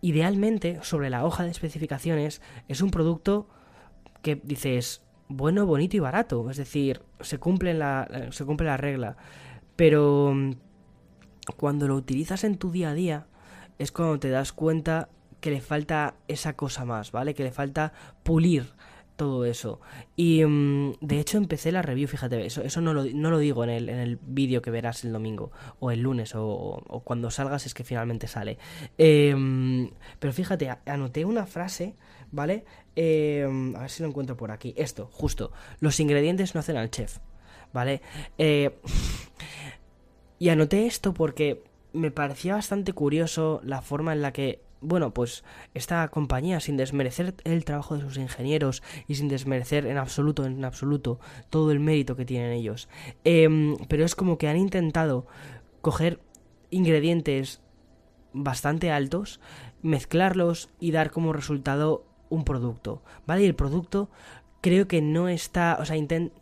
idealmente, 0.00 0.78
sobre 0.82 1.10
la 1.10 1.24
hoja 1.24 1.44
de 1.44 1.50
especificaciones, 1.50 2.40
es 2.68 2.80
un 2.80 2.90
producto 2.90 3.48
que 4.22 4.36
dices 4.36 5.02
bueno, 5.28 5.66
bonito 5.66 5.96
y 5.96 6.00
barato. 6.00 6.48
Es 6.50 6.56
decir, 6.56 7.02
se 7.20 7.38
cumple 7.38 7.74
la, 7.74 8.28
se 8.30 8.44
cumple 8.44 8.68
la 8.68 8.76
regla. 8.76 9.16
Pero 9.74 10.32
mm, 10.32 10.52
cuando 11.56 11.88
lo 11.88 11.96
utilizas 11.96 12.44
en 12.44 12.58
tu 12.58 12.70
día 12.70 12.90
a 12.90 12.94
día, 12.94 13.26
es 13.78 13.92
cuando 13.92 14.18
te 14.18 14.30
das 14.30 14.52
cuenta 14.52 15.08
que 15.40 15.50
le 15.50 15.60
falta 15.60 16.16
esa 16.28 16.54
cosa 16.54 16.84
más, 16.84 17.12
¿vale? 17.12 17.34
Que 17.34 17.44
le 17.44 17.52
falta 17.52 17.92
pulir 18.22 18.72
todo 19.16 19.44
eso. 19.44 19.80
Y 20.14 20.44
mm, 20.44 20.98
de 21.00 21.18
hecho 21.18 21.38
empecé 21.38 21.72
la 21.72 21.82
review, 21.82 22.06
fíjate, 22.06 22.46
eso, 22.46 22.62
eso 22.62 22.80
no, 22.80 22.94
lo, 22.94 23.04
no 23.04 23.30
lo 23.30 23.38
digo 23.38 23.64
en 23.64 23.70
el, 23.70 23.88
en 23.88 23.98
el 23.98 24.18
vídeo 24.22 24.62
que 24.62 24.70
verás 24.70 25.04
el 25.04 25.12
domingo, 25.12 25.50
o 25.80 25.90
el 25.90 26.00
lunes, 26.00 26.32
o, 26.34 26.82
cuando 27.04 27.30
salgas 27.30 27.66
es 27.66 27.74
que 27.74 27.84
finalmente 27.84 28.28
sale. 28.28 28.58
Em, 28.98 29.90
pero 30.18 30.32
fíjate, 30.32 30.70
anoté 30.86 31.24
una 31.24 31.46
frase, 31.46 31.94
¿vale? 32.30 32.64
Em, 32.94 33.74
a 33.76 33.80
ver 33.80 33.90
si 33.90 34.02
lo 34.02 34.08
encuentro 34.08 34.36
por 34.36 34.50
aquí. 34.50 34.74
Esto, 34.76 35.08
justo. 35.12 35.52
Los 35.80 35.98
ingredientes 36.00 36.54
no 36.54 36.60
hacen 36.60 36.76
al 36.76 36.90
chef, 36.90 37.18
¿vale? 37.72 38.02
Eh, 38.38 38.78
y 40.38 40.50
anoté 40.50 40.86
esto 40.86 41.14
porque 41.14 41.64
me 41.96 42.10
parecía 42.10 42.54
bastante 42.54 42.92
curioso 42.92 43.60
la 43.64 43.82
forma 43.82 44.12
en 44.12 44.22
la 44.22 44.32
que 44.32 44.60
bueno, 44.80 45.12
pues 45.12 45.42
esta 45.74 46.06
compañía, 46.08 46.60
sin 46.60 46.76
desmerecer 46.76 47.34
el 47.44 47.64
trabajo 47.64 47.96
de 47.96 48.02
sus 48.02 48.18
ingenieros 48.18 48.82
y 49.08 49.14
sin 49.14 49.28
desmerecer 49.28 49.86
en 49.86 49.96
absoluto, 49.96 50.44
en 50.44 50.64
absoluto, 50.64 51.18
todo 51.50 51.70
el 51.72 51.80
mérito 51.80 52.14
que 52.14 52.26
tienen 52.26 52.52
ellos, 52.52 52.88
em, 53.24 53.76
pero 53.88 54.04
es 54.04 54.14
como 54.14 54.38
que 54.38 54.48
han 54.48 54.58
intentado 54.58 55.26
coger 55.80 56.20
ingredientes 56.70 57.62
bastante 58.32 58.90
altos, 58.90 59.40
mezclarlos 59.82 60.68
y 60.78 60.90
dar 60.90 61.10
como 61.10 61.32
resultado 61.32 62.04
un 62.28 62.44
producto, 62.44 63.02
¿vale? 63.26 63.42
Y 63.42 63.46
el 63.46 63.54
producto 63.54 64.10
creo 64.60 64.88
que 64.88 65.00
no 65.00 65.28
está, 65.28 65.78
o 65.80 65.84
sea, 65.84 65.96
intent 65.96 66.32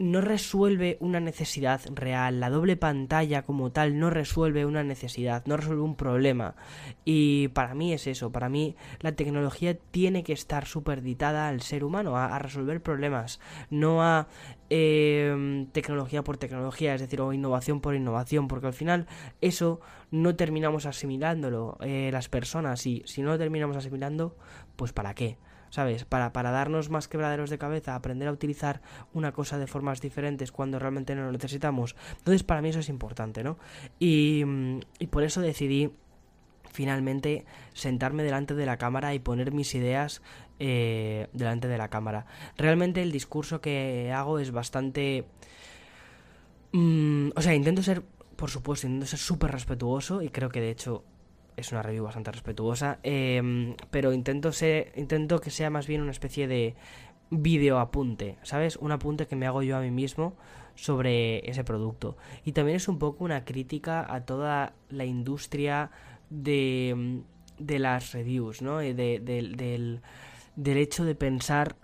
no 0.00 0.22
resuelve 0.22 0.96
una 1.00 1.20
necesidad 1.20 1.82
real. 1.94 2.40
La 2.40 2.48
doble 2.48 2.76
pantalla 2.76 3.42
como 3.42 3.70
tal 3.70 3.98
no 3.98 4.08
resuelve 4.08 4.64
una 4.64 4.82
necesidad, 4.82 5.44
no 5.44 5.58
resuelve 5.58 5.82
un 5.82 5.94
problema. 5.94 6.54
Y 7.04 7.48
para 7.48 7.74
mí 7.74 7.92
es 7.92 8.06
eso, 8.06 8.32
para 8.32 8.48
mí 8.48 8.76
la 9.00 9.12
tecnología 9.12 9.76
tiene 9.76 10.24
que 10.24 10.32
estar 10.32 10.64
superditada 10.64 11.48
al 11.48 11.60
ser 11.60 11.84
humano, 11.84 12.16
a, 12.16 12.38
resolver 12.38 12.82
problemas, 12.82 13.40
no 13.68 14.02
a 14.02 14.28
em, 14.70 15.66
tecnología 15.66 16.24
por 16.24 16.38
tecnología, 16.38 16.94
es 16.94 17.02
decir, 17.02 17.20
o 17.20 17.34
innovación 17.34 17.82
por 17.82 17.94
innovación, 17.94 18.48
porque 18.48 18.68
al 18.68 18.72
final 18.72 19.06
eso 19.42 19.82
no 20.10 20.34
terminamos 20.34 20.86
asimilándolo 20.86 21.76
eh, 21.82 22.08
las 22.10 22.30
personas 22.30 22.86
y 22.86 23.02
si 23.04 23.20
no 23.20 23.32
lo 23.32 23.38
terminamos 23.38 23.76
asimilando, 23.76 24.34
pues 24.76 24.94
¿para 24.94 25.12
qué? 25.12 25.36
¿Sabes? 25.70 26.04
Para, 26.04 26.32
para 26.32 26.50
darnos 26.50 26.90
más 26.90 27.08
quebraderos 27.08 27.50
de 27.50 27.58
cabeza, 27.58 27.94
aprender 27.94 28.28
a 28.28 28.32
utilizar 28.32 28.82
una 29.14 29.32
cosa 29.32 29.58
de 29.58 29.66
formas 29.66 30.00
diferentes 30.00 30.52
cuando 30.52 30.78
realmente 30.78 31.14
no 31.14 31.24
lo 31.24 31.32
necesitamos. 31.32 31.96
Entonces, 32.18 32.42
para 32.42 32.60
mí 32.60 32.68
eso 32.68 32.80
es 32.80 32.88
importante, 32.88 33.42
¿no? 33.42 33.58
Y, 33.98 34.44
y 34.98 35.06
por 35.06 35.22
eso 35.22 35.40
decidí 35.40 35.90
finalmente 36.72 37.44
sentarme 37.72 38.22
delante 38.22 38.54
de 38.54 38.66
la 38.66 38.76
cámara 38.76 39.14
y 39.14 39.18
poner 39.18 39.52
mis 39.52 39.74
ideas 39.74 40.22
eh, 40.58 41.28
delante 41.32 41.68
de 41.68 41.78
la 41.78 41.88
cámara. 41.88 42.26
Realmente 42.56 43.02
el 43.02 43.12
discurso 43.12 43.60
que 43.60 44.12
hago 44.12 44.38
es 44.38 44.50
bastante... 44.50 45.24
Mm, 46.72 47.30
o 47.34 47.42
sea, 47.42 47.54
intento 47.54 47.82
ser, 47.82 48.02
por 48.36 48.50
supuesto, 48.50 48.86
intento 48.86 49.06
ser 49.06 49.18
súper 49.18 49.50
respetuoso 49.50 50.22
y 50.22 50.28
creo 50.28 50.50
que 50.50 50.60
de 50.60 50.70
hecho 50.70 51.04
es 51.60 51.72
una 51.72 51.82
review 51.82 52.04
bastante 52.04 52.32
respetuosa, 52.32 52.98
em, 53.02 53.74
pero 53.90 54.12
intento, 54.12 54.52
ser, 54.52 54.92
intento 54.96 55.40
que 55.40 55.50
sea 55.50 55.70
más 55.70 55.86
bien 55.86 56.02
una 56.02 56.10
especie 56.10 56.46
de 56.48 56.74
video 57.30 57.78
apunte, 57.78 58.36
¿sabes? 58.42 58.76
Un 58.76 58.92
apunte 58.92 59.26
que 59.26 59.36
me 59.36 59.46
hago 59.46 59.62
yo 59.62 59.76
a 59.76 59.80
mí 59.80 59.90
mismo 59.90 60.36
sobre 60.74 61.48
ese 61.48 61.64
producto. 61.64 62.16
Y 62.44 62.52
también 62.52 62.76
es 62.76 62.88
un 62.88 62.98
poco 62.98 63.24
una 63.24 63.44
crítica 63.44 64.12
a 64.12 64.24
toda 64.24 64.74
la 64.88 65.04
industria 65.04 65.90
de, 66.28 67.22
de 67.58 67.78
las 67.78 68.12
reviews, 68.12 68.62
¿no? 68.62 68.78
De, 68.78 68.94
del, 68.94 69.56
del, 69.56 70.76
hecho 70.76 71.04
de 71.04 71.14
pensar 71.14 71.76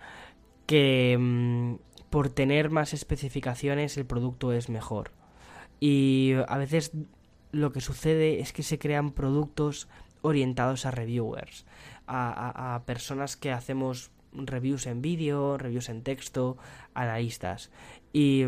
que 0.66 1.12
em, 1.12 1.78
por 2.10 2.28
tener 2.30 2.70
más 2.70 2.92
especificaciones 2.94 3.96
el 3.96 4.06
producto 4.06 4.52
es 4.52 4.68
mejor. 4.68 5.12
Y 5.78 6.32
a 6.48 6.58
veces 6.58 6.92
lo 7.52 7.72
que 7.72 7.80
sucede 7.80 8.40
es 8.40 8.52
que 8.52 8.62
se 8.62 8.78
crean 8.78 9.10
productos 9.10 9.88
orientados 10.22 10.86
a 10.86 10.90
reviewers, 10.90 11.64
a, 12.06 12.82
personas 12.86 13.36
que 13.36 13.52
hacemos 13.52 14.10
reviews 14.32 14.86
en 14.86 15.02
vídeo, 15.02 15.56
reviews 15.56 15.88
en 15.88 16.02
texto, 16.02 16.56
analistas. 16.94 17.70
Y 18.12 18.46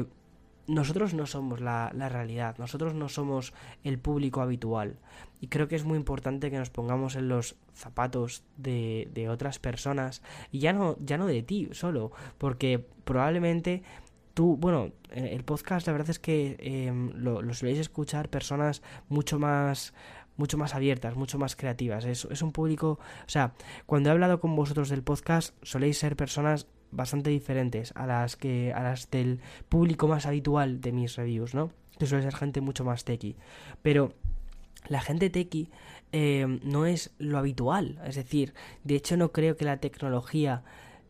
nosotros 0.67 1.15
no 1.15 1.27
somos 1.27 1.61
la, 1.61 1.91
realidad, 1.91 2.57
nosotros 2.59 2.95
no 2.95 3.09
somos 3.09 3.55
el 3.85 3.99
público 3.99 4.43
habitual. 4.43 4.99
Y 5.41 5.47
creo 5.47 5.69
que 5.69 5.77
es 5.77 5.85
muy 5.85 5.97
importante 5.97 6.51
que 6.51 6.59
nos 6.59 6.71
pongamos 6.71 7.15
en 7.15 7.29
los 7.29 7.57
zapatos 7.75 8.43
de, 8.57 9.09
de 9.15 9.29
otras 9.29 9.59
personas. 9.59 10.23
Y 10.51 10.59
ya 10.59 10.73
no, 10.73 10.97
ya 11.01 11.17
no 11.17 11.27
de 11.27 11.43
ti 11.43 11.69
solo, 11.73 12.11
porque 12.39 12.85
probablemente 13.05 13.83
bueno, 14.45 14.93
eh, 15.11 15.31
el 15.33 15.45
podcast 15.45 15.87
la 15.87 15.93
verdad 15.93 16.11
es 16.11 16.19
que 16.19 16.57
em, 16.61 17.11
lo, 17.15 17.43
soléis 17.55 17.79
escuchar 17.79 18.29
personas 18.29 18.83
mucho 19.09 19.39
más 19.39 19.95
mucho 20.37 20.57
más 20.57 20.77
abiertas, 20.77 21.17
mucho 21.17 21.37
más 21.37 21.57
creativas. 21.57 22.05
Es, 22.05 22.25
es, 22.31 22.43
un 22.43 22.53
público, 22.53 23.01
o 23.27 23.29
sea, 23.29 23.55
cuando 23.87 24.09
he 24.09 24.13
hablado 24.13 24.39
con 24.39 24.55
vosotros 24.55 24.89
del 24.89 25.03
podcast, 25.03 25.53
soléis 25.63 25.99
ser 25.99 26.15
personas 26.15 26.69
bastante 26.91 27.31
diferentes 27.31 27.93
a 27.97 28.07
las 28.07 28.37
que 28.37 28.73
a 28.73 28.83
las 28.83 29.11
del 29.11 29.41
público 29.69 30.09
más 30.09 30.27
habitual 30.27 30.81
de 30.81 30.93
mis 30.93 31.17
reviews, 31.17 31.55
¿no? 31.55 31.73
Que 31.99 32.07
suele 32.07 32.25
ser 32.25 32.35
gente 32.35 32.61
mucho 32.61 32.85
más 32.85 33.05
tequi. 33.05 33.37
Pero 33.83 34.15
la 34.89 35.01
gente 35.01 35.31
tequi 35.31 35.71
em, 36.13 36.61
no 36.63 36.87
es 36.87 37.11
lo 37.19 37.39
habitual, 37.39 38.01
es 38.07 38.17
decir, 38.17 38.55
de 38.85 38.97
hecho 38.97 39.17
no 39.17 39.33
creo 39.33 39.57
que 39.57 39.65
la 39.65 39.79
tecnología 39.79 40.63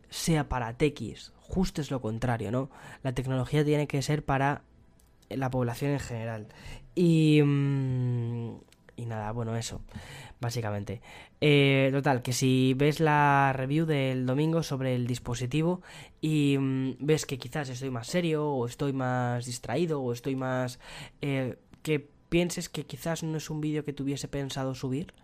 sea 0.09 0.49
para 0.49 0.73
tequis, 0.77 1.33
justo 1.49 1.81
es 1.81 1.91
lo 1.91 2.01
contrario, 2.01 2.53
¿no? 2.53 2.71
La 3.03 3.13
tecnología 3.13 3.65
tiene 3.65 3.89
que 3.89 4.03
ser 4.03 4.25
para 4.25 4.63
la 5.31 5.51
población 5.51 5.93
en 5.93 6.01
general. 6.01 6.47
Y, 6.95 7.43
mm, 7.43 8.57
y 8.97 9.07
nada, 9.07 9.33
bueno, 9.33 9.57
eso, 9.57 9.81
básicamente. 10.41 11.01
Eh, 11.41 11.89
total, 11.93 12.23
que 12.23 12.33
si 12.33 12.75
ves 12.77 13.01
la 13.01 13.53
review 13.55 13.87
del 13.87 14.27
domingo 14.27 14.63
sobre 14.63 14.95
el 14.95 15.07
dispositivo 15.07 15.83
y 16.21 16.57
mm, 16.59 16.97
ves 17.01 17.25
que 17.25 17.39
quizás 17.39 17.69
estoy 17.69 17.91
más 17.91 18.09
serio 18.09 18.49
o 18.49 18.67
estoy 18.67 18.93
más 18.93 19.47
distraído 19.47 20.03
o 20.03 20.13
estoy 20.13 20.37
más... 20.37 20.79
Eh, 21.23 21.57
que 21.83 22.11
pienses 22.29 22.69
que 22.69 22.85
quizás 22.85 23.23
no 23.23 23.39
es 23.39 23.51
un 23.51 23.61
vídeo 23.61 23.85
que 23.85 23.93
tuviese 23.93 24.29
pensado 24.29 24.75
subir. 24.75 25.15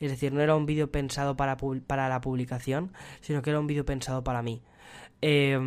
Es 0.00 0.10
decir, 0.10 0.32
no 0.32 0.40
era 0.40 0.56
un 0.56 0.66
vídeo 0.66 0.90
pensado 0.90 1.36
para, 1.36 1.56
para 1.56 2.08
la 2.08 2.20
publicación, 2.20 2.92
sino 3.20 3.42
que 3.42 3.50
era 3.50 3.60
un 3.60 3.66
vídeo 3.66 3.84
pensado 3.84 4.24
para 4.24 4.42
mí. 4.42 4.62
Eh, 5.22 5.58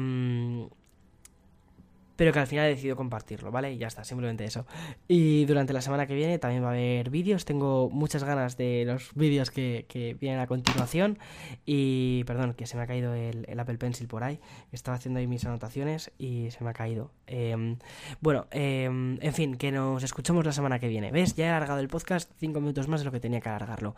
pero 2.17 2.33
que 2.33 2.39
al 2.39 2.47
final 2.47 2.65
he 2.65 2.69
decidido 2.69 2.95
compartirlo, 2.95 3.51
¿vale? 3.51 3.71
Y 3.71 3.77
ya 3.77 3.87
está, 3.87 4.03
simplemente 4.03 4.43
eso. 4.43 4.65
Y 5.07 5.45
durante 5.45 5.71
la 5.71 5.81
semana 5.81 6.07
que 6.07 6.15
viene 6.15 6.39
también 6.39 6.63
va 6.63 6.69
a 6.69 6.71
haber 6.71 7.09
vídeos, 7.09 7.45
tengo 7.45 7.89
muchas 7.91 8.23
ganas 8.23 8.57
de 8.57 8.83
los 8.85 9.11
vídeos 9.13 9.51
que, 9.51 9.85
vienen 10.19 10.39
a 10.39 10.47
continuación. 10.47 11.19
Y 11.65 12.23
perdón, 12.25 12.53
que 12.53 12.65
se 12.65 12.75
me 12.75 12.83
ha 12.83 12.87
caído 12.87 13.13
el, 13.13 13.45
Apple 13.59 13.77
Pencil 13.77 14.07
por 14.07 14.23
ahí, 14.23 14.39
estaba 14.71 14.97
haciendo 14.97 15.19
ahí 15.19 15.27
mis 15.27 15.45
anotaciones 15.45 16.11
y 16.17 16.49
se 16.51 16.63
me 16.63 16.71
ha 16.71 16.73
caído. 16.73 17.11
Em, 17.27 17.77
bueno, 18.19 18.47
em, 18.51 19.19
en 19.21 19.33
fin, 19.33 19.55
que 19.55 19.71
nos 19.71 20.03
escuchamos 20.03 20.45
la 20.45 20.51
semana 20.51 20.79
que 20.79 20.87
viene. 20.87 21.11
¿Ves? 21.11 21.35
Ya 21.35 21.45
he 21.45 21.49
alargado 21.49 21.79
el 21.79 21.87
podcast 21.87 22.31
cinco 22.39 22.59
minutos 22.61 22.87
más 22.87 23.01
de 23.01 23.05
lo 23.05 23.11
que 23.11 23.19
tenía 23.19 23.41
que 23.41 23.49
alargarlo. 23.49 23.95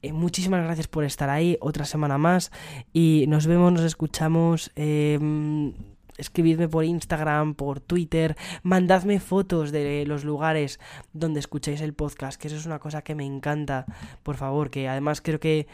Eh, 0.00 0.12
muchísimas 0.12 0.64
gracias 0.64 0.88
por 0.88 1.04
estar 1.04 1.28
ahí, 1.28 1.58
otra 1.60 1.84
semana 1.84 2.16
más. 2.16 2.50
Y 2.92 3.26
nos 3.28 3.46
vemos, 3.46 3.72
nos 3.72 3.82
escuchamos. 3.82 4.70
Em, 4.74 5.74
escribidme 6.18 6.68
por 6.68 6.84
Instagram, 6.84 7.54
por 7.54 7.80
Twitter, 7.80 8.36
mandadme 8.62 9.20
fotos 9.20 9.72
de 9.72 10.04
los 10.06 10.24
lugares 10.24 10.78
donde 11.12 11.40
escucháis 11.40 11.80
el 11.80 11.94
podcast, 11.94 12.40
que 12.40 12.48
eso 12.48 12.56
es 12.56 12.66
una 12.66 12.78
cosa 12.78 13.02
que 13.02 13.14
me 13.14 13.24
encanta, 13.24 13.86
por 14.22 14.36
favor, 14.36 14.70
que 14.70 14.88
además 14.88 15.20
creo 15.22 15.40
que 15.40 15.66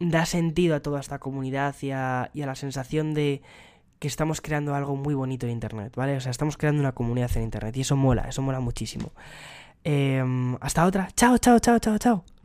da 0.00 0.26
sentido 0.26 0.74
a 0.74 0.80
toda 0.80 1.00
esta 1.00 1.18
comunidad 1.18 1.74
y 1.82 1.92
a, 1.92 2.30
la 2.34 2.54
sensación 2.54 3.14
de 3.14 3.42
que 3.98 4.08
estamos 4.08 4.40
creando 4.40 4.74
algo 4.74 4.96
muy 4.96 5.14
bonito 5.14 5.46
en 5.46 5.52
Internet, 5.52 5.94
¿vale? 5.94 6.16
O 6.16 6.20
sea, 6.20 6.30
estamos 6.30 6.56
creando 6.56 6.80
una 6.80 6.92
comunidad 6.92 7.30
en 7.36 7.44
Internet 7.44 7.76
y 7.76 7.82
eso 7.82 7.96
mola, 7.96 8.22
eso 8.22 8.42
mola 8.42 8.58
muchísimo. 8.58 9.12
Em, 9.84 10.56
hasta 10.60 10.84
otra. 10.86 11.08
Chao, 11.14 11.38
chao, 11.38 11.58
chao, 11.60 11.78
chao, 11.78 11.98
chao. 11.98 12.41